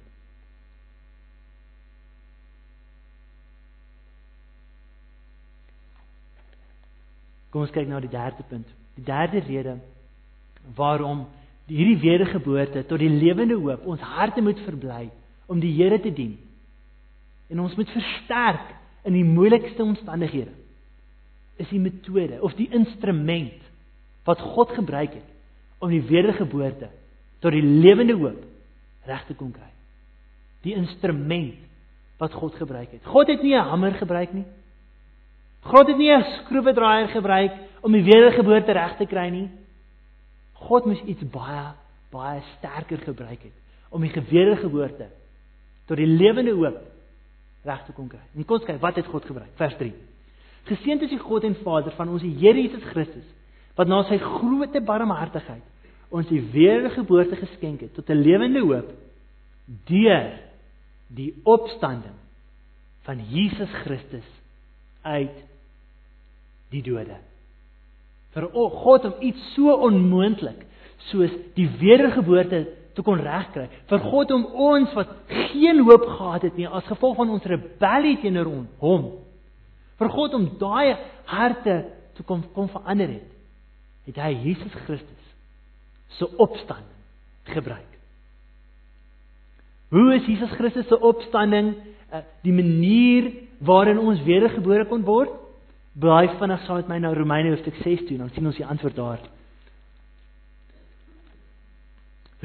Kom 7.52 7.66
ons 7.66 7.74
kyk 7.76 7.88
nou 7.88 8.02
die 8.04 8.12
derde 8.12 8.44
punt. 8.48 8.72
Die 8.96 9.04
derde 9.08 9.44
rede 9.48 9.78
waarom 10.76 11.26
hierdie 11.68 12.00
wedergeboorte 12.02 12.86
tot 12.88 13.02
die 13.02 13.12
lewende 13.12 13.58
hoop 13.60 13.86
ons 13.90 14.02
harte 14.16 14.42
moet 14.42 14.60
verbly 14.66 15.10
om 15.52 15.60
die 15.62 15.74
Here 15.76 16.00
te 16.02 16.14
dien. 16.14 16.38
En 17.52 17.62
ons 17.62 17.76
moet 17.78 17.92
versterk 17.94 18.74
in 19.06 19.14
die 19.14 19.26
moeilikste 19.28 19.84
omstandighede 19.84 20.54
is 21.62 21.70
die 21.72 21.80
metode 21.80 22.42
of 22.44 22.56
die 22.58 22.68
instrument 22.74 23.62
wat 24.28 24.42
God 24.56 24.74
gebruik 24.76 25.14
het 25.16 25.35
om 25.80 25.90
die 25.90 26.04
wedergeboorte 26.04 26.90
tot 27.44 27.52
die 27.52 27.64
lewende 27.64 28.16
hoop 28.18 28.44
reg 29.06 29.26
te 29.28 29.36
kon 29.38 29.52
kry. 29.54 29.70
Die 30.66 30.74
instrument 30.74 31.62
wat 32.18 32.34
God 32.34 32.56
gebruik 32.56 32.92
het. 32.96 33.04
God 33.06 33.28
het 33.28 33.44
nie 33.44 33.56
'n 33.56 33.68
hamer 33.70 33.94
gebruik 33.94 34.34
nie. 34.34 34.46
God 35.62 35.88
het 35.88 35.98
nie 35.98 36.12
'n 36.12 36.24
skroewedraaier 36.24 37.08
gebruik 37.08 37.52
om 37.82 37.92
die 37.92 38.04
wedergeboorte 38.04 38.72
reg 38.72 38.98
te 38.98 39.06
kry 39.06 39.30
nie. 39.30 39.50
God 40.54 40.86
moes 40.86 41.02
iets 41.02 41.24
baie 41.30 41.74
baie 42.12 42.42
sterker 42.58 42.98
gebruik 42.98 43.42
het 43.44 43.54
om 43.90 44.02
die 44.02 44.12
wedergeboorte 44.12 45.08
tot 45.86 45.98
die 45.98 46.08
lewende 46.08 46.52
hoop 46.52 46.82
reg 47.64 47.86
te 47.86 47.92
kon 47.92 48.08
kry. 48.08 48.22
En 48.36 48.46
kom 48.46 48.58
ons 48.58 48.66
kyk 48.66 48.82
wat 48.82 48.96
het 48.96 49.06
God 49.06 49.26
gebruik. 49.26 49.52
Vers 49.56 49.76
3. 49.78 49.94
Geseënd 50.66 51.02
is 51.02 51.10
die 51.10 51.20
God 51.20 51.44
en 51.44 51.56
Vader 51.56 51.92
van 51.92 52.10
ons 52.10 52.22
Here 52.22 52.62
Jesus 52.62 52.84
Christus 52.84 53.26
wat 53.76 53.88
na 53.88 54.04
sy 54.10 54.18
groote 54.22 54.82
barmhartigheid 54.82 55.64
ons 56.16 56.28
die 56.30 56.42
wedergeboorte 56.54 57.36
geskenk 57.36 57.82
het 57.82 57.96
tot 57.96 58.10
'n 58.10 58.22
lewende 58.22 58.62
hoop 58.62 58.92
deur 59.88 60.40
die 61.08 61.34
opstanding 61.44 62.16
van 63.06 63.20
Jesus 63.30 63.70
Christus 63.84 64.28
uit 65.02 65.44
die 66.74 66.82
dode. 66.82 67.18
Vir 68.34 68.48
God 68.54 69.06
om 69.06 69.22
iets 69.24 69.54
so 69.56 69.76
onmoontlik 69.88 70.66
soos 71.12 71.32
die 71.56 71.68
wedergeboorte 71.80 72.66
te 72.96 73.04
kon 73.04 73.20
regkry, 73.20 73.68
vir 73.90 74.00
God 74.00 74.32
om 74.32 74.46
ons 74.72 74.94
wat 74.96 75.12
geen 75.28 75.84
hoop 75.84 76.06
gehad 76.08 76.48
het 76.48 76.58
nie 76.58 76.68
as 76.68 76.88
gevolg 76.88 77.18
van 77.20 77.30
ons 77.36 77.48
rebellie 77.52 78.18
teenoor 78.24 78.50
hom, 78.80 79.06
vir 80.00 80.12
God 80.16 80.34
om 80.34 80.50
daai 80.60 80.96
harte 81.30 81.78
te 82.16 82.24
kom 82.24 82.44
kom 82.56 82.70
verander 82.72 83.18
het, 83.18 83.35
het 84.06 84.20
hy 84.22 84.32
Jesus 84.46 84.74
Christus 84.86 85.24
se 86.18 86.28
opstanding 86.38 86.94
gebruik. 87.44 87.92
Hoe 89.94 90.16
is 90.16 90.26
Jesus 90.28 90.54
Christus 90.58 90.88
se 90.88 91.00
opstanding 91.00 91.74
uh, 91.76 92.22
die 92.46 92.54
manier 92.54 93.32
waarin 93.66 94.00
ons 94.02 94.24
wedergebore 94.26 94.88
kon 94.90 95.06
word? 95.06 95.34
Blaai 95.96 96.28
vinnig 96.40 96.66
saam 96.66 96.82
met 96.82 96.92
my 96.92 97.00
na 97.00 97.14
Romeine 97.16 97.54
hoofstuk 97.54 97.78
6 97.84 98.08
toe, 98.08 98.18
dan 98.20 98.32
sien 98.36 98.48
ons 98.48 98.58
die 98.60 98.68
antwoord 98.68 98.98
daar. 98.98 99.22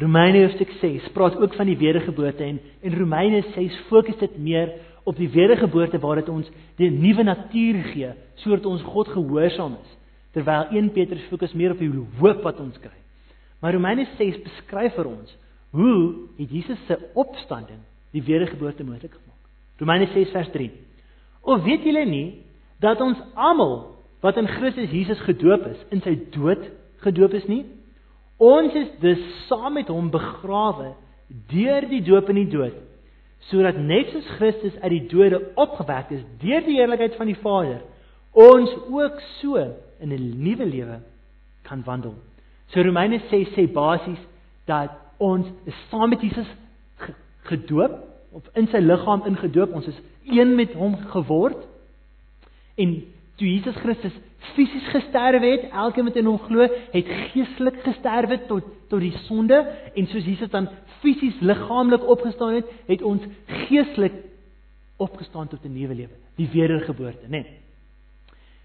Romeine 0.00 0.44
hoofstuk 0.44 0.70
6 0.80 1.10
praat 1.16 1.36
ook 1.36 1.56
van 1.58 1.66
die 1.66 1.76
wedergeboorte 1.76 2.44
en 2.44 2.60
en 2.80 2.98
Romeine 2.98 3.42
6 3.54 3.80
fokus 3.88 4.16
dit 4.20 4.38
meer 4.38 4.72
op 5.04 5.16
die 5.16 5.28
wedergeboorte 5.28 5.98
waar 5.98 6.20
dit 6.20 6.28
ons 6.28 6.48
die 6.76 6.90
nuwe 6.90 7.24
natuur 7.26 7.82
gee 7.92 8.12
sodat 8.40 8.66
ons 8.66 8.84
God 8.86 9.08
gehoorsaam 9.08 9.76
is 9.80 9.96
terwyl 10.34 10.70
1 10.70 10.92
Petrus 10.94 11.26
fokus 11.30 11.54
meer 11.58 11.74
op 11.74 11.82
die 11.82 11.90
hoop 12.20 12.42
wat 12.46 12.60
ons 12.62 12.78
kry. 12.82 12.96
Maar 13.60 13.76
Romeine 13.76 14.06
6 14.18 14.40
beskryf 14.44 14.94
vir 14.96 15.08
ons 15.10 15.32
hoe 15.76 16.28
het 16.38 16.50
Jesus 16.50 16.78
se 16.86 16.96
opstanding 17.18 17.80
die 18.14 18.22
wedergeboorte 18.26 18.84
moontlik 18.84 19.12
gemaak. 19.14 19.50
Romeine 19.78 20.08
6 20.12 20.32
vers 20.34 20.50
3. 20.54 20.70
Of 21.42 21.62
weet 21.64 21.84
julle 21.86 22.04
nie 22.08 22.28
dat 22.82 23.00
ons 23.00 23.20
almal 23.34 23.76
wat 24.24 24.36
in 24.40 24.48
Christus 24.48 24.90
Jesus 24.92 25.20
gedoop 25.24 25.66
is, 25.70 25.80
in 25.94 26.02
sy 26.04 26.16
dood 26.34 26.66
gedoop 27.04 27.36
is 27.36 27.46
nie? 27.48 27.64
Ons 28.40 28.74
is 28.76 28.90
dus 29.00 29.20
saam 29.48 29.76
met 29.78 29.88
hom 29.92 30.10
begrawe 30.12 30.94
deur 31.52 31.86
die 31.88 32.02
doop 32.04 32.28
in 32.32 32.42
die 32.42 32.50
dood 32.52 32.78
sodat 33.48 33.78
net 33.80 34.10
soos 34.12 34.26
Christus 34.36 34.74
uit 34.82 34.92
die 34.92 35.06
dode 35.08 35.38
opgewek 35.58 36.10
is 36.12 36.24
deur 36.42 36.60
die 36.66 36.76
heerlikheid 36.76 37.14
van 37.16 37.30
die 37.30 37.38
Vader, 37.40 37.78
ons 38.36 38.72
ook 38.92 39.22
so 39.38 39.62
in 40.00 40.12
'n 40.12 40.42
nuwe 40.42 40.66
lewe 40.66 41.00
kan 41.62 41.82
wandel. 41.84 42.14
So 42.66 42.82
Romeine 42.82 43.20
6 43.30 43.48
sê 43.54 43.66
basies 43.72 44.18
dat 44.64 44.90
ons 45.18 45.46
is 45.64 45.74
saam 45.90 46.08
met 46.08 46.20
Jesus 46.20 46.46
gedoop 47.42 47.98
of 48.32 48.42
in 48.54 48.68
sy 48.70 48.78
liggaam 48.78 49.24
ingedoop, 49.26 49.72
ons 49.74 49.86
is 49.86 50.00
een 50.30 50.54
met 50.54 50.72
hom 50.78 50.96
geword. 51.10 51.66
En 52.78 52.94
toe 53.36 53.48
Jesus 53.48 53.76
Christus 53.82 54.14
fisies 54.54 54.86
gesterf 54.94 55.42
het, 55.42 55.66
elkeen 55.70 56.04
wat 56.04 56.16
in 56.16 56.28
hom 56.28 56.38
glo, 56.38 56.66
het 56.92 57.10
geestelik 57.32 57.82
gesterf 57.84 58.46
tot 58.48 58.64
tot 58.90 59.00
die 59.00 59.14
sonde 59.28 59.60
en 59.94 60.06
soos 60.10 60.24
Jesus 60.26 60.50
dan 60.50 60.66
fisies 61.00 61.36
liggaamlik 61.40 62.02
opgestaan 62.10 62.56
het, 62.58 62.70
het 62.88 63.02
ons 63.06 63.22
geestelik 63.68 64.16
opgestaan 64.98 65.48
tot 65.48 65.64
'n 65.64 65.72
nuwe 65.72 65.94
lewe, 65.94 66.16
die 66.36 66.48
wedergeboorte, 66.52 67.26
né? 67.26 67.30
Nee. 67.30 67.46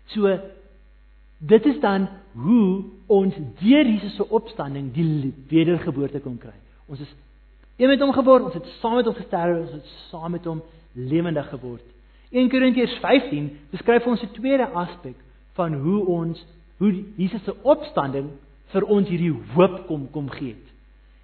So 0.06 0.40
dit 1.48 1.66
is 1.66 1.80
dan 1.80 2.08
hoe 2.34 2.84
ons 3.08 3.36
deur 3.60 3.86
Jesus 3.86 4.16
se 4.16 4.30
opstanding 4.30 4.92
die 4.94 5.34
wedergeboorte 5.50 6.20
kon 6.20 6.38
kry. 6.38 6.56
Ons 6.90 7.04
is 7.06 7.12
een 7.78 7.92
met 7.92 8.00
hom 8.00 8.14
geword, 8.16 8.48
ons 8.50 8.54
het 8.54 8.68
saam 8.80 8.96
met 9.00 9.06
hom 9.06 9.18
gesterf, 9.18 9.60
ons 9.60 9.76
het 9.76 9.92
saam 10.10 10.32
met 10.32 10.46
hom 10.46 10.64
lewendig 10.94 11.50
geword. 11.50 11.84
1 12.32 12.50
Korintiërs 12.50 12.98
15 13.04 13.50
beskryf 13.72 14.06
ons 14.06 14.24
'n 14.24 14.34
tweede 14.34 14.68
aspek 14.68 15.16
van 15.54 15.74
hoe 15.74 16.06
ons 16.06 16.46
hoe 16.78 17.04
Jesus 17.16 17.44
se 17.44 17.56
opstanding 17.62 18.30
vir 18.74 18.84
ons 18.84 19.08
hierdie 19.08 19.36
hoop 19.54 19.88
kom 19.88 20.12
kom 20.12 20.30
gee 20.30 20.56
het. 20.56 20.68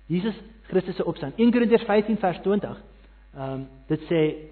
Jesus 0.08 0.36
Christus 0.68 0.96
se 0.96 1.06
opstanding. 1.06 1.40
1 1.40 1.52
Korintiërs 1.52 1.84
15 1.84 2.18
vers 2.18 2.40
20. 2.42 2.82
Ehm 3.36 3.54
um, 3.54 3.68
dit 3.88 4.02
sê 4.02 4.52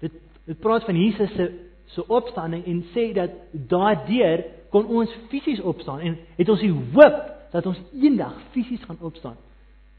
Dit 0.00 0.12
dit 0.46 0.58
praat 0.62 0.84
van 0.84 0.96
Jesus 0.96 1.32
se 1.34 1.46
se 1.94 2.06
opstanding 2.06 2.64
en 2.66 2.84
sê 2.94 3.12
dat 3.14 3.30
daardeur 3.50 4.44
kon 4.70 4.86
ons 4.86 5.12
fisies 5.30 5.60
opstaan 5.60 6.00
en 6.00 6.18
het 6.36 6.48
ons 6.48 6.60
die 6.60 6.72
hoop 6.72 7.18
dat 7.52 7.66
ons 7.66 7.80
eendag 7.94 8.34
fisies 8.50 8.82
gaan 8.84 9.00
opstaan. 9.00 9.36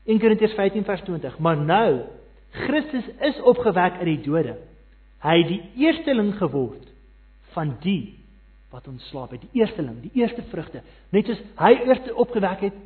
1 0.08 0.20
Korintiërs 0.20 0.54
15 0.54 0.84
vers 0.84 1.02
20. 1.02 1.40
Maar 1.40 1.58
nou 1.58 2.02
Christus 2.52 3.08
is 3.20 3.42
opgewek 3.42 4.00
uit 4.00 4.06
die 4.06 4.22
dode. 4.22 4.56
Hy 5.24 5.36
het 5.42 5.50
die 5.50 5.64
eersteling 5.88 6.36
geword 6.38 6.86
van 7.56 7.76
die 7.82 8.18
wat 8.72 8.88
ontslaap 8.88 9.32
het, 9.32 9.42
die 9.42 9.62
eersteling, 9.62 10.02
die 10.04 10.22
eerste 10.22 10.44
vrugte. 10.52 10.82
Net 11.16 11.30
soos 11.30 11.40
hy 11.60 11.72
eers 11.88 12.12
opgewek 12.20 12.66
het, 12.68 12.80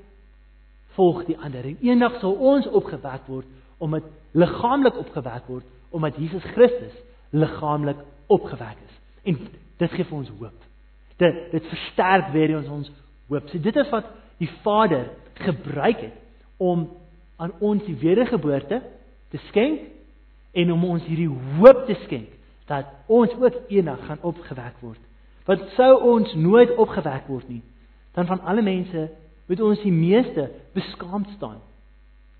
volg 0.95 1.23
die 1.25 1.37
ander. 1.41 1.65
En 1.65 1.77
eendag 1.81 2.19
sal 2.21 2.37
ons 2.37 2.69
opgewek 2.69 3.27
word 3.27 3.49
omdat 3.81 4.05
liggaamlik 4.37 4.97
opgewek 5.01 5.47
word 5.49 5.65
omdat 5.91 6.19
Jesus 6.21 6.43
Christus 6.53 6.93
liggaamlik 7.33 7.97
opgewek 8.31 8.79
is. 8.87 8.97
En 9.29 9.39
dit 9.81 9.95
gee 9.95 10.07
vir 10.07 10.17
ons 10.17 10.33
hoop. 10.39 10.67
Dit 11.21 11.39
dit 11.51 11.69
versterk 11.73 12.31
weer 12.33 12.55
ons 12.57 12.73
ons 12.79 12.91
hoop. 13.29 13.49
So 13.49 13.59
dit 13.59 13.79
is 13.83 13.91
wat 13.93 14.09
die 14.41 14.49
Vader 14.63 15.09
gebruik 15.41 16.01
het 16.07 16.17
om 16.61 16.87
aan 17.41 17.53
ons 17.59 17.85
die 17.85 17.97
wedergeboorte 17.97 18.81
te 19.33 19.39
skenk 19.49 19.87
en 20.51 20.71
om 20.71 20.83
ons 20.85 21.05
hierdie 21.07 21.29
hoop 21.29 21.85
te 21.87 21.97
skenk 22.05 22.29
dat 22.69 22.89
ons 23.11 23.33
ook 23.39 23.57
eendag 23.73 24.03
gaan 24.05 24.21
opgewek 24.27 24.77
word. 24.79 24.99
Want 25.45 25.65
sou 25.75 25.91
ons 26.13 26.33
nooit 26.37 26.75
opgewek 26.77 27.27
word 27.27 27.49
nie, 27.49 27.61
dan 28.15 28.29
van 28.29 28.43
alle 28.45 28.61
mense 28.61 29.07
moet 29.49 29.61
ons 29.65 29.81
die 29.83 29.93
meeste 29.93 30.47
beskaamd 30.75 31.31
staan. 31.35 31.59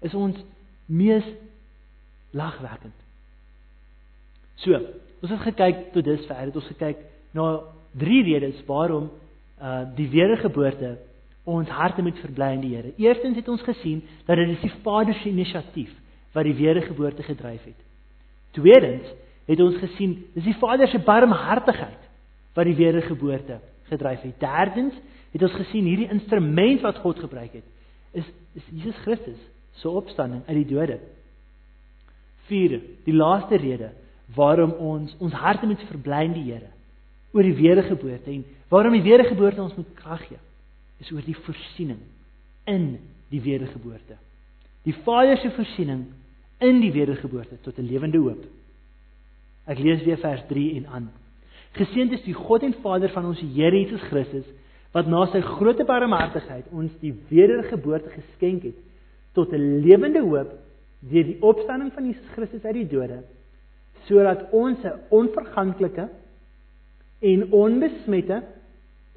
Is 0.06 0.14
ons 0.16 0.38
mees 0.86 1.26
lagwekkend. 2.32 2.96
So, 4.62 4.78
ons 5.22 5.32
het 5.32 5.45
gekyk 5.51 5.91
tot 5.93 6.05
dusver, 6.05 6.45
het 6.47 6.55
ons 6.55 6.69
gekyk 6.74 7.01
na 7.38 7.47
drie 7.97 8.24
redes 8.26 8.61
waarom 8.67 9.09
uh 9.61 9.84
die 9.95 10.09
wedergeboorte 10.09 10.97
ons 11.43 11.69
harte 11.69 12.01
moet 12.01 12.19
verbly 12.22 12.51
in 12.55 12.61
die 12.61 12.76
Here. 12.76 12.93
Eerstens 12.97 13.38
het 13.38 13.49
ons 13.49 13.61
gesien 13.65 14.01
dat 14.26 14.38
dit 14.38 14.49
is 14.55 14.61
die 14.61 14.74
Vader 14.84 15.13
se 15.13 15.30
inisiatief 15.30 15.91
wat 16.34 16.47
die 16.47 16.55
wedergeboorte 16.55 17.24
gedryf 17.24 17.63
het. 17.65 17.82
Tweedens 18.57 19.07
het 19.45 19.59
ons 19.59 19.78
gesien 19.82 20.17
dis 20.34 20.47
die 20.47 20.57
Vader 20.59 20.88
se 20.88 20.99
barmhartigheid 20.99 22.09
wat 22.55 22.65
die 22.65 22.76
wedergeboorte 22.76 23.59
gedryf 23.89 24.22
het. 24.22 24.39
Derdens 24.39 24.97
het 25.32 25.43
ons 25.43 25.55
gesien 25.55 25.88
hierdie 25.88 26.09
instrument 26.11 26.82
wat 26.82 27.01
God 27.03 27.19
gebruik 27.19 27.53
het 27.59 27.67
is 28.11 28.28
is 28.53 28.63
Jesus 28.72 28.97
Christus 29.05 29.39
se 29.80 29.89
opstanding 29.89 30.41
uit 30.47 30.57
die 30.57 30.76
dode. 30.76 30.97
Vierde, 32.49 32.82
die 33.05 33.15
laaste 33.15 33.55
rede 33.55 33.91
waarom 34.36 34.72
ons 34.72 35.16
ons 35.20 35.34
harte 35.34 35.66
moet 35.66 35.82
verbly 35.90 36.24
in 36.26 36.34
die 36.38 36.48
Here 36.52 36.72
oor 37.32 37.48
die 37.48 37.56
wedergeboorte 37.56 38.32
en 38.32 38.46
waarom 38.70 38.96
die 38.98 39.06
wedergeboorte 39.06 39.62
ons 39.64 39.76
moet 39.76 39.94
krag 39.96 40.24
gee 40.28 40.40
is 41.02 41.12
oor 41.12 41.24
die 41.26 41.38
voorsiening 41.46 42.00
in 42.70 43.00
die 43.32 43.42
wedergeboorte. 43.42 44.18
Die 44.86 44.96
Vader 45.06 45.38
se 45.38 45.52
voorsiening 45.56 46.06
in 46.62 46.82
die 46.82 46.92
wedergeboorte 46.94 47.58
tot 47.62 47.78
'n 47.80 47.88
lewende 47.88 48.18
hoop. 48.18 48.44
Ek 49.66 49.80
lees 49.80 50.04
weer 50.04 50.18
vers 50.18 50.42
3 50.48 50.76
en 50.76 50.88
aan. 50.88 51.12
Geseënd 51.74 52.12
is 52.12 52.24
die 52.24 52.34
God 52.34 52.64
en 52.64 52.74
Vader 52.82 53.10
van 53.10 53.26
ons 53.26 53.40
Here 53.40 53.78
Jesus 53.78 54.02
Christus 54.02 54.46
wat 54.92 55.08
na 55.08 55.26
sy 55.32 55.42
groote 55.42 55.86
barmhartigheid 55.88 56.66
ons 56.72 56.92
die 57.00 57.14
wedergeboorte 57.30 58.10
geskenk 58.10 58.64
het 58.64 58.76
tot 59.34 59.54
'n 59.54 59.82
lewende 59.82 60.22
hoop 60.22 60.52
deur 61.00 61.24
die 61.24 61.42
opstanding 61.42 61.94
van 61.94 62.06
Jesus 62.06 62.28
Christus 62.36 62.64
uit 62.64 62.74
die 62.74 62.88
dode 62.88 63.24
sodat 64.08 64.52
ons 64.52 64.80
'n 64.84 64.99
onverganklike 65.10 66.10
en 67.20 67.52
onbesmette 67.52 68.43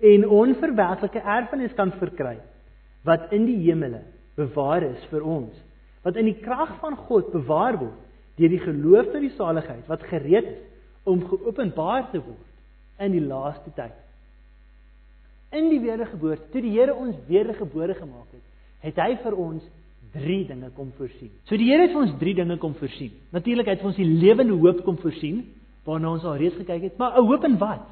en 0.00 0.28
onverwerklike 0.28 1.20
erfenis 1.20 1.74
kan 1.74 1.92
verkry 1.92 2.38
wat 3.04 3.32
in 3.32 3.46
die 3.46 3.58
hemele 3.66 4.02
bewaar 4.36 4.82
is 4.82 5.04
vir 5.10 5.22
ons 5.22 5.54
wat 6.02 6.16
in 6.16 6.24
die 6.24 6.40
krag 6.40 6.78
van 6.80 6.96
God 6.96 7.32
bewaar 7.32 7.78
word 7.78 8.00
deur 8.36 8.48
die 8.48 8.64
geloof 8.64 9.12
tot 9.12 9.20
die 9.20 9.36
saligheid 9.36 9.86
wat 9.88 10.02
gereed 10.02 10.44
is 10.44 10.62
om 11.04 11.24
geopenbaar 11.28 12.10
te 12.10 12.20
word 12.24 13.02
in 13.04 13.12
die 13.12 13.22
laaste 13.24 13.70
tyd. 13.76 13.94
In 15.54 15.68
die 15.70 15.80
wedergeboorte 15.82 16.48
toe 16.52 16.62
die 16.64 16.72
Here 16.74 16.94
ons 16.96 17.18
wedergebore 17.28 17.94
gemaak 17.98 18.32
het 18.32 18.50
het 18.84 18.98
hy 19.00 19.14
vir 19.22 19.36
ons 19.40 19.64
drie 20.14 20.44
dinge 20.46 20.70
kom 20.76 20.92
voorsien 20.98 21.30
so 21.44 21.56
die 21.56 21.70
Here 21.70 21.82
het 21.82 21.92
vir 21.92 22.06
ons 22.06 22.18
drie 22.18 22.34
dinge 22.34 22.56
kom 22.62 22.74
voorsien 22.78 23.12
natuurlik 23.34 23.66
het 23.66 23.78
hy 23.78 23.82
vir 23.82 23.92
ons 23.92 24.00
die 24.02 24.12
lewende 24.22 24.56
hoop 24.62 24.84
kom 24.84 24.96
voorsien 25.02 25.44
waarna 25.84 26.14
ons 26.16 26.24
al 26.24 26.38
reeds 26.40 26.56
gekyk 26.56 26.82
het 26.88 26.98
maar 26.98 27.18
'n 27.18 27.26
hoop 27.26 27.44
in 27.44 27.58
wat 27.58 27.84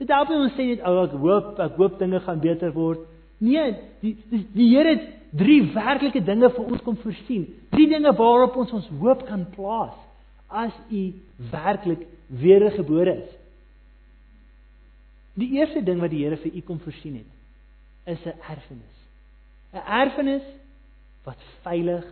Dit 0.00 0.12
help 0.12 0.28
nie 0.28 0.40
ons 0.44 0.56
sê 0.56 0.66
net 0.68 0.82
ou 0.84 0.96
ek 1.04 1.14
hoop 1.22 1.60
ek 1.64 1.78
hoop 1.80 1.94
dinge 2.00 2.20
gaan 2.24 2.40
beter 2.42 2.72
word. 2.74 3.06
Nee, 3.40 3.70
die 4.02 4.12
die, 4.32 4.42
die 4.52 4.66
Here 4.74 4.96
het 4.96 5.06
drie 5.36 5.62
werklike 5.72 6.20
dinge 6.24 6.50
vir 6.52 6.66
ons 6.66 6.82
kom 6.84 6.98
voorsien. 7.00 7.46
Drie 7.72 7.88
dinge 7.88 8.12
waarop 8.18 8.58
ons 8.60 8.74
ons 8.76 8.90
hoop 9.00 9.24
kan 9.28 9.46
plaas 9.54 9.96
as 10.46 10.74
u 10.92 11.08
werklik 11.52 12.04
wedergebore 12.28 13.16
is. 13.24 13.32
Die 15.36 15.50
eerste 15.56 15.82
ding 15.84 16.00
wat 16.04 16.12
die 16.12 16.22
Here 16.24 16.36
vir 16.44 16.52
u 16.52 16.62
kom 16.68 16.80
voorsien 16.84 17.16
het, 17.22 17.32
is 18.12 18.20
'n 18.26 18.36
erfenis. 18.52 18.96
'n 19.72 19.84
Erfenis 20.02 20.44
wat 21.26 21.42
veilig 21.66 22.06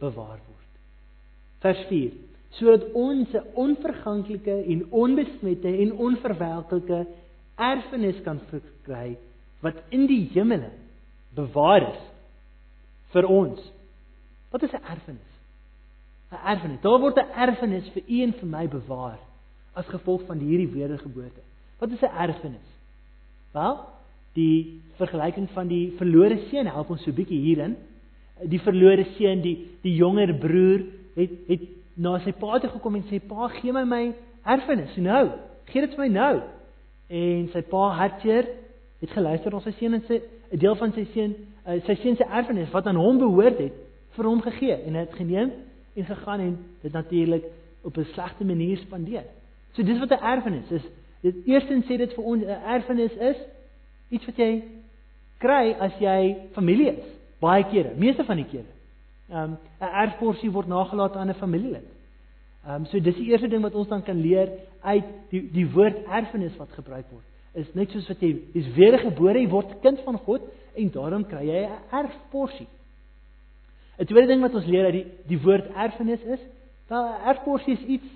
bewaar 0.00 0.40
word. 0.48 0.72
Vers 1.64 1.84
4 1.90 2.16
sodat 2.56 2.92
ons 2.96 3.28
'n 3.32 3.44
onverganklike 3.54 4.64
en 4.72 4.86
onbesmette 4.90 5.68
en 5.68 5.92
onverwelklike 5.92 7.06
erfenis 7.54 8.22
kan 8.24 8.40
verkry 8.50 9.18
wat 9.60 9.76
in 9.90 10.06
die 10.06 10.30
hemele 10.32 10.70
bewaar 11.34 11.82
is 11.92 12.04
vir 13.12 13.26
ons. 13.26 13.60
Wat 14.50 14.62
is 14.62 14.72
'n 14.72 14.82
erfenis? 14.82 15.32
'n 16.32 16.40
Erfenis. 16.44 16.80
Daar 16.80 17.00
word 17.00 17.16
'n 17.16 17.32
erfenis 17.36 17.88
vir 17.94 18.02
u 18.06 18.22
en 18.22 18.32
vir 18.32 18.48
my 18.48 18.68
bewaar 18.68 19.18
as 19.74 19.86
gevolg 19.86 20.22
van 20.26 20.38
hierdie 20.38 20.72
wedergeboorte. 20.72 21.42
Wat 21.78 21.90
is 21.90 22.00
'n 22.00 22.16
erfenis? 22.16 22.68
Wel, 23.52 23.84
die 24.32 24.80
vergelyking 24.96 25.48
van 25.50 25.68
die 25.68 25.92
verlore 25.96 26.38
seun 26.50 26.66
help 26.66 26.90
ons 26.90 27.02
so 27.02 27.12
bietjie 27.12 27.40
hierin. 27.40 27.76
Die 28.42 28.60
verlore 28.60 29.04
seun, 29.16 29.42
die 29.42 29.56
die 29.82 29.94
jonger 29.94 30.34
broer 30.34 30.84
het 31.16 31.30
het 31.48 31.60
na 31.98 32.18
sy 32.22 32.32
pa 32.32 32.58
toe 32.58 32.70
gekom 32.70 32.94
en 32.94 33.04
sê 33.10 33.18
pa 33.18 33.48
gee 33.58 33.72
my 33.72 33.84
my 33.84 34.02
erfenis 34.46 34.94
nou 34.96 35.26
gee 35.68 35.84
dit 35.84 35.94
vir 35.96 36.04
my 36.04 36.08
nou. 36.12 36.34
En 37.08 37.48
sy 37.52 37.62
pa 37.68 37.84
hartseer 37.98 38.48
het 39.02 39.14
geluister 39.14 39.54
na 39.54 39.60
sy 39.64 39.74
seun 39.78 39.98
en 39.98 40.04
sy 40.06 40.20
'n 40.52 40.58
deel 40.58 40.76
van 40.76 40.92
sy 40.92 41.04
seun 41.14 41.34
uh, 41.66 41.80
sy 41.86 41.94
seun 42.02 42.16
se 42.16 42.24
erfenis 42.24 42.70
wat 42.72 42.86
aan 42.86 42.96
hom 42.96 43.18
behoort 43.18 43.58
het 43.58 43.74
vir 44.16 44.24
hom 44.24 44.40
gegee. 44.42 44.76
En 44.86 44.94
het 44.94 45.14
geneem 45.14 45.52
en 45.94 46.04
gegaan 46.04 46.40
en 46.40 46.56
dit 46.82 46.92
natuurlik 46.92 47.44
op 47.82 47.96
'n 47.96 48.04
slegte 48.14 48.44
manier 48.44 48.78
spandeer. 48.78 49.24
So 49.72 49.82
dis 49.82 49.98
wat 49.98 50.10
'n 50.10 50.24
erfenis 50.24 50.70
is. 50.70 50.86
Dit 51.20 51.34
eerstens 51.46 51.84
sê 51.84 51.96
dit 51.96 52.14
vir 52.14 52.24
ons 52.24 52.42
'n 52.42 52.62
erfenis 52.74 53.12
is 53.12 53.36
iets 54.10 54.26
wat 54.26 54.36
jy 54.36 54.62
kry 55.38 55.76
as 55.78 55.92
jy 55.98 56.36
familie 56.52 56.92
is 56.92 57.17
baie 57.40 57.64
kere 57.64 57.94
meeste 57.96 58.24
van 58.24 58.36
die 58.36 58.48
kere 58.50 58.78
Ehm 59.28 59.42
um, 59.42 59.58
'n 59.80 59.92
erfporsie 60.04 60.50
word 60.50 60.66
nagelaat 60.66 61.16
aan 61.16 61.28
'n 61.28 61.34
familielid. 61.34 61.88
Ehm 62.64 62.74
um, 62.74 62.86
so 62.86 63.00
dis 63.00 63.14
die 63.14 63.28
eerste 63.28 63.48
ding 63.48 63.62
wat 63.62 63.74
ons 63.74 63.88
dan 63.88 64.02
kan 64.02 64.20
leer 64.20 64.48
uit 64.80 65.04
die 65.30 65.50
die 65.52 65.70
woord 65.72 65.96
erfenis 66.06 66.56
wat 66.56 66.72
gebruik 66.72 67.04
word. 67.10 67.24
Is 67.52 67.74
net 67.74 67.90
soos 67.90 68.08
wat 68.08 68.20
jy 68.20 68.40
jy's 68.52 68.74
wedergebore, 68.74 69.38
jy 69.38 69.48
word 69.48 69.80
kind 69.80 70.00
van 70.00 70.18
God 70.18 70.40
en 70.74 70.90
daarom 70.90 71.26
kry 71.26 71.44
jy 71.44 71.66
'n 71.66 71.80
erfporsie. 71.90 72.66
'n 73.98 74.04
Tweede 74.04 74.26
ding 74.26 74.40
wat 74.40 74.54
ons 74.54 74.66
leer 74.66 74.84
uit 74.84 74.92
die 74.92 75.06
die 75.26 75.42
woord 75.42 75.66
erfenis 75.76 76.22
is, 76.22 76.40
dat 76.88 77.04
'n 77.04 77.28
erfporsie 77.28 77.72
is 77.72 77.84
iets 77.84 78.08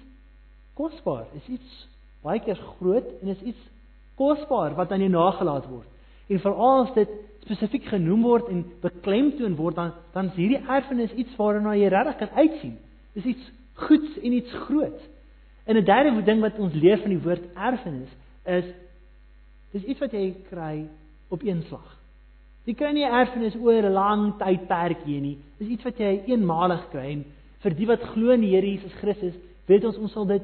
kosbaar, 0.74 1.26
is 1.34 1.48
iets 1.48 1.88
baie 2.22 2.40
keer 2.40 2.56
groot 2.56 3.06
en 3.22 3.28
is 3.28 3.42
iets 3.42 3.62
kosbaar 4.14 4.74
wat 4.74 4.92
aan 4.92 5.00
jou 5.00 5.10
nagelaat 5.10 5.68
word. 5.68 5.88
En 6.28 6.40
veral 6.40 6.86
as 6.86 6.94
dit 6.94 7.08
spesifiek 7.42 7.88
genoem 7.90 8.22
word 8.22 8.50
en 8.52 8.62
beklemtoon 8.82 9.56
word 9.58 9.78
dan 9.78 9.92
dan 10.14 10.30
is 10.30 10.38
hierdie 10.38 10.60
erfenis 10.68 11.14
iets 11.18 11.34
waarna 11.36 11.74
jy 11.76 11.88
regtig 11.90 12.18
kan 12.20 12.36
uitsien. 12.38 12.76
Dis 13.14 13.24
iets 13.34 13.50
goeds 13.86 14.18
en 14.22 14.32
iets 14.32 14.52
groots. 14.66 15.08
En 15.66 15.76
'n 15.76 15.84
derde 15.84 16.22
ding 16.22 16.40
wat 16.40 16.58
ons 16.58 16.74
leer 16.74 16.98
van 16.98 17.10
die 17.10 17.22
woord 17.22 17.42
erfenis 17.54 18.10
is 18.44 18.64
dis 19.72 19.84
iets 19.84 20.00
wat 20.00 20.12
jy 20.12 20.34
kry 20.50 20.86
op 21.28 21.42
een 21.42 21.62
slag. 21.62 21.98
Jy 22.64 22.74
kry 22.74 22.92
nie 22.92 23.04
erfenis 23.04 23.56
oor 23.56 23.82
'n 23.82 23.92
lang 23.92 24.38
tydperk 24.38 25.02
hier 25.04 25.20
nie. 25.20 25.38
Dis 25.58 25.68
iets 25.68 25.84
wat 25.84 25.98
jy 25.98 26.22
eenmalig 26.26 26.90
kry 26.90 27.10
en 27.12 27.24
vir 27.62 27.74
die 27.74 27.86
wat 27.86 28.02
glo 28.02 28.30
in 28.30 28.40
die 28.40 28.50
Here 28.50 28.66
Jesus 28.66 28.92
Christus, 28.92 29.34
weet 29.66 29.84
ons 29.84 29.96
ons 29.96 30.12
sal 30.12 30.26
dit 30.26 30.42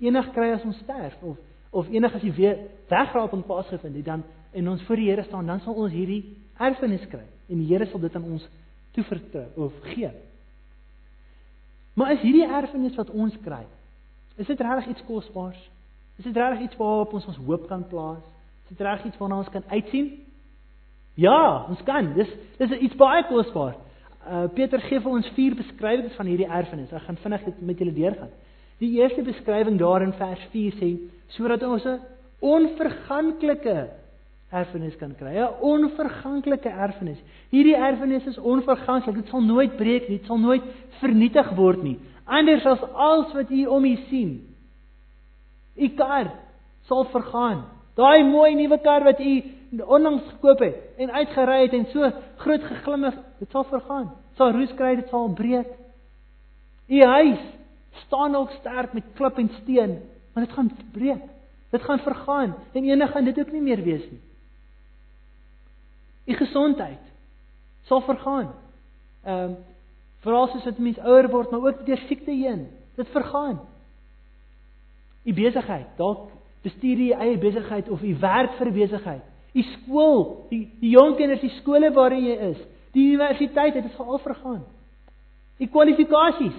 eendag 0.00 0.32
kry 0.32 0.52
as 0.52 0.64
ons 0.64 0.78
sterf 0.78 1.22
of 1.22 1.38
of 1.70 1.88
eendag 1.88 2.14
as 2.14 2.22
jy 2.22 2.32
weer 2.34 2.58
wegraap 2.88 3.32
en 3.32 3.44
vasgevind 3.46 3.96
het 3.96 4.04
dan 4.04 4.22
en 4.52 4.68
ons 4.68 4.82
voor 4.82 4.96
die 4.96 5.10
Here 5.10 5.24
staan, 5.24 5.46
dan 5.46 5.60
sal 5.60 5.74
ons 5.74 5.92
hierdie 5.92 6.36
erfenis 6.58 7.06
kry 7.08 7.26
en 7.48 7.58
die 7.58 7.66
Here 7.66 7.86
sal 7.86 8.00
dit 8.00 8.16
aan 8.16 8.24
ons 8.24 8.48
toevertrou 8.92 9.46
of 9.66 9.72
gee. 9.92 10.10
Maar 11.94 12.12
is 12.12 12.24
hierdie 12.24 12.46
erfenis 12.46 12.96
wat 12.96 13.10
ons 13.10 13.36
kry, 13.44 13.64
Is 14.40 14.46
dit 14.46 14.60
regtig 14.60 14.94
iets 14.94 15.04
kosbaars? 15.04 15.60
Is 16.16 16.24
dit 16.24 16.36
regtig 16.36 16.60
iets 16.60 16.76
waarop 16.80 17.12
ons 17.12 17.26
ons 17.26 17.40
hoop 17.46 17.66
kan 17.68 17.84
plaas? 17.88 18.22
Is 18.64 18.76
dit 18.76 18.86
regtig 18.86 19.10
iets 19.10 19.20
waarna 19.20 19.40
ons 19.42 19.52
kan 19.52 19.64
uitsien? 19.68 20.10
Ja, 21.20 21.66
ons 21.68 21.82
kan. 21.84 22.12
Dis 22.16 22.30
dis 22.60 22.76
iets 22.88 22.96
baie 22.96 23.24
kosbaar. 23.28 23.76
Uh 24.24 24.46
Peter 24.54 24.80
gee 24.86 25.00
vir 25.00 25.12
ons 25.12 25.28
vier 25.36 25.56
beskrywings 25.58 26.16
van 26.16 26.30
hierdie 26.30 26.48
erfenis. 26.48 26.92
Ek 26.92 27.04
gaan 27.04 27.20
vinnig 27.20 27.44
dit 27.50 27.60
met 27.68 27.82
julle 27.82 27.96
deurgaan. 27.96 28.32
Die 28.80 28.94
eerste 29.00 29.24
beskrywing 29.26 29.76
daar 29.80 30.06
in 30.06 30.16
vers 30.16 30.46
4 30.54 30.78
sê 30.80 30.90
sodat 31.36 31.62
ons 31.68 31.84
'n 31.84 32.00
onverganklike 32.40 33.76
erfenis 34.50 34.96
kan 34.96 35.14
kry. 35.14 35.38
'n 35.38 35.54
Onverganklike 35.60 36.68
erfenis. 36.68 37.18
Hierdie 37.50 37.76
erfenis 37.76 38.26
is 38.26 38.38
onverganklik. 38.38 39.14
Dit 39.14 39.28
sal 39.28 39.42
nooit 39.42 39.76
breek 39.76 40.08
nie. 40.08 40.18
Dit 40.18 40.26
sal 40.26 40.38
nooit 40.38 40.62
vernietig 41.00 41.50
word 41.56 41.82
nie. 41.82 41.98
Anders 42.24 42.66
as 42.66 42.82
alles 42.92 43.32
wat 43.32 43.50
u 43.50 43.66
om 43.66 43.84
u 43.84 43.96
sien. 44.08 44.32
U 45.76 45.88
kar 45.88 46.32
sal 46.86 47.04
vergaan. 47.04 47.64
Daai 47.94 48.24
mooi 48.24 48.54
nuwe 48.54 48.78
kar 48.78 49.04
wat 49.04 49.20
u 49.20 49.42
onlangs 49.86 50.26
gekoop 50.28 50.58
het 50.58 50.76
en 50.98 51.10
uitgery 51.10 51.62
het 51.62 51.72
en 51.72 51.86
so 51.92 52.10
groot 52.36 52.62
geglimmer, 52.62 53.14
dit 53.38 53.50
sal 53.50 53.64
vergaan. 53.64 54.08
Dit 54.30 54.36
sal 54.36 54.52
roes 54.52 54.72
kry, 54.74 54.94
dit 54.96 55.08
sal 55.08 55.28
breek. 55.34 55.68
U 56.90 57.02
huis 57.02 57.42
staan 58.06 58.30
nog 58.30 58.50
sterk 58.58 58.92
met 58.92 59.04
klip 59.14 59.38
en 59.38 59.50
steen, 59.62 59.98
maar 60.32 60.44
dit 60.44 60.54
gaan 60.54 60.70
breek. 60.92 61.22
Dit 61.70 61.82
gaan 61.82 61.98
vergaan 61.98 62.54
en 62.72 62.84
eendag 62.84 63.10
gaan 63.10 63.24
dit 63.24 63.38
ook 63.38 63.52
nie 63.52 63.62
meer 63.62 63.82
wees 63.82 64.02
nie. 64.10 64.20
U 66.30 66.34
gesondheid 66.38 67.02
sal 67.88 68.02
vergaan. 68.06 68.52
Ehm 69.24 69.50
um, 69.50 69.58
veral 70.20 70.50
soos 70.52 70.66
dit 70.68 70.78
mens 70.84 70.98
ouer 71.00 71.30
word, 71.32 71.50
maar 71.50 71.62
ook 71.64 71.86
deur 71.86 72.00
siekte 72.04 72.30
heen. 72.30 72.66
Dit 72.96 73.08
vergaan. 73.08 73.56
U 75.24 75.32
besigheid, 75.32 75.86
dalk 75.96 76.28
bestuur 76.60 77.00
jy 77.00 77.16
eie 77.16 77.38
besigheid 77.40 77.88
of 77.88 78.02
jy 78.04 78.12
werk 78.20 78.58
vir 78.58 78.68
'n 78.68 78.74
besigheid. 78.74 79.22
Die 79.56 79.64
skool, 79.64 80.46
die 80.50 80.68
die 80.80 80.90
jong 80.90 81.16
kinders, 81.16 81.40
die 81.40 81.56
skole 81.60 81.90
waarin 81.92 82.24
jy 82.24 82.36
is, 82.50 82.60
die 82.92 83.06
universiteit, 83.08 83.74
dit 83.74 83.92
sal 83.96 84.12
al 84.12 84.18
vergaan. 84.18 84.62
Die 85.58 85.68
kwalifikasies 85.68 86.58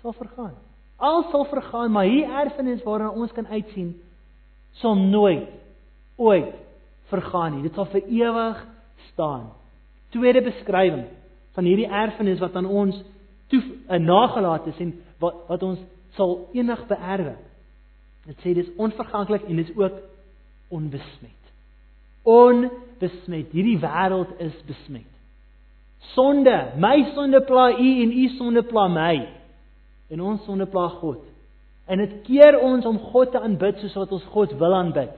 sal 0.00 0.12
vergaan. 0.12 0.56
Al 0.96 1.24
sal 1.30 1.44
vergaan, 1.44 1.92
maar 1.92 2.04
hier 2.04 2.30
erfenis 2.30 2.82
waarna 2.82 3.10
ons 3.10 3.32
kan 3.32 3.46
uitsien, 3.46 3.94
sal 4.72 4.94
nooit 4.94 5.48
ooit 6.16 6.54
vergaan 7.12 7.56
nie. 7.56 7.64
Dit 7.66 7.76
sal 7.78 7.88
vir 7.92 8.04
ewig 8.06 8.64
staan. 9.12 9.48
Tweede 10.14 10.42
beskrywing 10.46 11.06
van 11.56 11.66
hierdie 11.66 11.88
erfenis 11.90 12.40
wat 12.42 12.56
aan 12.56 12.68
ons 12.68 12.96
toe 13.52 13.60
uh, 13.62 13.98
nagelaat 13.98 14.68
is 14.72 14.80
en 14.84 14.94
wat 15.22 15.44
wat 15.48 15.64
ons 15.66 15.80
sal 16.16 16.48
eendag 16.56 16.84
beerwe. 16.90 17.36
Dit 18.28 18.44
sê 18.44 18.54
dis 18.56 18.70
onverganklik 18.76 19.46
en 19.48 19.60
dis 19.60 19.70
ook 19.76 20.00
onbesmet. 20.74 21.52
Onbesmet. 22.28 23.54
Hierdie 23.56 23.78
wêreld 23.80 24.34
is 24.44 24.56
besmet. 24.68 25.08
Sonde, 26.14 26.54
my 26.78 27.10
sonde 27.14 27.40
pla 27.48 27.70
u 27.72 27.88
en 28.02 28.12
u 28.12 28.28
sonde 28.36 28.62
pla 28.62 28.86
my. 28.92 29.14
En 30.12 30.20
ons 30.20 30.44
sonde 30.44 30.66
pla 30.66 30.88
God. 31.00 31.24
En 31.88 31.98
dit 31.98 32.20
keer 32.26 32.58
ons 32.60 32.84
om 32.86 32.98
God 33.12 33.32
te 33.32 33.40
aanbid 33.40 33.80
soos 33.80 33.96
wat 33.96 34.12
ons 34.12 34.28
God 34.34 34.52
wil 34.60 34.76
aanbid. 34.76 35.14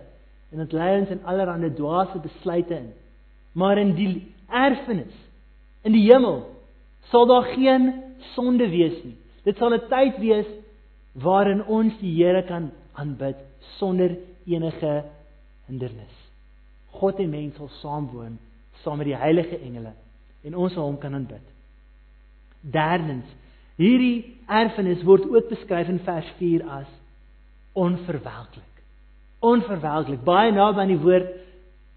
En 0.51 0.59
dit 0.59 0.72
lei 0.72 1.01
ons 1.01 1.11
in 1.14 1.24
allerlei 1.24 1.74
dwaase 1.74 2.18
besluite 2.18 2.74
in. 2.74 2.92
Maar 3.53 3.78
in 3.78 3.94
die 3.94 4.34
erfenis 4.46 5.14
in 5.82 5.94
die 5.96 6.07
hemel 6.11 6.42
sal 7.11 7.26
daar 7.26 7.53
geen 7.55 7.92
sonde 8.34 8.68
wees 8.68 8.98
nie. 9.05 9.16
Dit 9.44 9.57
sal 9.57 9.74
'n 9.74 9.88
tyd 9.88 10.18
wees 10.18 10.46
waarin 11.12 11.64
ons 11.64 11.98
die 11.98 12.14
Here 12.14 12.42
kan 12.42 12.70
aanbid 12.92 13.36
sonder 13.78 14.16
enige 14.46 15.05
hindernis. 15.66 16.16
God 16.86 17.18
en 17.18 17.30
mens 17.30 17.57
sal 17.57 17.68
saamwoon 17.68 18.38
saam 18.82 18.98
met 18.98 19.07
die 19.07 19.16
heilige 19.16 19.59
engele 19.59 19.92
en 20.42 20.57
ons 20.57 20.72
sal 20.72 20.84
hom 20.84 20.98
kan 20.98 21.14
aanbid. 21.14 21.46
Derdens, 22.61 23.28
hierdie 23.76 24.36
erfenis 24.46 25.03
word 25.03 25.24
ook 25.28 25.48
beskryf 25.48 25.88
in 25.88 26.01
vers 26.05 26.28
4 26.38 26.64
as 26.68 26.90
onverwelklik. 27.72 28.69
Onverwelklik, 29.41 30.20
baie 30.24 30.53
naby 30.53 30.82
aan 30.82 30.93
die 30.93 31.01
woord 31.01 31.36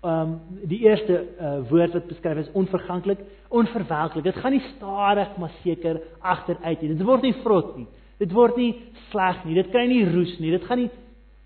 um 0.04 0.34
die 0.68 0.82
eerste 0.84 1.16
uh, 1.40 1.62
woord 1.70 1.94
wat 1.96 2.08
beskryf 2.10 2.42
is 2.42 2.52
onverganklik, 2.60 3.22
onverwelklik. 3.56 4.26
Dit 4.28 4.40
gaan 4.44 4.52
nie 4.52 4.64
stadig 4.74 5.38
maar 5.40 5.54
seker 5.62 6.02
agteruit 6.20 6.82
nie. 6.82 6.90
Dit 6.92 7.06
word 7.08 7.24
nie 7.24 7.36
vrot 7.44 7.78
nie. 7.78 7.88
Dit 8.20 8.36
word 8.36 8.60
nie 8.60 8.74
sleg 9.12 9.46
nie. 9.48 9.56
Dit 9.56 9.72
kry 9.72 9.86
nie 9.88 10.04
roes 10.10 10.34
nie. 10.44 10.52
Dit 10.52 10.68
gaan 10.68 10.84
nie 10.84 10.90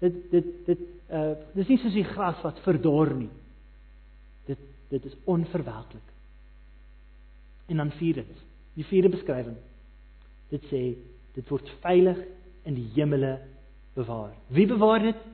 dit 0.02 0.18
dit 0.32 0.50
dit 0.66 0.86
uh 1.14 1.36
dis 1.54 1.70
nie 1.70 1.80
soos 1.82 1.96
die 1.96 2.06
gras 2.06 2.42
wat 2.46 2.58
verdor 2.66 3.14
nie. 3.14 3.30
Dit 4.50 4.62
dit 4.90 5.06
is 5.06 5.18
onverwelklik. 5.26 6.14
En 7.68 7.82
dan 7.84 7.92
vierdens, 8.00 8.44
die 8.74 8.86
vierde 8.88 9.12
beskrywing. 9.12 9.58
Dit 10.50 10.66
sê 10.72 10.82
dit 11.36 11.50
word 11.52 11.70
veilig 11.84 12.20
in 12.66 12.78
die 12.78 12.88
hemele 12.96 13.38
bewaar. 13.98 14.34
Wie 14.54 14.68
bewaar 14.68 15.04
dit? 15.04 15.26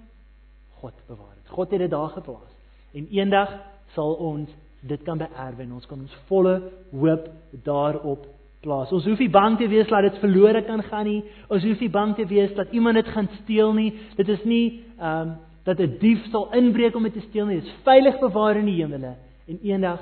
God 0.83 0.99
bewaar 1.07 1.35
dit. 1.39 1.51
God 1.55 1.71
het 1.71 1.79
dit 1.79 1.91
daar 1.91 2.11
geplaas. 2.11 2.51
En 2.91 3.07
eendag 3.07 3.55
sal 3.95 4.17
ons 4.19 4.49
dit 4.83 5.03
kan 5.07 5.17
beerwe 5.17 5.63
en 5.63 5.77
ons 5.77 5.85
kan 5.87 5.99
ons 5.99 6.15
volle 6.27 6.57
hoop 6.91 7.29
daarop 7.63 8.25
plaas. 8.63 8.91
Ons 8.91 9.07
hoef 9.07 9.21
nie 9.23 9.31
bang 9.31 9.55
te 9.59 9.69
wees 9.71 9.87
dat 9.87 10.03
dit 10.09 10.19
verlore 10.19 10.63
kan 10.67 10.83
gaan 10.89 11.07
nie. 11.07 11.21
Ons 11.47 11.63
hoef 11.63 11.79
nie 11.79 11.91
bang 11.91 12.15
te 12.17 12.27
wees 12.27 12.51
dat 12.57 12.75
iemand 12.75 12.99
dit 12.99 13.11
gaan 13.15 13.29
steel 13.41 13.71
nie. 13.77 13.91
Dit 14.19 14.29
is 14.35 14.43
nie 14.43 14.83
ehm 14.99 15.33
um, 15.33 15.35
dat 15.63 15.79
'n 15.79 15.95
dief 15.99 16.25
sal 16.31 16.51
inbreek 16.51 16.95
om 16.95 17.03
dit 17.03 17.13
te 17.13 17.23
steel 17.29 17.45
nie. 17.45 17.61
Dit 17.61 17.65
is 17.65 17.83
veilig 17.83 18.19
bewaar 18.19 18.57
in 18.57 18.65
die 18.65 18.81
hemele 18.81 19.15
en 19.47 19.59
eendag 19.63 19.99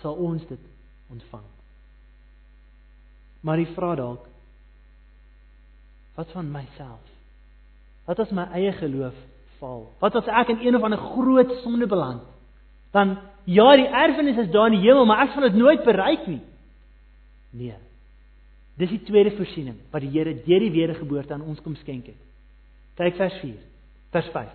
sal 0.00 0.14
ons 0.14 0.46
dit 0.46 0.60
ontvang. 1.10 1.44
Maar 3.40 3.56
die 3.56 3.72
vraag 3.74 3.96
dalk 3.96 4.26
wat 6.14 6.30
van 6.32 6.50
myself? 6.50 7.04
Wat 8.04 8.18
as 8.18 8.30
my 8.30 8.48
eie 8.52 8.72
geloof 8.72 9.14
val? 9.60 9.88
Wat 10.00 10.14
as 10.14 10.26
ek 10.26 10.54
in 10.54 10.66
een 10.66 10.76
of 10.76 10.82
ander 10.82 10.98
groot 10.98 11.52
sonde 11.62 11.86
beland? 11.86 12.22
Dan 12.92 13.18
ja, 13.44 13.76
die 13.76 13.86
erfenis 13.86 14.36
is 14.36 14.50
daar 14.50 14.70
in 14.70 14.78
die 14.78 14.86
hemel, 14.86 15.06
maar 15.06 15.26
ek 15.26 15.34
sal 15.34 15.46
dit 15.48 15.58
nooit 15.58 15.84
bereik 15.84 16.26
nie. 16.26 16.40
Nee. 17.50 17.76
Dis 18.78 18.92
die 18.92 19.02
tweede 19.08 19.34
voorsiening 19.36 19.76
wat 19.90 20.04
die 20.04 20.12
Here 20.14 20.34
deur 20.44 20.62
die 20.62 20.74
wedergeboorte 20.74 21.34
aan 21.34 21.46
ons 21.48 21.60
kom 21.64 21.74
skenk 21.80 22.06
het. 22.12 22.20
Kyk 22.98 23.16
vers 23.18 23.38
4. 23.42 23.56
Vers 24.14 24.30
5. 24.34 24.52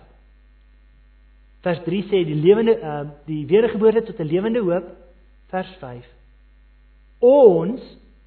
Vers 1.64 1.80
3 1.84 2.02
sê 2.10 2.22
die 2.28 2.38
lewende 2.38 2.76
uh 2.78 3.02
die 3.28 3.44
wedergeboorte 3.48 4.04
tot 4.04 4.20
'n 4.20 4.30
lewende 4.30 4.60
hoop. 4.60 4.88
Vers 5.52 5.70
5. 5.80 6.06
Ons 7.20 7.82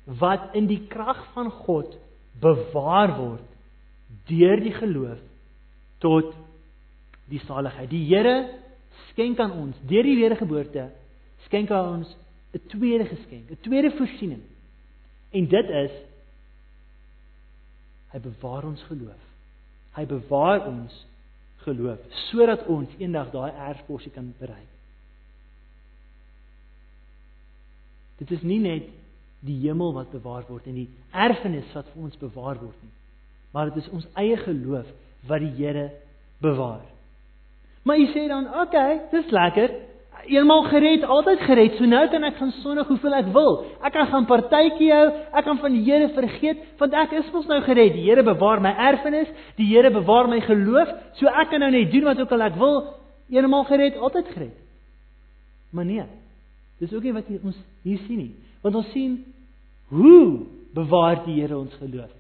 wat 0.06 0.54
in 0.54 0.68
die 0.68 0.88
krag 0.88 1.20
van 1.34 1.52
God 1.52 1.98
bewaar 2.40 3.18
word 3.18 3.48
deur 4.28 4.60
die 4.62 4.74
geloof 4.74 5.20
tot 6.00 6.34
die 7.30 7.42
saligheid. 7.46 7.90
Die 7.90 8.06
Here 8.08 8.50
skenk 9.12 9.40
aan 9.40 9.52
ons 9.52 9.76
deur 9.90 10.04
die 10.04 10.18
wedergeboorte 10.20 10.90
skenk 11.48 11.72
aan 11.72 12.00
ons 12.00 12.16
'n 12.54 12.62
tweede 12.68 13.06
geskenk, 13.06 13.50
'n 13.50 13.60
tweede 13.62 13.92
voorsiening. 13.92 14.42
En 15.32 15.48
dit 15.48 15.70
is 15.70 15.92
hy 18.12 18.20
bewaar 18.20 18.66
ons 18.66 18.84
geloof. 18.84 19.22
Hy 19.92 20.06
bewaar 20.06 20.68
ons 20.68 21.06
geloof 21.58 22.00
sodat 22.30 22.66
ons 22.66 22.90
eendag 22.98 23.32
daai 23.32 23.52
erfposie 23.52 24.12
kan 24.12 24.34
bereik. 24.40 24.72
Dit 28.18 28.32
is 28.32 28.42
nie 28.42 28.60
net 28.60 28.88
die 29.40 29.60
hemel 29.68 29.94
wat 29.94 30.12
bewaar 30.12 30.46
word 30.48 30.66
en 30.66 30.80
die 30.80 30.90
erfenis 31.12 31.74
wat 31.74 31.90
vir 31.94 32.04
ons 32.04 32.18
bewaar 32.18 32.58
word 32.60 32.78
nie, 32.82 32.94
maar 33.54 33.70
dit 33.70 33.84
is 33.84 33.90
ons 33.94 34.08
eie 34.18 34.38
geloof 34.38 34.88
wat 35.30 35.44
die 35.44 35.54
Here 35.60 35.92
bewaar. 36.42 36.97
Maar 37.88 38.02
jy 38.02 38.08
sê 38.12 38.28
dan, 38.28 38.48
"Oké, 38.48 38.62
okay, 38.68 39.00
dis 39.12 39.32
lekker 39.32 39.70
eenmal 40.28 40.64
gered, 40.72 41.06
altyd 41.08 41.42
gered. 41.48 41.78
So 41.78 41.88
nou 41.88 42.04
kan 42.12 42.26
ek 42.28 42.38
gaan 42.40 42.52
sondig 42.62 42.90
hoeveel 42.92 43.16
ek 43.20 43.30
wil. 43.36 43.58
Ek 43.86 43.94
kan 43.96 44.10
gaan 44.12 44.28
partytjie 44.30 44.90
hou, 44.94 45.08
ek 45.32 45.48
kan 45.48 45.60
van 45.62 45.76
die 45.76 45.84
Here 45.88 46.10
vergeet, 46.16 46.64
want 46.82 46.96
ek 46.98 47.16
is 47.20 47.32
mos 47.34 47.48
nou 47.50 47.60
gered. 47.66 47.96
Die 47.96 48.06
Here 48.08 48.26
bewaar 48.28 48.62
my 48.64 48.74
erfenis, 48.90 49.32
die 49.60 49.70
Here 49.70 49.92
bewaar 49.94 50.30
my 50.32 50.42
geloof, 50.46 50.92
so 51.20 51.32
ek 51.32 51.52
kan 51.54 51.64
nou 51.64 51.72
net 51.74 51.92
doen 51.94 52.08
wat 52.10 52.22
ook 52.24 52.36
al 52.36 52.48
ek 52.50 52.60
wil. 52.60 52.78
Eenmal 53.32 53.66
gered, 53.70 53.98
altyd 54.00 54.30
gered. 54.36 54.60
Maar 55.76 55.88
nee. 55.88 56.06
Dis 56.82 56.94
ook 56.94 57.08
nie 57.08 57.16
wat 57.16 57.32
ons 57.42 57.58
hier 57.88 58.04
sien 58.06 58.22
nie. 58.22 58.34
Want 58.64 58.78
ons 58.84 58.94
sien 58.94 59.18
hoe 59.94 60.46
bewaar 60.76 61.24
die 61.26 61.40
Here 61.40 61.58
ons 61.58 61.74
geloof. 61.82 62.14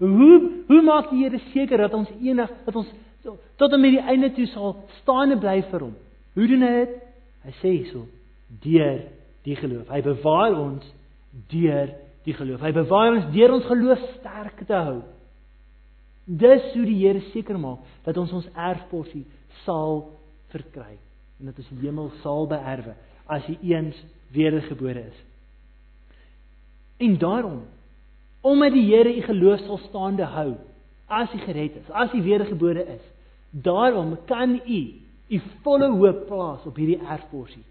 Hoe 0.00 0.64
hoe 0.70 0.82
maak 0.86 1.10
die 1.10 1.24
Here 1.24 1.40
seker 1.52 1.86
dat 1.86 1.94
ons 1.94 2.10
eendag 2.22 2.52
dat 2.64 2.76
ons 2.76 2.90
tot 3.22 3.72
en 3.72 3.80
met 3.80 3.96
die 3.96 4.06
einde 4.12 4.32
toe 4.36 4.46
sal 4.52 4.76
staande 5.00 5.38
bly 5.40 5.60
vir 5.70 5.86
hom? 5.86 5.96
Hoe 6.34 6.46
doen 6.48 6.62
hy 6.64 6.72
dit? 6.78 6.94
Hy 7.44 7.56
sê 7.60 7.72
hierso 7.74 8.04
deur 8.62 9.02
die 9.46 9.56
geloof. 9.56 9.88
Hy 9.88 10.00
bewaar 10.04 10.56
ons 10.58 10.86
deur 11.52 11.92
die 12.26 12.36
geloof. 12.36 12.62
Hy 12.64 12.72
bewaar 12.76 13.16
ons 13.16 13.28
deur 13.34 13.56
ons 13.56 13.68
geloof 13.68 14.06
sterk 14.18 14.64
te 14.68 14.80
hou. 14.88 15.00
Dis 16.24 16.66
hoe 16.74 16.86
die 16.86 16.98
Here 17.00 17.22
seker 17.32 17.58
maak 17.58 17.86
dat 18.04 18.18
ons 18.20 18.32
ons 18.36 18.48
erfporsie 18.54 19.24
sal 19.64 20.04
verkry 20.52 20.94
en 21.40 21.50
dat 21.50 21.58
ons 21.58 21.70
die 21.72 21.86
hemel 21.86 22.10
sal 22.22 22.46
beerwe 22.50 22.94
as 23.30 23.46
hy 23.48 23.56
eens 23.72 23.98
wedergebore 24.34 25.06
is. 25.08 25.20
En 27.00 27.16
daarom 27.18 27.62
omdat 28.46 28.76
die 28.76 28.86
Here 28.88 29.10
u 29.16 29.22
geloof 29.26 29.64
sal 29.66 29.80
staande 29.88 30.28
hou 30.36 30.52
as 31.10 31.32
u 31.34 31.38
gered 31.38 31.76
is, 31.76 31.90
as 31.90 32.12
u 32.14 32.22
wedergebore 32.22 32.84
is, 32.86 33.04
daarom 33.50 34.16
kan 34.26 34.60
u 34.66 34.82
u 35.30 35.40
volle 35.62 35.88
hoop 35.90 36.26
plaas 36.26 36.66
op 36.66 36.76
hierdie 36.76 36.98
erfporsie. 37.06 37.62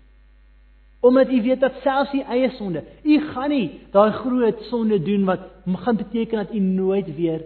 Omdat 0.99 1.31
u 1.31 1.41
weet 1.41 1.59
dat 1.59 1.79
selfs 1.83 2.13
u 2.13 2.19
eie 2.19 2.49
sonde, 2.49 2.83
u 3.03 3.19
gaan 3.31 3.49
nie 3.49 3.79
daai 3.91 4.11
groot 4.11 4.61
sonde 4.71 5.01
doen 5.03 5.25
wat 5.25 5.39
gaan 5.65 5.95
beteken 5.95 6.37
dat 6.37 6.53
u 6.53 6.59
nooit 6.59 7.15
weer 7.15 7.43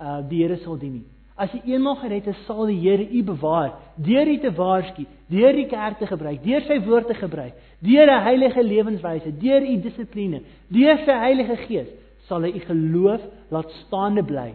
uh 0.00 0.18
die 0.28 0.42
Here 0.42 0.56
sal 0.56 0.78
dien 0.78 0.92
nie. 0.92 1.06
As 1.36 1.52
jy 1.52 1.60
eenmaal 1.72 1.96
gered 2.00 2.26
is, 2.26 2.44
sal 2.46 2.66
die 2.66 2.78
Here 2.80 3.06
u 3.10 3.22
bewaar 3.22 3.72
deur 3.94 4.26
u 4.26 4.38
te 4.38 4.52
waarsku, 4.54 5.06
deur 5.28 5.52
die 5.52 5.66
kerk 5.66 5.98
te 5.98 6.06
gebruik, 6.06 6.42
deur 6.44 6.62
sy 6.66 6.78
woord 6.86 7.06
te 7.06 7.14
gebruik, 7.14 7.54
deur 7.78 8.06
'n 8.06 8.22
heilige 8.22 8.62
lewenswyse, 8.62 9.32
deur 9.38 9.62
u 9.62 9.76
dissipline, 9.80 10.42
deur 10.68 10.98
sy 11.04 11.18
Heilige 11.26 11.56
Gees, 11.66 11.90
sal 12.30 12.46
hy 12.46 12.54
u 12.54 12.62
geloof 12.68 13.26
laat 13.50 13.74
staande 13.84 14.22
bly 14.26 14.52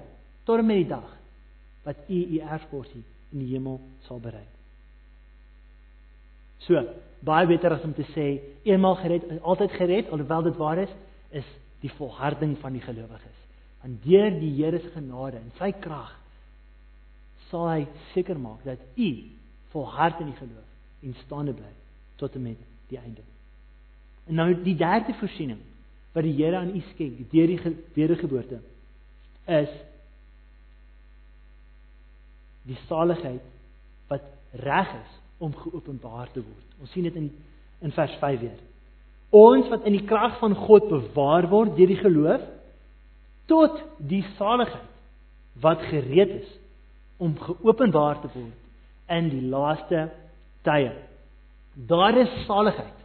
tot 0.47 0.61
en 0.61 0.69
met 0.69 0.83
die 0.85 0.91
dag 0.93 1.11
wat 1.85 2.07
u 2.07 2.19
u 2.35 2.39
erfporsie 2.39 3.03
in 3.33 3.41
die 3.43 3.51
hemel 3.51 3.81
sal 4.07 4.21
bereik. 4.23 4.51
So, 6.65 6.81
baie 7.25 7.45
beter 7.49 7.75
as 7.75 7.83
om 7.85 7.93
te 7.93 8.05
sê 8.13 8.27
eenmaal 8.65 8.97
gered, 9.03 9.27
altyd 9.43 9.75
gered, 9.77 10.09
alhoewel 10.09 10.47
dit 10.47 10.57
waar 10.57 10.81
is, 10.81 10.93
is 11.29 11.47
die 11.83 11.91
volharding 11.99 12.55
van 12.61 12.73
die 12.73 12.81
gelowiges. 12.81 13.41
Want 13.83 14.01
deur 14.05 14.31
die 14.39 14.53
Here 14.57 14.79
se 14.81 14.89
genade 14.95 15.37
en 15.37 15.51
sy 15.59 15.69
krag 15.83 16.15
sal 17.51 17.67
hy 17.69 17.83
seker 18.15 18.39
maak 18.41 18.63
dat 18.65 18.81
u 18.97 19.09
volhard 19.75 20.23
in 20.23 20.31
die 20.31 20.39
geloof 20.39 21.03
en 21.05 21.13
staande 21.25 21.53
bly 21.53 21.73
tot 22.17 22.33
en 22.39 22.47
met 22.47 22.61
die 22.89 22.97
einde. 22.97 23.21
En 24.25 24.39
nou 24.39 24.49
die 24.65 24.73
derde 24.79 25.13
voorsiening 25.19 25.61
wat 26.15 26.23
die 26.23 26.35
Here 26.37 26.57
aan 26.57 26.71
u 26.75 26.81
skenk 26.93 27.19
deur 27.31 27.51
die 27.51 27.75
wedergeboorte 27.93 28.61
is 29.51 29.73
die 32.65 32.77
saligheid 32.87 33.43
wat 34.09 34.23
reg 34.63 34.93
is 34.95 35.11
om 35.43 35.51
geopenbaar 35.53 36.31
te 36.33 36.41
word. 36.41 36.79
Ons 36.81 36.93
sien 36.95 37.05
dit 37.05 37.19
in 37.19 37.29
in 37.83 37.91
vers 37.91 38.13
5 38.17 38.39
weer. 38.39 38.59
Ons 39.35 39.67
wat 39.69 39.83
in 39.85 39.97
die 39.97 40.05
krag 40.07 40.39
van 40.39 40.55
God 40.55 40.87
bewaar 40.89 41.49
word 41.51 41.75
deur 41.75 41.91
die 41.91 41.99
geloof 41.99 42.45
tot 43.51 43.81
die 43.99 44.23
saligheid 44.39 44.93
wat 45.61 45.83
gereed 45.91 46.31
is 46.39 46.47
om 47.21 47.35
geopenbaar 47.37 48.23
te 48.23 48.31
word 48.33 49.11
in 49.11 49.29
die 49.29 49.43
laaste 49.51 50.07
tye. 50.65 50.95
Daar 51.75 52.17
is 52.17 52.31
saligheid. 52.47 52.95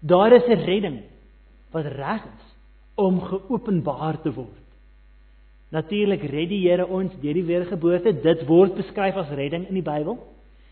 Daar 0.00 0.32
is 0.36 0.46
'n 0.46 0.64
redding 0.68 1.02
wat 1.76 1.90
reg 1.96 2.24
is 2.24 2.46
om 2.96 3.20
geopenbaar 3.20 4.20
te 4.24 4.32
word. 4.32 4.62
Natuurlik 5.74 6.22
red 6.30 6.48
die 6.48 6.62
Here 6.64 6.86
ons 6.86 7.12
deur 7.20 7.36
die 7.36 7.44
wedergeboorte. 7.44 8.14
Dit 8.22 8.46
word 8.48 8.76
beskryf 8.78 9.18
as 9.20 9.32
redding 9.36 9.66
in 9.68 9.76
die 9.76 9.84
Bybel. 9.84 10.16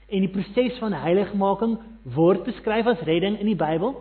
En 0.09 0.24
die 0.24 0.30
proses 0.32 0.78
van 0.80 0.94
heiligmaking 0.96 1.76
word 2.14 2.44
beskryf 2.46 2.88
as 2.88 3.02
redding 3.05 3.36
in 3.40 3.50
die 3.50 3.59
Bybel. 3.59 3.96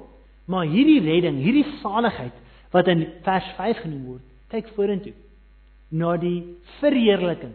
Maar 0.48 0.70
hierdie 0.70 1.02
redding, 1.04 1.40
hierdie 1.44 1.66
saligheid 1.82 2.36
wat 2.74 2.88
in 2.90 3.06
vers 3.26 3.48
5 3.58 3.84
genoem 3.84 4.06
word, 4.14 4.24
kyk 4.50 4.72
vorentoe 4.78 5.14
na 5.94 6.16
die 6.18 6.40
verheerliking 6.80 7.54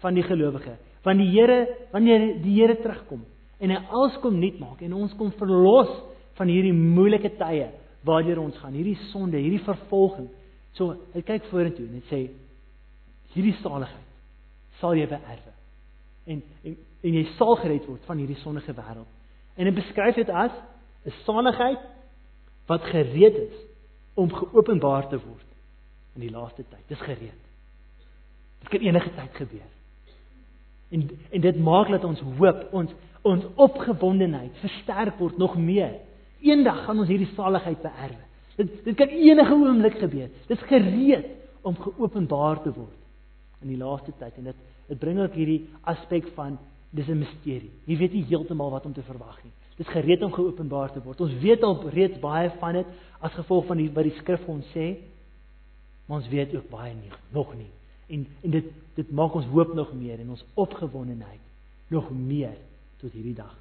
van 0.00 0.16
die 0.16 0.24
gelowige. 0.24 0.78
Want 1.04 1.20
die 1.20 1.28
Here, 1.28 1.58
wanneer 1.92 2.28
die 2.42 2.54
Here 2.56 2.78
terugkom 2.80 3.24
en 3.60 3.72
hy 3.72 3.80
alles 3.88 4.16
kom 4.20 4.38
nuut 4.40 4.56
maak 4.60 4.80
en 4.84 4.94
ons 4.96 5.12
kom 5.16 5.32
verlos 5.38 5.92
van 6.36 6.50
hierdie 6.52 6.74
moeilike 6.76 7.30
tye 7.38 7.70
waardeur 8.06 8.40
ons 8.40 8.56
gaan, 8.62 8.74
hierdie 8.76 8.98
sonde, 9.10 9.38
hierdie 9.40 9.62
vervolging. 9.66 10.28
So, 10.78 10.96
hy 11.14 11.22
kyk 11.26 11.48
vorentoe 11.50 11.86
en 11.88 11.98
hy 11.98 12.04
sê 12.10 12.20
hierdie 13.34 13.56
saligheid 13.62 14.06
sal 14.80 14.96
jy 14.96 15.06
beerwe. 15.10 15.52
En 16.26 16.42
en 16.64 16.76
en 17.06 17.14
jy 17.14 17.26
sal 17.36 17.54
gered 17.60 17.84
word 17.86 18.06
van 18.08 18.18
hierdie 18.18 18.38
sondige 18.40 18.74
wêreld. 18.74 19.10
En 19.56 19.68
hy 19.68 19.72
beskryf 19.76 20.16
dit 20.18 20.30
as 20.30 20.52
'n 21.06 21.14
saligheid 21.24 21.82
wat 22.66 22.82
gereed 22.90 23.36
is 23.36 23.56
om 24.14 24.32
geopenbaar 24.32 25.08
te 25.08 25.18
word 25.20 25.46
in 26.14 26.20
die 26.20 26.30
laaste 26.30 26.64
tyd. 26.64 26.82
Dis 26.88 27.00
gereed. 27.00 27.42
Dit 28.60 28.68
kan 28.68 28.80
enige 28.80 29.10
tyd 29.14 29.34
gebeur. 29.34 29.70
En 30.90 31.10
en 31.30 31.40
dit 31.40 31.58
maak 31.58 31.88
dat 31.88 32.04
ons 32.04 32.20
hoop, 32.20 32.72
ons 32.72 32.90
ons 33.22 33.44
opgewondenheid 33.54 34.54
versterk 34.62 35.18
word 35.18 35.38
nog 35.38 35.56
meer. 35.56 35.98
Eendag 36.44 36.84
gaan 36.84 36.98
ons 37.02 37.08
hierdie 37.08 37.32
saligheid 37.34 37.82
beerwe. 37.82 38.24
Dit 38.56 38.72
dit 38.84 38.96
kan 38.96 39.08
enige 39.08 39.54
oomblik 39.54 39.98
gebeur. 40.00 40.30
Dit 40.46 40.56
is 40.56 40.68
gereed 40.68 41.26
om 41.66 41.76
geopenbaar 41.76 42.62
te 42.62 42.72
word 42.72 43.62
in 43.64 43.72
die 43.72 43.80
laaste 43.80 44.12
tyd 44.18 44.36
en 44.38 44.50
dit 44.52 44.64
dit 44.86 44.98
bring 44.98 45.18
ook 45.18 45.34
hierdie 45.34 45.64
aspek 45.82 46.28
van 46.34 46.58
dis 46.90 47.08
'n 47.08 47.18
misterie. 47.18 47.72
Jy 47.86 47.96
weet 47.96 48.12
nie 48.12 48.24
heeltemal 48.24 48.70
wat 48.70 48.86
om 48.86 48.92
te 48.92 49.02
verwag 49.02 49.42
nie. 49.44 49.52
Dit 49.76 49.86
is 49.86 49.92
gereed 49.92 50.22
om 50.22 50.32
geopenbaar 50.32 50.92
te 50.92 51.02
word. 51.02 51.20
Ons 51.20 51.38
weet 51.40 51.62
al 51.62 51.88
reeds 51.90 52.18
baie 52.20 52.50
van 52.60 52.72
dit 52.72 52.86
as 53.20 53.32
gevolg 53.32 53.66
van 53.66 53.76
die 53.76 53.90
wat 53.90 54.04
die 54.04 54.18
skrif 54.20 54.48
ons 54.48 54.66
sê. 54.72 54.96
Maar 56.06 56.18
ons 56.18 56.28
weet 56.28 56.54
ook 56.54 56.70
baie 56.70 56.94
nie 56.94 57.10
nog 57.32 57.54
nie 57.56 57.70
en 58.06 58.26
en 58.42 58.50
dit 58.50 58.64
dit 58.94 59.10
maak 59.10 59.34
ons 59.34 59.46
hoop 59.46 59.74
nog 59.74 59.92
meer 59.92 60.20
en 60.20 60.30
ons 60.30 60.44
opgewondenheid 60.54 61.40
nog 61.88 62.10
meer 62.10 62.54
tot 62.96 63.12
hierdie 63.12 63.34
dag 63.34 63.54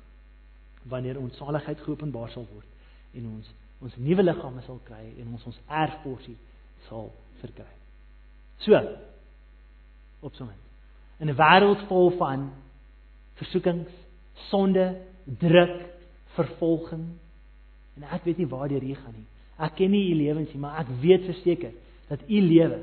wanneer 0.89 1.19
ons 1.19 1.37
saligheid 1.37 1.81
geopenbaar 1.81 2.29
sal 2.29 2.47
word 2.53 2.67
en 3.13 3.29
ons 3.35 3.53
ons 3.83 3.95
nuwe 4.01 4.23
liggame 4.23 4.61
sal 4.65 4.79
kry 4.87 5.03
en 5.19 5.33
ons 5.35 5.43
ons 5.45 5.57
erfporsie 5.67 6.37
sal 6.87 7.09
verkry. 7.41 7.73
So 8.63 8.79
opsomming. 10.25 10.57
In 11.19 11.29
'n 11.29 11.35
wêreld 11.35 11.87
vol 11.87 12.09
van 12.17 12.51
versoekings, 13.33 13.91
sonde, 14.49 15.01
druk, 15.25 15.85
vervolging 16.35 17.05
en 17.95 18.03
ek 18.03 18.23
weet 18.23 18.37
nie 18.37 18.47
waar 18.47 18.71
jy 18.71 18.95
gaan 18.95 19.13
nie. 19.13 19.27
Ek 19.57 19.75
ken 19.75 19.91
nie 19.91 20.11
u 20.11 20.15
lewens 20.15 20.51
nie, 20.51 20.59
maar 20.59 20.79
ek 20.79 20.87
weet 21.01 21.25
verseker 21.25 21.71
dat 22.07 22.19
u 22.27 22.41
lewe 22.41 22.79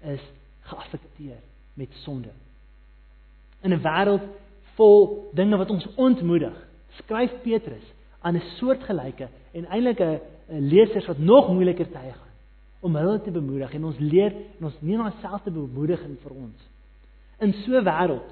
is 0.00 0.22
geaffekteer 0.60 1.36
met 1.74 1.92
sonde. 2.04 2.30
In 3.60 3.72
'n 3.72 3.82
wêreld 3.82 4.24
vol 4.74 5.30
dinge 5.34 5.56
wat 5.56 5.70
ons 5.70 5.86
ontmoedig, 5.94 6.67
skryf 7.02 7.32
Petrus 7.42 7.86
aan 8.20 8.36
'n 8.36 8.42
soortgelyke 8.58 9.28
en 9.52 9.66
eintlik 9.66 10.00
'n 10.00 10.20
lesers 10.48 11.06
wat 11.06 11.18
nog 11.18 11.48
moeiliker 11.48 11.90
tye 11.90 12.12
gaan 12.12 12.36
om 12.80 12.96
hulle 12.96 13.20
te 13.22 13.30
bemoedig 13.30 13.72
en 13.74 13.84
ons 13.84 13.98
leer 13.98 14.32
en 14.58 14.64
ons 14.64 14.80
neem 14.80 15.00
onsselfde 15.00 15.50
bemoediging 15.50 16.18
vir 16.22 16.32
ons. 16.32 16.60
In 17.38 17.52
so 17.52 17.78
'n 17.78 17.84
wêreld 17.84 18.28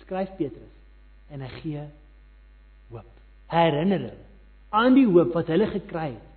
skryf 0.00 0.30
Petrus 0.36 0.74
en 1.30 1.40
hy 1.40 1.48
gee 1.48 1.84
hoop. 2.90 3.10
Herinner 3.46 3.98
hulle 3.98 4.24
aan 4.70 4.94
die 4.94 5.06
hoop 5.06 5.34
wat 5.34 5.46
hulle 5.46 5.66
gekry 5.66 6.10
het 6.16 6.32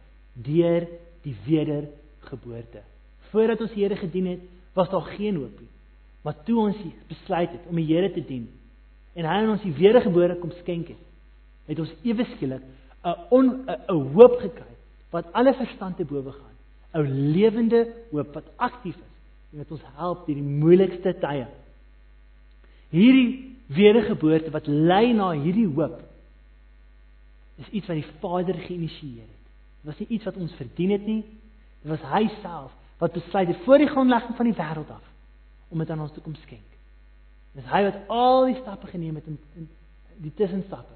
deur 0.45 0.87
die 1.23 1.35
wedergeboorte. 1.45 2.83
Voordat 3.31 3.61
ons 3.61 3.73
Here 3.73 3.95
gedien 3.95 4.25
het, 4.25 4.43
was 4.73 4.89
daar 4.89 5.01
geen 5.17 5.35
hoop 5.35 5.59
nie. 5.59 5.69
Maar 6.21 6.43
toe 6.43 6.59
ons 6.59 6.77
besluit 7.07 7.51
het 7.51 7.65
om 7.69 7.75
die 7.75 7.87
Here 7.87 8.11
te 8.13 8.21
dien 8.21 8.47
en 9.17 9.25
hy 9.25 9.37
aan 9.41 9.49
ons 9.49 9.63
die 9.65 9.73
wedergebore 9.73 10.35
kom 10.37 10.51
skenk 10.59 10.91
het, 10.93 11.06
het 11.67 11.79
ons 11.79 11.93
ewe 12.03 12.25
skielik 12.35 12.63
'n 13.03 13.47
'n 13.89 14.13
hoop 14.13 14.39
gekry 14.39 14.73
wat 15.11 15.31
alle 15.33 15.53
verstand 15.53 15.97
te 15.97 16.05
bowe 16.05 16.31
gaan. 16.31 16.55
'n 16.93 17.31
lewende 17.31 17.93
hoop 18.11 18.33
wat 18.33 18.47
aktief 18.55 18.95
is 18.95 19.15
en 19.51 19.57
wat 19.57 19.71
ons 19.71 19.85
help 19.95 20.25
deur 20.25 20.35
die 20.35 20.43
moeilikste 20.43 21.13
tye. 21.19 21.47
Hierdie 22.89 23.55
wedergeboorte 23.67 24.51
wat 24.51 24.67
lei 24.67 25.13
na 25.13 25.31
hierdie 25.31 25.67
hoop 25.67 26.01
is 27.57 27.69
iets 27.69 27.87
wat 27.87 27.97
die 27.99 28.11
Vader 28.21 28.55
geïnisieer 28.67 29.25
het. 29.25 29.45
Dit 29.81 29.91
was 29.91 29.99
nie 29.99 30.07
iets 30.17 30.25
wat 30.25 30.35
ons 30.35 30.53
verdien 30.53 30.91
het 30.91 31.05
nie. 31.05 31.23
Dit 31.81 31.91
was 31.91 32.05
hy 32.11 32.27
self 32.41 32.71
wat 32.97 33.13
besluit 33.13 33.47
het 33.47 33.63
voor 33.65 33.77
die 33.77 33.89
grondlegging 33.89 34.35
van 34.35 34.49
die 34.49 34.57
wêreld 34.57 34.89
af 34.89 35.03
om 35.69 35.79
dit 35.79 35.89
aan 35.89 36.01
ons 36.01 36.13
te 36.13 36.23
kom 36.23 36.35
skenk. 36.35 36.75
Dis 37.57 37.65
hy 37.71 37.83
wat 37.83 37.97
al 38.13 38.45
die 38.51 38.59
stappe 38.61 38.87
geneem 38.87 39.17
het 39.19 39.27
in, 39.27 39.37
in 39.57 39.67
die 40.23 40.33
tussenstappe. 40.33 40.95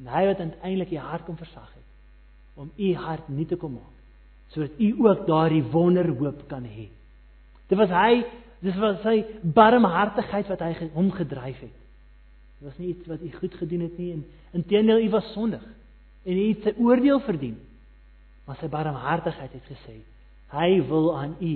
En 0.00 0.08
hy 0.08 0.26
wat 0.30 0.40
uiteindelik 0.40 0.92
die 0.92 1.02
hart 1.02 1.26
kom 1.28 1.36
versag 1.36 1.68
het 1.74 1.88
om 2.60 2.72
u 2.76 2.94
hart 2.94 3.28
nie 3.28 3.46
te 3.46 3.56
kom 3.56 3.78
maak 3.78 3.96
sodat 4.50 4.80
u 4.82 4.88
ook 4.98 5.26
daardie 5.28 5.62
wonderhoop 5.62 6.40
kan 6.50 6.64
hê. 6.66 6.88
Dit 7.70 7.78
was 7.78 7.92
hy, 7.94 8.24
dis 8.58 8.74
was 8.82 8.96
sy 9.04 9.20
barmhartigheid 9.46 10.48
wat 10.50 10.64
hy 10.66 10.88
hom 10.96 11.12
gedryf 11.14 11.60
het. 11.62 11.76
Dit 12.58 12.66
was 12.66 12.80
nie 12.82 12.88
iets 12.90 13.06
wat 13.06 13.22
u 13.22 13.30
goed 13.36 13.54
gedoen 13.60 13.84
het 13.86 13.98
nie 14.02 14.08
en 14.16 14.24
inteendeel 14.58 15.04
u 15.04 15.10
was 15.14 15.30
sondig 15.36 15.62
en 16.26 16.34
u 16.34 16.48
het 16.48 16.66
sy 16.66 16.74
oordeel 16.82 17.22
verdien. 17.22 17.54
Maar 18.48 18.58
sy 18.58 18.66
barmhartigheid 18.72 19.54
het 19.54 19.70
gesê, 19.70 20.00
Hy 20.50 20.80
wil 20.88 21.12
aan 21.14 21.36
u 21.38 21.52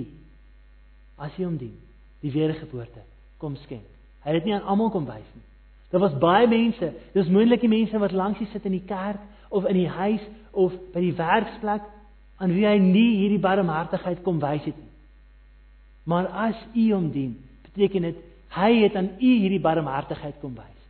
as 1.19 1.35
jy 1.35 1.47
hom 1.47 1.57
dien, 1.59 1.75
die 2.23 2.31
wedergeboorte 2.31 3.03
kom 3.39 3.57
skenk. 3.65 3.87
Hy 4.23 4.31
het 4.31 4.39
dit 4.39 4.49
nie 4.49 4.55
aan 4.55 4.67
almal 4.71 4.91
kom 4.93 5.07
wys 5.07 5.27
nie. 5.35 5.43
Daar 5.95 6.09
was 6.09 6.17
baie 6.19 6.47
mense, 6.47 6.89
dis 7.15 7.29
moontlik 7.31 7.61
die 7.63 7.71
mense 7.71 7.99
wat 8.03 8.11
langs 8.11 8.41
hy 8.41 8.45
sit 8.51 8.65
in 8.67 8.73
die 8.75 8.83
kerk 8.83 9.21
of 9.47 9.63
in 9.69 9.77
die 9.79 9.87
huis 9.87 10.23
of 10.51 10.73
by 10.91 10.99
die 10.99 11.13
werksplek 11.15 11.85
aan 12.43 12.51
wie 12.51 12.65
hy 12.67 12.73
nie 12.83 13.21
hierdie 13.21 13.39
barmhartigheid 13.39 14.19
kom 14.25 14.41
wys 14.43 14.65
het 14.67 14.75
nie. 14.75 14.91
Maar 16.03 16.27
as 16.49 16.59
u 16.75 16.89
hom 16.91 17.07
dien, 17.15 17.37
beteken 17.69 18.09
dit 18.09 18.19
hy 18.57 18.73
het 18.81 18.99
aan 18.99 19.13
u 19.15 19.31
hierdie 19.39 19.61
barmhartigheid 19.63 20.35
kom 20.43 20.59
wys 20.59 20.83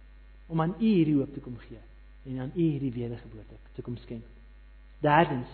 om 0.49 0.65
aan 0.65 0.73
u 0.79 0.89
hierdie 0.89 1.19
hoop 1.19 1.37
te 1.37 1.45
kom 1.45 1.61
gee 1.67 1.85
en 2.25 2.41
aan 2.41 2.53
u 2.55 2.61
hierdie 2.63 2.93
wedergeboorte 2.97 3.61
te 3.77 3.85
kom 3.85 4.01
skenk. 4.01 4.25
Derdens 5.05 5.53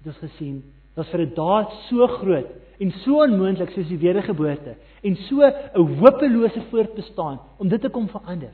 het 0.00 0.10
ons 0.10 0.22
gesien 0.26 0.62
dat 0.98 1.06
vir 1.14 1.20
'n 1.22 1.34
daad 1.38 1.82
so 1.86 2.06
groot 2.18 2.50
en 2.82 2.96
so 3.06 3.22
onmoontlik 3.22 3.70
soos 3.70 3.94
die 3.94 4.04
wedergeboorte 4.06 4.74
en 5.02 5.16
so 5.30 5.38
'n 5.46 5.86
hopelose 6.02 6.66
voortbestaan 6.70 7.38
om 7.58 7.68
dit 7.68 7.80
te 7.80 7.88
kom 7.88 8.08
verander, 8.08 8.50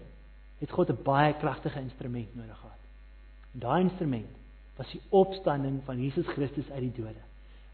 het 0.59 0.70
God 0.70 0.88
'n 0.88 1.02
baie 1.02 1.34
kragtige 1.34 1.80
instrument 1.80 2.34
nodig 2.34 2.59
gehad. 2.59 2.82
En 3.52 3.59
daai 3.59 3.82
instrument 3.82 4.36
was 4.76 4.90
die 4.90 5.00
opstanding 5.09 5.80
van 5.84 6.02
Jesus 6.02 6.26
Christus 6.26 6.70
uit 6.70 6.80
die 6.80 6.92
dode. 7.05 7.22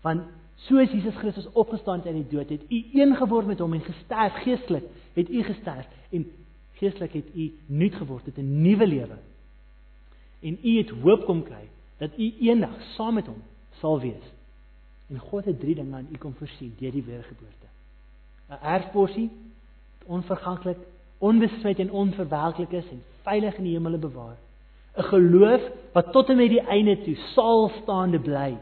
Want 0.01 0.23
soos 0.55 0.91
Jesus 0.91 1.15
Christus 1.15 1.53
opgestaan 1.53 1.97
het 1.97 2.07
uit 2.07 2.15
die 2.15 2.39
dood, 2.39 2.49
het 2.49 2.63
u 2.69 3.01
een 3.01 3.17
geword 3.17 3.47
met 3.47 3.59
hom 3.59 3.73
en 3.73 3.81
gesterf 3.81 4.33
geestelik, 4.33 4.85
het 5.13 5.31
u 5.31 5.43
gesterf 5.43 5.87
en 6.11 6.33
geestelik 6.73 7.13
het 7.13 7.35
u 7.35 7.55
nuut 7.67 7.95
geword, 7.95 8.27
het 8.27 8.37
'n 8.37 8.61
nuwe 8.63 8.87
lewe. 8.87 9.19
En 10.41 10.59
u 10.63 10.79
het 10.79 10.89
hoop 10.89 11.25
kom 11.25 11.43
kry 11.43 11.69
dat 11.97 12.19
u 12.19 12.35
eendag 12.41 12.83
saam 12.83 13.15
met 13.15 13.27
hom 13.27 13.43
sal 13.71 14.01
wees. 14.01 14.33
En 15.07 15.19
God 15.19 15.45
het 15.45 15.61
drie 15.61 15.75
dinge 15.75 15.97
aan 15.97 16.09
u 16.13 16.17
kom 16.17 16.35
voorsien 16.35 16.75
deur 16.79 16.93
die 16.93 17.03
wedergeboorte. 17.03 17.67
'n 18.49 18.59
Erfporsie, 18.63 19.31
onverganklik, 20.05 20.79
onbesmet 21.21 21.79
en 21.79 21.91
onverwelklik 21.93 22.73
is 22.73 22.89
en 22.91 23.03
veilig 23.27 23.59
in 23.61 23.69
die 23.69 23.75
hemele 23.77 23.99
bewaar. 23.99 24.37
'n 24.97 25.03
Geloof 25.13 25.63
wat 25.93 26.13
tot 26.13 26.29
en 26.29 26.37
met 26.37 26.51
die 26.51 26.67
einde 26.67 26.97
toe 27.03 27.17
sal 27.35 27.71
staande 27.83 28.19
bly. 28.19 28.57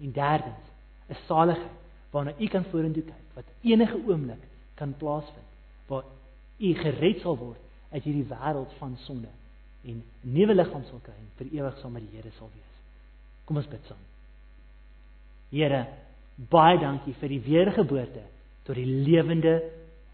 En 0.00 0.12
derdens, 0.12 0.64
'n 1.08 1.16
saligheid 1.26 1.76
waarna 2.10 2.32
u 2.38 2.46
kan 2.46 2.64
vorentoe 2.64 3.02
kyk 3.02 3.34
wat 3.34 3.44
enige 3.62 3.98
oomblik 4.06 4.42
kan 4.74 4.94
plaasvind 4.96 5.50
waar 5.86 6.04
u 6.58 6.74
gered 6.74 7.20
sal 7.20 7.36
word 7.36 7.60
uit 7.92 8.04
hierdie 8.04 8.28
wêreld 8.30 8.72
van 8.78 8.96
sonde 9.04 9.28
en 9.84 10.00
'n 10.00 10.32
nuwe 10.32 10.54
liggaam 10.54 10.84
sal 10.84 11.00
kry 11.02 11.14
en 11.14 11.30
vir 11.36 11.52
ewig 11.58 11.78
saam 11.78 11.92
met 11.92 12.02
die 12.02 12.16
Here 12.16 12.30
sal 12.38 12.50
wees. 12.54 12.72
Kom 13.44 13.56
ons 13.56 13.68
bid 13.68 13.84
saam. 13.86 14.02
Here, 15.50 15.86
baie 16.36 16.78
dankie 16.78 17.14
vir 17.14 17.28
die 17.28 17.40
wedergeboorte 17.40 18.22
tot 18.64 18.74
die 18.74 18.86
lewende 18.86 19.62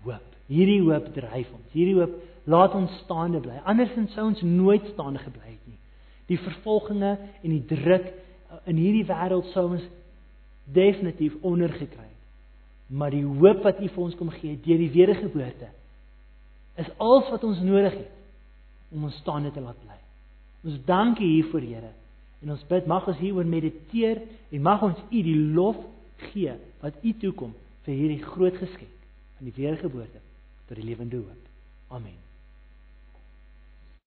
hoop. 0.04 0.31
Hierdie 0.52 0.82
hoop 0.84 1.08
dryf 1.14 1.48
ons. 1.54 1.72
Hierdie 1.72 1.96
hoop 1.96 2.18
laat 2.50 2.74
ons 2.76 2.92
staande 3.04 3.40
bly. 3.42 3.60
Andersins 3.68 4.12
sou 4.16 4.26
ons 4.26 4.42
nooit 4.44 4.84
staande 4.92 5.22
gebly 5.22 5.52
het 5.54 5.68
nie. 5.68 5.78
Die 6.30 6.40
vervolginge 6.42 7.14
en 7.42 7.50
die 7.54 7.62
druk 7.70 8.08
in 8.68 8.80
hierdie 8.80 9.06
wêreld 9.08 9.48
sou 9.52 9.68
ons 9.76 9.84
definitief 10.74 11.36
ondergekry 11.46 12.06
het. 12.08 12.18
Maar 12.92 13.14
die 13.14 13.24
hoop 13.24 13.62
wat 13.64 13.80
U 13.80 13.88
vir 13.88 14.02
ons 14.04 14.18
kom 14.18 14.32
gee 14.34 14.58
deur 14.64 14.80
die 14.82 14.92
wedergeboorte 14.92 15.70
is 16.80 16.88
alles 17.04 17.28
wat 17.32 17.44
ons 17.44 17.60
nodig 17.64 17.94
het 17.96 18.92
om 18.92 19.06
ons 19.08 19.16
staande 19.20 19.52
te 19.52 19.60
laat 19.60 19.78
bly. 19.84 19.98
Ons 20.68 20.78
dankie 20.88 21.28
hiervoor, 21.28 21.64
Here. 21.64 21.92
En 22.42 22.54
ons 22.54 22.64
bid 22.68 22.88
mag 22.90 23.06
ons 23.08 23.20
hieroor 23.20 23.48
mediteer 23.48 24.22
en 24.50 24.64
mag 24.64 24.82
ons 24.84 25.00
U 25.08 25.22
die 25.24 25.38
lof 25.56 25.78
gee 26.32 26.56
wat 26.82 26.98
U 27.02 27.14
toekom 27.22 27.54
vir 27.86 27.94
hierdie 27.94 28.22
groot 28.24 28.58
geskenk 28.60 29.00
van 29.38 29.48
die 29.48 29.56
wedergeboorte 29.56 30.20
tot 30.72 30.80
die 30.80 30.88
lewende 30.88 31.16
hoop. 31.16 31.48
Amen. 31.88 32.31